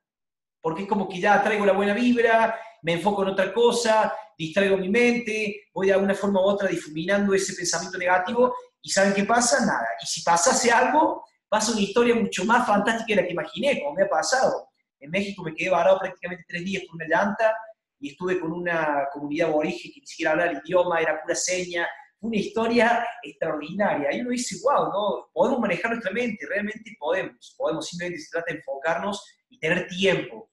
Porque 0.60 0.82
es 0.82 0.88
como 0.88 1.08
que 1.08 1.20
ya 1.20 1.42
traigo 1.42 1.66
la 1.66 1.72
buena 1.72 1.94
vibra, 1.94 2.58
me 2.82 2.94
enfoco 2.94 3.22
en 3.22 3.30
otra 3.30 3.52
cosa, 3.52 4.14
distraigo 4.36 4.76
mi 4.76 4.88
mente, 4.88 5.68
voy 5.74 5.88
de 5.88 5.94
alguna 5.94 6.14
forma 6.14 6.40
u 6.40 6.44
otra 6.44 6.68
difuminando 6.68 7.34
ese 7.34 7.54
pensamiento 7.54 7.98
negativo. 7.98 8.54
¿Y 8.80 8.90
saben 8.90 9.14
qué 9.14 9.24
pasa? 9.24 9.64
Nada. 9.64 9.88
Y 10.02 10.06
si 10.06 10.22
pasase 10.22 10.70
algo, 10.70 11.24
pasa 11.48 11.72
una 11.72 11.80
historia 11.80 12.14
mucho 12.14 12.44
más 12.44 12.66
fantástica 12.66 13.14
de 13.14 13.22
la 13.22 13.26
que 13.26 13.32
imaginé, 13.32 13.80
como 13.80 13.94
me 13.94 14.04
ha 14.04 14.08
pasado 14.08 14.68
en 15.00 15.10
México 15.10 15.42
me 15.42 15.54
quedé 15.54 15.70
varado 15.70 15.98
prácticamente 15.98 16.44
tres 16.48 16.64
días 16.64 16.82
por 16.86 16.96
una 16.96 17.06
llanta 17.06 17.54
y 18.00 18.10
estuve 18.10 18.40
con 18.40 18.52
una 18.52 19.06
comunidad 19.12 19.48
aborigen 19.48 19.92
que 19.92 20.00
ni 20.00 20.06
siquiera 20.06 20.32
hablaba 20.32 20.50
el 20.50 20.60
idioma, 20.64 21.00
era 21.00 21.20
pura 21.20 21.34
seña. 21.34 21.86
Una 22.20 22.36
historia 22.36 23.06
extraordinaria. 23.22 24.12
Y 24.12 24.20
uno 24.20 24.30
dice, 24.30 24.56
wow, 24.62 24.88
¿no? 24.92 25.28
podemos 25.32 25.60
manejar 25.60 25.92
nuestra 25.92 26.12
mente, 26.12 26.46
realmente 26.48 26.96
podemos. 26.98 27.54
Podemos, 27.56 27.86
simplemente 27.86 28.20
se 28.22 28.30
trata 28.30 28.52
de 28.52 28.58
enfocarnos 28.58 29.24
y 29.48 29.58
tener 29.58 29.86
tiempo. 29.88 30.50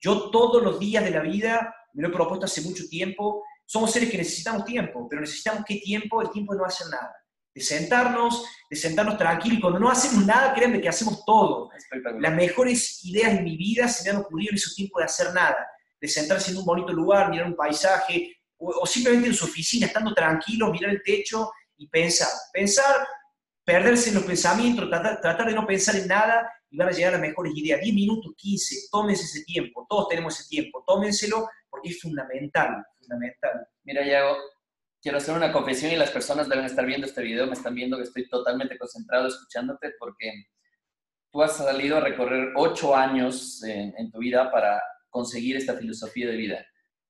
Yo 0.00 0.30
todos 0.30 0.62
los 0.62 0.78
días 0.78 1.04
de 1.04 1.10
la 1.10 1.20
vida, 1.20 1.74
me 1.92 2.02
lo 2.02 2.08
he 2.08 2.12
propuesto 2.12 2.46
hace 2.46 2.62
mucho 2.62 2.86
tiempo, 2.88 3.44
somos 3.64 3.90
seres 3.90 4.10
que 4.10 4.18
necesitamos 4.18 4.64
tiempo, 4.64 5.06
pero 5.08 5.20
necesitamos 5.20 5.64
qué 5.66 5.76
tiempo, 5.76 6.20
el 6.20 6.30
tiempo 6.30 6.52
de 6.52 6.58
no 6.58 6.64
hacer 6.66 6.88
nada 6.90 7.14
de 7.54 7.60
sentarnos, 7.60 8.44
de 8.68 8.76
sentarnos 8.76 9.18
tranquilos. 9.18 9.60
Cuando 9.60 9.78
no 9.78 9.90
hacemos 9.90 10.24
nada, 10.24 10.54
créanme 10.54 10.80
que 10.80 10.88
hacemos 10.88 11.24
todo. 11.24 11.70
Las 12.18 12.34
mejores 12.34 13.04
ideas 13.04 13.34
de 13.34 13.42
mi 13.42 13.56
vida 13.56 13.88
se 13.88 14.04
me 14.04 14.10
han 14.16 14.22
ocurrido 14.22 14.50
en 14.50 14.56
esos 14.56 14.74
tiempos 14.74 15.00
de 15.00 15.04
hacer 15.04 15.32
nada, 15.34 15.66
de 16.00 16.08
sentarse 16.08 16.50
en 16.50 16.58
un 16.58 16.64
bonito 16.64 16.92
lugar, 16.92 17.30
mirar 17.30 17.46
un 17.46 17.56
paisaje, 17.56 18.36
o, 18.56 18.86
simplemente 18.86 19.28
en 19.28 19.34
su 19.34 19.44
oficina, 19.44 19.86
estando 19.86 20.14
tranquilos, 20.14 20.70
mirar 20.70 20.90
el 20.90 21.02
techo 21.02 21.50
y 21.76 21.88
pensar. 21.88 22.28
Pensar, 22.52 23.06
perderse 23.64 24.10
en 24.10 24.16
los 24.16 24.24
pensamientos, 24.24 24.88
tratar, 24.88 25.20
tratar 25.20 25.46
de 25.48 25.54
no 25.54 25.66
pensar 25.66 25.96
en 25.96 26.06
nada 26.06 26.48
y 26.70 26.76
van 26.76 26.88
a 26.88 26.92
llegar 26.92 27.12
las 27.12 27.20
mejores 27.20 27.52
ideas. 27.56 27.80
10 27.80 27.94
minutos, 27.94 28.32
15, 28.36 28.88
tómense 28.90 29.24
ese 29.24 29.44
tiempo, 29.44 29.86
todos 29.88 30.08
tenemos 30.08 30.38
ese 30.38 30.48
tiempo, 30.48 30.82
tómenselo 30.86 31.48
porque 31.68 31.90
es 31.90 32.00
fundamental, 32.00 32.84
fundamental. 32.98 33.66
Mira, 33.84 34.06
Yago, 34.06 34.36
quiero 35.02 35.18
hacer 35.18 35.34
una 35.34 35.52
confesión 35.52 35.92
y 35.92 35.96
las 35.96 36.10
personas 36.10 36.48
deben 36.48 36.64
estar 36.64 36.86
viendo 36.86 37.06
este 37.06 37.22
video, 37.22 37.46
me 37.46 37.54
están 37.54 37.74
viendo 37.74 37.96
que 37.96 38.04
estoy 38.04 38.28
totalmente 38.28 38.78
concentrado 38.78 39.26
escuchándote 39.26 39.92
porque 39.98 40.30
tú 41.32 41.42
has 41.42 41.56
salido 41.56 41.96
a 41.96 42.00
recorrer 42.00 42.52
ocho 42.56 42.94
años 42.94 43.62
en, 43.64 44.10
tu 44.12 44.20
vida 44.20 44.50
para 44.52 44.80
conseguir 45.10 45.56
esta 45.56 45.74
filosofía 45.74 46.28
de 46.28 46.36
vida. 46.36 46.66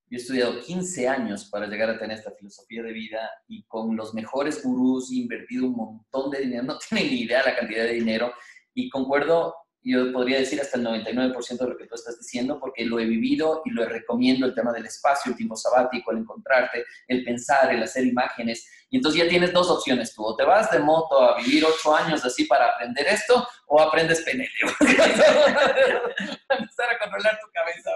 Yo 0.07 0.19
he 0.19 0.21
estudiado 0.21 0.61
15 0.61 1.09
años 1.09 1.49
para 1.51 1.67
llegar 1.67 1.91
a 1.91 1.99
tener 1.99 2.19
esta 2.19 2.33
filosofía 2.33 2.83
de 2.83 2.93
vida 2.93 3.31
y 3.47 3.65
con 3.65 3.95
los 3.97 4.15
mejores 4.15 4.63
gurús 4.63 5.11
he 5.13 5.17
invertido 5.17 5.67
un 5.67 5.77
montón 5.77 6.31
de 6.31 6.41
dinero, 6.41 6.63
no 6.65 6.79
tienen 6.79 7.11
ni 7.11 7.21
idea 7.21 7.43
la 7.45 7.57
cantidad 7.57 7.85
de 7.85 7.95
dinero 7.95 8.33
y 8.75 8.89
concuerdo 8.89 9.55
yo 9.91 10.13
podría 10.13 10.39
decir 10.39 10.61
hasta 10.61 10.79
el 10.79 10.85
99% 10.87 11.59
de 11.59 11.69
lo 11.69 11.77
que 11.77 11.87
tú 11.87 11.95
estás 11.95 12.19
diciendo, 12.19 12.61
porque 12.61 12.85
lo 12.85 13.01
he 13.01 13.05
vivido 13.05 13.63
y 13.65 13.71
lo 13.71 13.85
recomiendo, 13.85 14.47
el 14.47 14.55
tema 14.55 14.73
del 14.73 14.87
espacio, 14.87 15.31
el 15.31 15.37
tiempo 15.37 15.57
sabático, 15.57 16.13
el 16.13 16.19
encontrarte, 16.19 16.85
el 17.09 17.25
pensar, 17.25 17.73
el 17.75 17.83
hacer 17.83 18.07
imágenes. 18.07 18.71
Y 18.91 18.97
entonces 18.97 19.23
ya 19.23 19.29
tienes 19.29 19.53
dos 19.53 19.71
opciones 19.71 20.15
tú, 20.15 20.25
o 20.25 20.37
te 20.37 20.45
vas 20.45 20.71
de 20.71 20.79
moto 20.79 21.21
a 21.21 21.37
vivir 21.39 21.65
ocho 21.65 21.97
años 21.97 22.25
así 22.25 22.45
para 22.45 22.69
aprender 22.69 23.07
esto, 23.09 23.47
o 23.67 23.81
aprendes 23.81 24.21
PNL. 24.21 24.49
empezar 26.51 26.91
a 26.91 26.99
controlar 26.99 27.39
tu 27.41 27.51
cabeza. 27.53 27.91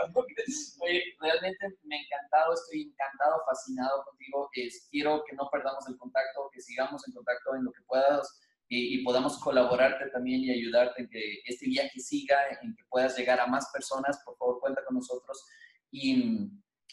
Oye, 0.81 1.05
realmente 1.21 1.77
me 1.85 1.97
ha 1.97 2.01
encantado, 2.01 2.55
estoy 2.55 2.83
encantado, 2.83 3.43
fascinado 3.47 4.05
contigo. 4.05 4.51
quiero 4.91 5.23
que 5.29 5.37
no 5.37 5.49
perdamos 5.53 5.87
el 5.89 5.97
contacto, 5.99 6.51
que 6.53 6.61
sigamos 6.61 7.07
en 7.07 7.15
contacto 7.15 7.55
en 7.55 7.65
lo 7.65 7.73
que 7.73 7.83
puedas 7.83 8.41
y, 8.69 9.03
podamos 9.05 9.39
colaborarte 9.39 10.11
también 10.11 10.41
y 10.41 10.51
ayudarte 10.51 11.03
en 11.03 11.09
que 11.09 11.41
este 11.45 11.67
viaje 11.67 12.01
siga, 12.01 12.37
en 12.63 12.75
que 12.75 12.83
puedas 12.89 13.17
llegar 13.17 13.41
a 13.41 13.47
más 13.47 13.71
personas, 13.73 14.21
por 14.25 14.37
favor 14.37 14.61
cuenta 14.61 14.85
con 14.85 14.97
nosotros. 14.97 15.45
Y, 15.91 16.51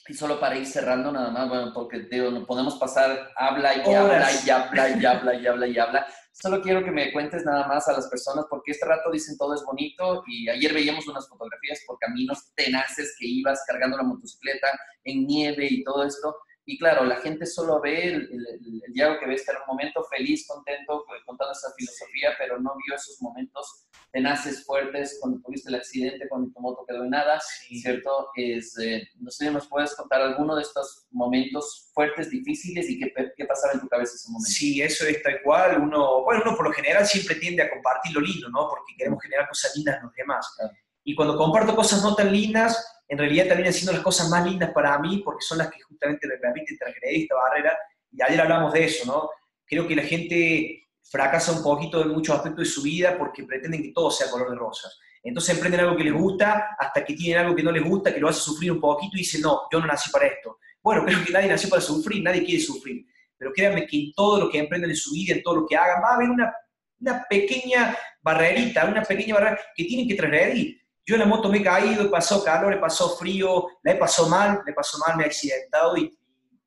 y 0.07 0.13
solo 0.13 0.39
para 0.39 0.55
ir 0.57 0.65
cerrando 0.65 1.11
nada 1.11 1.31
más, 1.31 1.49
bueno, 1.49 1.71
porque 1.73 1.99
digo, 2.01 2.29
no 2.29 2.45
podemos 2.45 2.75
pasar, 2.75 3.31
habla 3.35 3.75
y 3.75 3.93
habla 3.93 4.29
y 4.45 4.49
habla 4.49 4.89
y 4.89 5.05
habla 5.05 5.35
y 5.35 5.47
habla 5.47 5.67
y 5.67 5.79
habla. 5.79 6.07
Solo 6.31 6.61
quiero 6.61 6.83
que 6.83 6.91
me 6.91 7.11
cuentes 7.13 7.45
nada 7.45 7.67
más 7.67 7.87
a 7.87 7.93
las 7.93 8.07
personas, 8.07 8.45
porque 8.49 8.71
este 8.71 8.85
rato 8.85 9.11
dicen 9.11 9.37
todo 9.37 9.53
es 9.53 9.63
bonito 9.63 10.23
y 10.27 10.49
ayer 10.49 10.73
veíamos 10.73 11.07
unas 11.07 11.27
fotografías 11.29 11.81
por 11.87 11.97
caminos 11.99 12.53
tenaces 12.55 13.15
que 13.17 13.27
ibas 13.27 13.63
cargando 13.67 13.97
la 13.97 14.03
motocicleta 14.03 14.67
en 15.03 15.25
nieve 15.25 15.67
y 15.69 15.83
todo 15.83 16.03
esto. 16.03 16.35
Y 16.65 16.77
claro, 16.77 17.03
la 17.03 17.17
gente 17.17 17.45
solo 17.45 17.81
ve 17.81 18.07
el, 18.07 18.29
el, 18.31 18.93
Diego 18.93 19.19
que 19.19 19.25
ves 19.25 19.43
que 19.43 19.51
era 19.51 19.61
un 19.61 19.75
momento 19.75 20.03
feliz, 20.05 20.47
contento, 20.47 21.03
contando 21.25 21.51
esa 21.51 21.73
filosofía, 21.75 22.33
pero 22.37 22.59
no 22.59 22.73
vio 22.85 22.95
esos 22.95 23.21
momentos 23.21 23.87
tenaces, 24.11 24.63
fuertes, 24.63 25.17
cuando 25.19 25.41
tuviste 25.41 25.69
el 25.69 25.75
accidente, 25.75 26.29
cuando 26.29 26.51
tu 26.53 26.59
moto 26.61 26.85
quedó 26.87 27.03
en 27.03 27.09
nada, 27.09 27.41
¿cierto? 27.41 28.29
Es, 28.35 28.77
eh, 28.77 29.09
no 29.15 29.31
sé, 29.31 29.49
¿nos 29.49 29.67
puedes 29.67 29.95
contar 29.95 30.21
alguno 30.21 30.55
de 30.55 30.61
estos 30.61 31.07
momentos 31.11 31.89
fuertes, 31.93 32.29
difíciles 32.29 32.89
y 32.89 32.99
qué, 32.99 33.11
qué 33.35 33.45
pasaba 33.45 33.73
en 33.73 33.81
tu 33.81 33.87
cabeza 33.87 34.13
ese 34.15 34.31
momento? 34.31 34.51
Sí, 34.51 34.81
eso 34.81 35.05
es 35.05 35.21
tal 35.23 35.41
cual. 35.43 35.81
Uno, 35.81 36.23
bueno, 36.23 36.43
uno 36.45 36.55
por 36.55 36.67
lo 36.67 36.73
general 36.73 37.05
siempre 37.05 37.35
tiende 37.35 37.63
a 37.63 37.69
compartir 37.71 38.13
lo 38.13 38.21
lindo, 38.21 38.49
¿no? 38.49 38.69
Porque 38.69 38.93
queremos 38.95 39.21
generar 39.21 39.49
cosas 39.49 39.75
lindas 39.75 39.97
en 39.97 40.03
los 40.03 40.13
demás. 40.13 40.57
Y 41.03 41.15
cuando 41.15 41.35
comparto 41.35 41.75
cosas 41.75 42.01
no 42.03 42.15
tan 42.15 42.31
lindas, 42.31 42.92
en 43.07 43.17
realidad 43.17 43.47
terminan 43.47 43.73
siendo 43.73 43.91
las 43.93 44.01
cosas 44.01 44.29
más 44.29 44.45
lindas 44.45 44.71
para 44.71 44.97
mí 44.99 45.21
porque 45.23 45.45
son 45.45 45.57
las 45.57 45.69
que 45.69 45.81
justamente 45.81 46.27
me 46.27 46.37
permiten 46.37 46.77
transgredir 46.77 47.23
esta 47.23 47.35
barrera. 47.35 47.77
Y 48.11 48.21
ayer 48.21 48.41
hablamos 48.41 48.73
de 48.73 48.85
eso, 48.85 49.05
¿no? 49.05 49.29
Creo 49.65 49.87
que 49.87 49.95
la 49.95 50.03
gente 50.03 50.87
fracasa 51.01 51.51
un 51.51 51.63
poquito 51.63 52.01
en 52.01 52.09
muchos 52.09 52.35
aspectos 52.35 52.65
de 52.65 52.71
su 52.71 52.81
vida 52.81 53.17
porque 53.17 53.43
pretenden 53.43 53.81
que 53.81 53.91
todo 53.91 54.09
sea 54.09 54.29
color 54.29 54.49
de 54.49 54.55
rosas. 54.55 54.99
Entonces 55.21 55.55
emprenden 55.55 55.81
algo 55.81 55.95
que 55.95 56.03
les 56.03 56.13
gusta 56.13 56.75
hasta 56.77 57.03
que 57.03 57.13
tienen 57.13 57.45
algo 57.45 57.55
que 57.55 57.63
no 57.63 57.71
les 57.71 57.83
gusta, 57.83 58.13
que 58.13 58.19
lo 58.19 58.27
hace 58.27 58.41
sufrir 58.41 58.71
un 58.71 58.81
poquito 58.81 59.15
y 59.15 59.19
dicen, 59.19 59.41
no, 59.41 59.61
yo 59.71 59.79
no 59.79 59.87
nací 59.87 60.11
para 60.11 60.27
esto. 60.27 60.59
Bueno, 60.81 61.05
creo 61.05 61.23
que 61.23 61.31
nadie 61.31 61.47
nació 61.47 61.69
para 61.69 61.81
sufrir, 61.81 62.21
nadie 62.21 62.43
quiere 62.43 62.61
sufrir. 62.61 63.05
pero 63.37 63.51
créanme 63.53 63.85
que 63.87 63.97
en 63.97 64.13
todo 64.13 64.39
lo 64.39 64.49
que 64.49 64.59
emprenden 64.59 64.89
en 64.89 64.95
su 64.95 65.13
vida, 65.13 65.33
en 65.33 65.43
todo 65.43 65.55
lo 65.55 65.65
que 65.65 65.75
hagan, 65.75 66.01
va 66.03 66.11
a 66.11 66.15
haber 66.15 66.29
una, 66.29 66.53
una 66.99 67.25
pequeña 67.29 67.97
barrerita, 68.21 68.85
una 68.85 69.03
pequeña 69.03 69.35
barrera 69.35 69.59
que 69.75 69.85
tienen 69.85 70.07
que 70.07 70.15
transgredir. 70.15 70.81
Yo 71.05 71.15
en 71.15 71.21
la 71.21 71.27
moto 71.27 71.49
me 71.49 71.57
he 71.57 71.63
caído, 71.63 72.03
he 72.03 72.09
pasado 72.09 72.43
calor, 72.43 72.73
he 72.73 72.77
pasado 72.77 73.17
frío, 73.17 73.67
la 73.83 73.91
he 73.91 73.95
pasado 73.95 74.29
mal, 74.29 74.61
le 74.65 74.71
he 74.71 74.75
pasado 74.75 75.03
mal, 75.05 75.17
me 75.17 75.23
he 75.23 75.27
accidentado 75.27 75.97
y, 75.97 76.17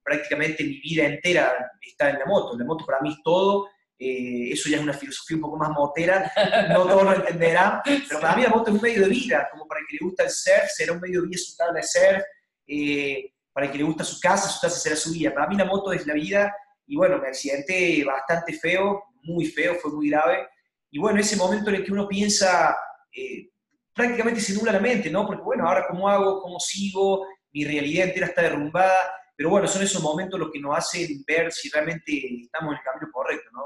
prácticamente 0.07 0.63
mi 0.63 0.79
vida 0.79 1.05
entera 1.05 1.53
está 1.83 2.11
en 2.11 2.21
la 2.21 2.27
moto. 2.27 2.57
La 2.57 2.65
moto 2.65 2.87
para 2.87 3.01
mí 3.01 3.11
es 3.11 3.23
todo, 3.25 3.67
eh, 3.99 4.53
eso 4.53 4.69
ya 4.69 4.77
es 4.77 4.83
una 4.83 4.93
filosofía 4.93 5.37
un 5.37 5.43
poco 5.43 5.57
más 5.57 5.71
motera, 5.71 6.31
no 6.71 6.87
todos 6.87 7.03
lo 7.03 7.15
entenderán, 7.15 7.81
pero 8.09 8.21
para 8.21 8.37
mí 8.37 8.43
la 8.43 8.51
moto 8.51 8.71
es 8.71 8.77
un 8.77 8.83
medio 8.83 9.03
de 9.03 9.09
vida, 9.09 9.49
como 9.51 9.67
para 9.67 9.81
el 9.81 9.87
que 9.89 9.97
le 9.97 10.07
gusta 10.07 10.23
el 10.23 10.31
surf, 10.31 10.71
será 10.73 10.93
un 10.93 11.01
medio 11.01 11.23
de 11.23 11.29
vida 11.29 11.39
su 11.39 11.57
tabla 11.57 11.81
de 11.81 11.83
surf, 11.83 12.23
eh, 12.69 13.33
para 13.53 13.67
el 13.67 13.73
que 13.73 13.79
le 13.79 13.85
gusta 13.85 14.05
su 14.05 14.21
casa, 14.21 14.49
su 14.49 14.61
casa 14.61 14.79
será 14.79 14.95
su 14.95 15.11
vida. 15.11 15.35
Para 15.35 15.49
mí 15.49 15.57
la 15.57 15.65
moto 15.65 15.93
es 15.93 16.07
la 16.07 16.15
vida 16.15 16.55
y 16.87 16.95
bueno, 16.95 17.19
me 17.19 17.29
accidenté 17.29 18.05
bastante 18.05 18.53
feo, 18.53 19.03
muy 19.23 19.47
feo, 19.47 19.75
fue 19.77 19.91
muy 19.91 20.11
grave. 20.11 20.47
Y 20.91 20.99
bueno, 20.99 21.19
ese 21.19 21.37
momento 21.37 21.71
en 21.71 21.77
el 21.77 21.85
que 21.85 21.93
uno 21.93 22.07
piensa, 22.07 22.77
eh, 23.11 23.49
prácticamente 23.97 24.43
se 24.43 24.53
nula 24.53 24.73
la 24.73 24.81
mente, 24.81 25.11
¿no? 25.11 25.27
Porque 25.27 25.43
bueno, 25.43 25.67
ahora 25.67 25.87
cómo 25.89 26.07
hago, 26.07 26.43
cómo 26.43 26.61
sigo, 26.61 27.27
mi 27.53 27.65
realidad 27.65 28.09
entera 28.09 28.27
está 28.27 28.43
derrumbada, 28.43 28.95
pero 29.35 29.49
bueno, 29.49 29.67
son 29.67 29.83
esos 29.83 30.03
momentos 30.03 30.39
los 30.39 30.51
que 30.53 30.61
nos 30.61 30.77
hacen 30.77 31.25
ver 31.27 31.51
si 31.51 31.71
realmente 31.71 32.43
estamos 32.43 32.73
en 32.73 32.79
el 32.79 32.85
camino 32.85 33.11
correcto, 33.11 33.49
¿no? 33.53 33.63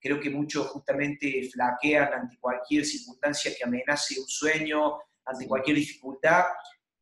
Creo 0.00 0.18
que 0.18 0.30
muchos 0.30 0.68
justamente 0.68 1.48
flaquean 1.52 2.14
ante 2.14 2.38
cualquier 2.40 2.86
circunstancia 2.86 3.52
que 3.56 3.64
amenace 3.64 4.18
un 4.18 4.26
sueño, 4.26 4.98
ante 5.26 5.46
cualquier 5.46 5.76
dificultad, 5.76 6.44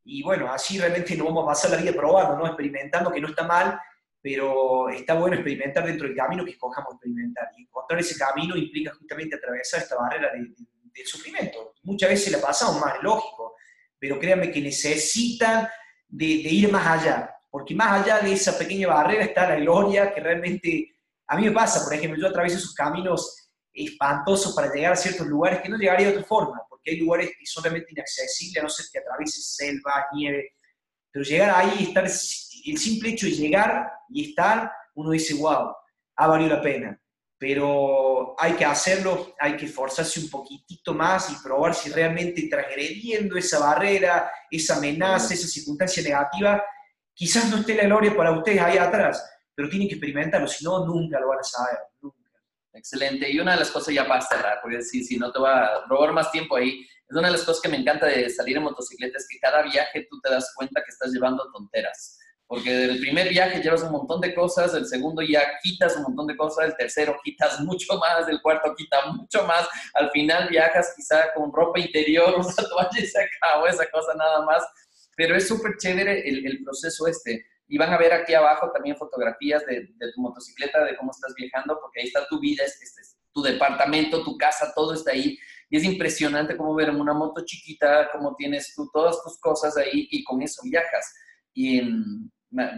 y 0.04 0.22
bueno, 0.24 0.52
así 0.52 0.78
realmente 0.78 1.16
nos 1.16 1.28
vamos 1.28 1.44
a 1.44 1.48
pasar 1.48 1.70
la 1.70 1.76
vida 1.76 1.92
probando, 1.92 2.36
¿no? 2.36 2.46
Experimentando, 2.46 3.12
que 3.12 3.20
no 3.20 3.28
está 3.28 3.44
mal, 3.44 3.78
pero 4.20 4.88
está 4.88 5.14
bueno 5.14 5.36
experimentar 5.36 5.86
dentro 5.86 6.08
del 6.08 6.16
camino 6.16 6.44
que 6.44 6.52
escojamos 6.52 6.94
experimentar. 6.94 7.48
Y 7.56 7.62
encontrar 7.62 8.00
ese 8.00 8.18
camino 8.18 8.56
implica 8.56 8.92
justamente 8.94 9.36
atravesar 9.36 9.82
esta 9.82 9.96
barrera 9.96 10.32
de, 10.32 10.52
del 10.94 11.06
sufrimiento. 11.06 11.74
Muchas 11.82 12.10
veces 12.10 12.32
la 12.32 12.40
pasamos 12.40 12.80
mal, 12.80 12.98
lógico, 13.02 13.56
pero 13.98 14.18
créanme 14.18 14.50
que 14.50 14.60
necesitan 14.60 15.68
de, 16.08 16.24
ir 16.26 16.70
más 16.70 16.86
allá, 16.86 17.34
porque 17.50 17.74
más 17.74 18.02
allá 18.02 18.20
de 18.20 18.32
esa 18.32 18.58
pequeña 18.58 18.88
barrera 18.88 19.24
está 19.24 19.48
la 19.48 19.56
gloria 19.56 20.12
que 20.12 20.20
realmente, 20.20 20.96
a 21.26 21.36
mí 21.36 21.44
me 21.44 21.52
pasa, 21.52 21.84
por 21.84 21.94
ejemplo, 21.94 22.20
yo 22.20 22.28
atravieso 22.28 22.58
esos 22.58 22.74
caminos 22.74 23.50
espantosos 23.72 24.54
para 24.54 24.72
llegar 24.72 24.92
a 24.92 24.96
ciertos 24.96 25.26
lugares 25.26 25.60
que 25.60 25.68
no 25.68 25.78
llegaría 25.78 26.08
de 26.08 26.12
otra 26.14 26.24
forma, 26.24 26.60
porque 26.68 26.90
hay 26.90 26.96
lugares 26.98 27.30
que 27.38 27.46
son 27.46 27.64
realmente 27.64 27.92
inaccesibles, 27.92 28.58
a 28.58 28.62
no 28.64 28.68
ser 28.68 28.86
que 28.92 28.98
atravieses 28.98 29.54
selva, 29.54 30.06
nieve, 30.12 30.52
pero 31.10 31.24
llegar 31.24 31.54
ahí 31.54 31.76
y 31.78 31.82
estar, 31.84 32.04
el 32.04 32.78
simple 32.78 33.10
hecho 33.10 33.26
de 33.26 33.32
llegar 33.32 33.90
y 34.10 34.30
estar, 34.30 34.70
uno 34.94 35.10
dice, 35.10 35.34
wow, 35.34 35.74
ha 36.16 36.26
valido 36.26 36.56
la 36.56 36.62
pena 36.62 37.02
pero 37.42 38.36
hay 38.38 38.52
que 38.52 38.64
hacerlo, 38.64 39.34
hay 39.36 39.56
que 39.56 39.64
esforzarse 39.64 40.20
un 40.20 40.30
poquitito 40.30 40.94
más 40.94 41.28
y 41.28 41.42
probar 41.42 41.74
si 41.74 41.90
realmente 41.90 42.46
transgrediendo 42.48 43.36
esa 43.36 43.58
barrera, 43.58 44.30
esa 44.48 44.76
amenaza, 44.76 45.34
esa 45.34 45.48
circunstancia 45.48 46.04
negativa, 46.04 46.64
quizás 47.12 47.50
no 47.50 47.56
esté 47.56 47.74
la 47.74 47.82
gloria 47.82 48.16
para 48.16 48.30
ustedes 48.30 48.60
ahí 48.60 48.78
atrás, 48.78 49.28
pero 49.56 49.68
tienen 49.68 49.88
que 49.88 49.94
experimentarlo, 49.94 50.46
si 50.46 50.64
no, 50.64 50.86
nunca 50.86 51.18
lo 51.18 51.30
van 51.30 51.40
a 51.40 51.42
saber, 51.42 51.78
nunca. 52.00 52.30
Excelente. 52.74 53.28
Y 53.28 53.40
una 53.40 53.54
de 53.54 53.58
las 53.58 53.72
cosas 53.72 53.92
ya 53.92 54.06
para 54.06 54.20
cerrar, 54.20 54.60
porque 54.62 54.80
si, 54.80 55.02
si 55.02 55.16
no 55.16 55.32
te 55.32 55.40
va 55.40 55.64
a 55.64 55.86
robar 55.88 56.12
más 56.12 56.30
tiempo 56.30 56.54
ahí, 56.54 56.86
es 57.08 57.16
una 57.16 57.26
de 57.26 57.32
las 57.32 57.42
cosas 57.42 57.60
que 57.60 57.68
me 57.68 57.76
encanta 57.76 58.06
de 58.06 58.30
salir 58.30 58.56
en 58.56 58.62
motocicleta, 58.62 59.18
es 59.18 59.26
que 59.28 59.40
cada 59.40 59.62
viaje 59.62 60.06
tú 60.08 60.20
te 60.20 60.30
das 60.30 60.52
cuenta 60.54 60.80
que 60.84 60.90
estás 60.92 61.10
llevando 61.10 61.50
tonteras 61.50 62.20
porque 62.52 62.70
del 62.70 63.00
primer 63.00 63.30
viaje 63.30 63.62
llevas 63.62 63.82
un 63.82 63.92
montón 63.92 64.20
de 64.20 64.34
cosas, 64.34 64.74
el 64.74 64.84
segundo 64.84 65.22
ya 65.22 65.58
quitas 65.62 65.96
un 65.96 66.02
montón 66.02 66.26
de 66.26 66.36
cosas, 66.36 66.66
el 66.66 66.76
tercero 66.76 67.16
quitas 67.24 67.58
mucho 67.60 67.96
más, 67.96 68.28
el 68.28 68.42
cuarto 68.42 68.74
quita 68.76 69.06
mucho 69.06 69.46
más, 69.46 69.66
al 69.94 70.10
final 70.10 70.50
viajas 70.50 70.92
quizá 70.94 71.32
con 71.32 71.50
ropa 71.50 71.80
interior, 71.80 72.34
una 72.36 72.54
toalla 72.54 73.00
y 73.00 73.06
se 73.06 73.22
acabó 73.22 73.66
esa 73.68 73.90
cosa 73.90 74.12
nada 74.18 74.44
más, 74.44 74.62
pero 75.16 75.34
es 75.34 75.48
súper 75.48 75.78
chévere 75.78 76.28
el, 76.28 76.44
el, 76.46 76.62
proceso 76.62 77.06
este. 77.06 77.42
Y 77.68 77.78
van 77.78 77.90
a 77.90 77.96
ver 77.96 78.12
aquí 78.12 78.34
abajo 78.34 78.70
también 78.70 78.98
fotografías 78.98 79.64
de, 79.64 79.88
de, 79.96 80.12
tu 80.12 80.20
motocicleta, 80.20 80.84
de 80.84 80.94
cómo 80.98 81.10
estás 81.10 81.32
viajando, 81.34 81.78
porque 81.80 82.00
ahí 82.02 82.08
está 82.08 82.28
tu 82.28 82.38
vida, 82.38 82.64
este, 82.64 82.84
es 82.84 83.16
tu 83.32 83.40
departamento, 83.40 84.22
tu 84.22 84.36
casa, 84.36 84.74
todo 84.76 84.92
está 84.92 85.12
ahí. 85.12 85.38
Y 85.70 85.78
es 85.78 85.84
impresionante 85.84 86.58
cómo 86.58 86.74
ver 86.74 86.90
en 86.90 87.00
una 87.00 87.14
moto 87.14 87.46
chiquita, 87.46 88.10
cómo 88.12 88.34
tienes 88.36 88.74
tú 88.74 88.90
todas 88.92 89.22
tus 89.22 89.40
cosas 89.40 89.74
ahí 89.78 90.06
y 90.10 90.22
con 90.22 90.42
eso 90.42 90.60
viajas. 90.64 91.14
Y 91.54 91.78
en, 91.78 92.30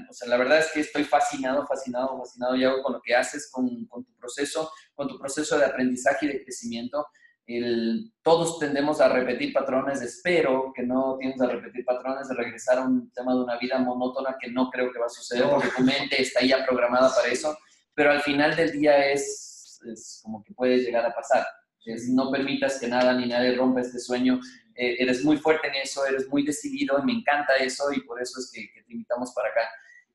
o 0.08 0.12
sea, 0.12 0.28
la 0.28 0.36
verdad 0.36 0.58
es 0.58 0.70
que 0.72 0.80
estoy 0.80 1.04
fascinado, 1.04 1.66
fascinado, 1.66 2.16
fascinado, 2.18 2.56
Yago, 2.56 2.82
con 2.82 2.92
lo 2.94 3.02
que 3.02 3.14
haces, 3.14 3.50
con, 3.50 3.86
con, 3.86 4.04
tu 4.04 4.14
proceso, 4.14 4.70
con 4.94 5.08
tu 5.08 5.18
proceso 5.18 5.58
de 5.58 5.66
aprendizaje 5.66 6.26
y 6.26 6.28
de 6.28 6.42
crecimiento. 6.44 7.06
El, 7.46 8.12
todos 8.22 8.58
tendemos 8.58 9.00
a 9.00 9.08
repetir 9.08 9.52
patrones, 9.52 10.00
espero 10.00 10.72
que 10.74 10.82
no 10.82 11.16
tienes 11.18 11.40
a 11.40 11.46
repetir 11.46 11.84
patrones, 11.84 12.28
de 12.28 12.34
regresar 12.34 12.78
a 12.78 12.82
un 12.82 13.10
tema 13.10 13.34
de 13.34 13.40
una 13.40 13.58
vida 13.58 13.78
monótona 13.78 14.36
que 14.40 14.50
no 14.50 14.70
creo 14.70 14.90
que 14.92 14.98
va 14.98 15.06
a 15.06 15.10
suceder, 15.10 15.50
porque 15.50 15.68
tu 15.76 15.82
mente 15.82 16.22
está 16.22 16.42
ya 16.42 16.64
programada 16.64 17.14
para 17.14 17.28
eso, 17.28 17.56
pero 17.94 18.12
al 18.12 18.22
final 18.22 18.56
del 18.56 18.72
día 18.72 19.10
es, 19.10 19.78
es 19.92 20.20
como 20.22 20.42
que 20.42 20.54
puede 20.54 20.78
llegar 20.78 21.04
a 21.04 21.14
pasar. 21.14 21.44
Es, 21.84 22.08
no 22.08 22.30
permitas 22.30 22.80
que 22.80 22.88
nada 22.88 23.12
ni 23.12 23.26
nadie 23.26 23.54
rompa 23.54 23.82
este 23.82 23.98
sueño 23.98 24.40
eres 24.74 25.24
muy 25.24 25.36
fuerte 25.36 25.68
en 25.68 25.74
eso, 25.76 26.04
eres 26.04 26.28
muy 26.28 26.44
decidido 26.44 26.98
y 26.98 27.04
me 27.04 27.12
encanta 27.12 27.56
eso 27.56 27.92
y 27.92 28.00
por 28.00 28.20
eso 28.20 28.40
es 28.40 28.50
que, 28.52 28.68
te 28.82 28.92
invitamos 28.92 29.32
para 29.32 29.48
acá. 29.48 29.62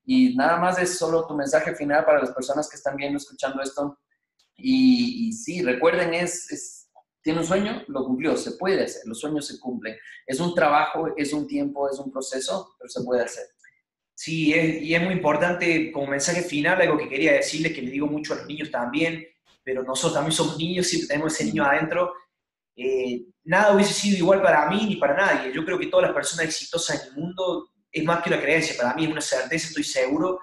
Y 0.05 0.35
nada 0.35 0.57
más 0.57 0.79
es 0.79 0.97
solo 0.97 1.27
tu 1.27 1.35
mensaje 1.35 1.75
final 1.75 2.05
para 2.05 2.19
las 2.19 2.31
personas 2.31 2.69
que 2.69 2.77
están 2.77 2.95
viendo, 2.95 3.17
escuchando 3.17 3.61
esto. 3.61 3.99
Y, 4.57 5.31
sí, 5.33 5.61
recuerden, 5.61 6.13
es, 6.13 6.51
es, 6.51 6.89
tiene 7.21 7.39
un 7.39 7.45
sueño, 7.45 7.83
lo 7.87 8.03
cumplió, 8.05 8.35
se 8.35 8.51
puede 8.51 8.83
hacer, 8.83 9.03
los 9.05 9.19
sueños 9.19 9.47
se 9.47 9.59
cumplen. 9.59 9.95
Es 10.25 10.39
un 10.39 10.53
trabajo, 10.53 11.13
es 11.15 11.31
un 11.31 11.47
tiempo, 11.47 11.89
es 11.89 11.99
un 11.99 12.11
proceso, 12.11 12.75
pero 12.77 12.89
se 12.89 13.03
puede 13.03 13.23
hacer. 13.23 13.45
Sí, 14.15 14.53
y 14.53 14.93
es 14.93 15.01
muy 15.01 15.13
importante 15.13 15.93
como 15.93 16.07
mensaje 16.07 16.41
final, 16.41 16.81
algo 16.81 16.97
que 16.97 17.07
quería 17.07 17.33
decirles, 17.33 17.73
que 17.73 17.81
le 17.81 17.91
digo 17.91 18.05
mucho 18.07 18.33
a 18.33 18.37
los 18.37 18.47
niños 18.47 18.69
también, 18.69 19.25
pero 19.63 19.83
nosotros 19.83 20.15
también 20.15 20.33
somos 20.33 20.57
niños, 20.57 20.87
siempre 20.87 21.07
tenemos 21.07 21.33
ese 21.33 21.45
niño 21.45 21.63
adentro, 21.63 22.13
eh, 22.79 23.25
nada 23.43 23.73
hubiese 23.73 23.93
sido 23.93 24.17
igual 24.17 24.41
para 24.41 24.69
mí 24.69 24.85
ni 24.87 24.95
para 24.95 25.13
nadie. 25.13 25.51
Yo 25.53 25.65
creo 25.65 25.77
que 25.77 25.87
todas 25.87 26.07
las 26.07 26.15
personas 26.15 26.45
exitosas 26.45 27.01
en 27.01 27.09
el 27.09 27.15
mundo 27.15 27.69
es 27.91 28.05
más 28.05 28.23
que 28.23 28.29
una 28.29 28.39
creencia, 28.41 28.75
para 28.77 28.93
mí 28.93 29.03
es 29.05 29.11
una 29.11 29.21
certeza, 29.21 29.67
estoy 29.67 29.83
seguro 29.83 30.39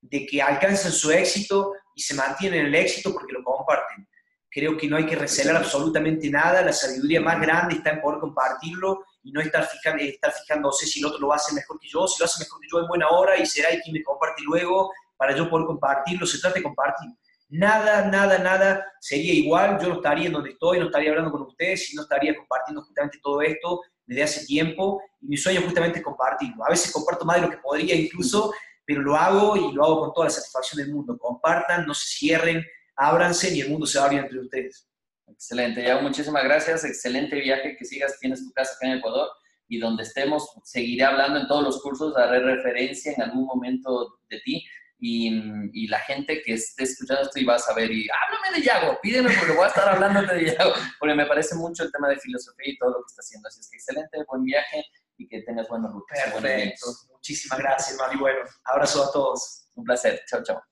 de 0.00 0.24
que 0.26 0.40
alcanzan 0.40 0.92
su 0.92 1.10
éxito 1.10 1.72
y 1.94 2.00
se 2.00 2.14
mantienen 2.14 2.60
en 2.60 2.66
el 2.66 2.74
éxito 2.74 3.12
porque 3.12 3.32
lo 3.32 3.42
comparten. 3.42 4.06
Creo 4.48 4.76
que 4.76 4.88
no 4.88 4.96
hay 4.96 5.06
que 5.06 5.16
recelar 5.16 5.56
absolutamente 5.56 6.30
nada, 6.30 6.62
la 6.62 6.72
sabiduría 6.72 7.20
más 7.20 7.40
grande 7.40 7.76
está 7.76 7.90
en 7.90 8.00
poder 8.00 8.20
compartirlo 8.20 9.04
y 9.22 9.32
no 9.32 9.40
estar, 9.40 9.66
fijando, 9.66 10.02
estar 10.02 10.32
fijándose 10.32 10.86
si 10.86 11.00
el 11.00 11.06
otro 11.06 11.20
lo 11.20 11.32
hace 11.32 11.54
mejor 11.54 11.78
que 11.80 11.88
yo, 11.88 12.06
si 12.06 12.20
lo 12.20 12.26
hace 12.26 12.44
mejor 12.44 12.60
que 12.60 12.68
yo 12.70 12.80
en 12.80 12.88
buena 12.88 13.08
hora 13.08 13.36
y 13.36 13.46
será 13.46 13.68
el 13.70 13.80
quien 13.80 13.94
me 13.94 14.02
comparte 14.02 14.42
luego 14.44 14.92
para 15.16 15.34
yo 15.36 15.48
poder 15.50 15.66
compartirlo, 15.66 16.26
se 16.26 16.38
trata 16.38 16.56
de 16.56 16.62
compartir 16.62 17.10
nada, 17.50 18.06
nada, 18.08 18.38
nada 18.38 18.86
sería 19.00 19.34
igual. 19.34 19.78
Yo 19.80 19.88
no 19.88 19.94
estaría 19.96 20.26
en 20.26 20.32
donde 20.32 20.50
estoy, 20.50 20.78
no 20.78 20.86
estaría 20.86 21.10
hablando 21.10 21.32
con 21.32 21.42
ustedes 21.42 21.92
y 21.92 21.96
no 21.96 22.02
estaría 22.02 22.34
compartiendo 22.36 22.82
justamente 22.82 23.18
todo 23.22 23.42
esto 23.42 23.82
desde 24.06 24.22
hace 24.22 24.46
tiempo. 24.46 25.02
Y 25.20 25.26
mi 25.26 25.36
sueño 25.36 25.60
justamente 25.62 25.98
es 25.98 26.04
compartirlo. 26.04 26.64
A 26.64 26.70
veces 26.70 26.92
comparto 26.92 27.24
más 27.24 27.36
de 27.36 27.42
lo 27.42 27.50
que 27.50 27.58
podría 27.58 27.94
incluso, 27.94 28.52
pero 28.84 29.02
lo 29.02 29.16
hago 29.16 29.56
y 29.56 29.72
lo 29.72 29.84
hago 29.84 30.00
con 30.00 30.14
toda 30.14 30.26
la 30.26 30.30
satisfacción 30.30 30.82
del 30.82 30.94
mundo. 30.94 31.18
Compartan, 31.18 31.86
no 31.86 31.94
se 31.94 32.08
cierren, 32.08 32.64
ábranse 32.96 33.54
y 33.54 33.60
el 33.60 33.70
mundo 33.70 33.86
se 33.86 33.98
va 33.98 34.08
entre 34.08 34.38
ustedes. 34.38 34.88
Excelente, 35.26 35.82
ya 35.82 36.00
muchísimas 36.00 36.44
gracias. 36.44 36.84
Excelente 36.84 37.36
viaje, 37.36 37.76
que 37.76 37.84
sigas, 37.84 38.18
tienes 38.18 38.44
tu 38.44 38.52
casa 38.52 38.74
acá 38.74 38.86
en 38.86 38.98
Ecuador 38.98 39.28
y 39.68 39.78
donde 39.78 40.02
estemos, 40.02 40.50
seguiré 40.64 41.04
hablando 41.04 41.38
en 41.38 41.46
todos 41.46 41.62
los 41.62 41.80
cursos, 41.80 42.12
daré 42.12 42.40
referencia 42.40 43.12
en 43.12 43.22
algún 43.22 43.46
momento 43.46 44.18
de 44.28 44.40
ti 44.40 44.64
y, 45.00 45.88
la 45.88 45.98
gente 46.00 46.42
que 46.42 46.54
esté 46.54 46.84
escuchando 46.84 47.22
esto 47.22 47.38
y 47.40 47.44
va 47.44 47.56
a 47.56 47.58
saber, 47.58 47.90
y 47.90 48.06
háblame 48.08 48.58
de 48.58 48.64
Yago, 48.64 48.98
pídeme 49.00 49.34
porque 49.36 49.52
voy 49.52 49.64
a 49.64 49.68
estar 49.68 49.88
hablando 49.88 50.22
de 50.22 50.44
Yago, 50.44 50.72
porque 50.98 51.14
me 51.14 51.26
parece 51.26 51.54
mucho 51.54 51.84
el 51.84 51.92
tema 51.92 52.08
de 52.08 52.18
filosofía 52.18 52.72
y 52.72 52.78
todo 52.78 52.90
lo 52.90 52.96
que 52.98 53.06
está 53.08 53.20
haciendo. 53.20 53.48
Así 53.48 53.60
es 53.60 53.70
que 53.70 53.76
excelente, 53.76 54.24
buen 54.28 54.44
viaje 54.44 54.84
y 55.16 55.26
que 55.26 55.42
tengas 55.42 55.68
buenos 55.68 55.92
rutas. 55.92 56.18
Perfecto. 56.32 56.86
Muchísimas 57.12 57.58
gracias, 57.58 57.98
Mami. 57.98 58.20
Bueno, 58.20 58.40
abrazo 58.64 59.04
a 59.04 59.12
todos. 59.12 59.68
Un 59.74 59.84
placer. 59.84 60.22
Chao, 60.28 60.42
chao. 60.42 60.62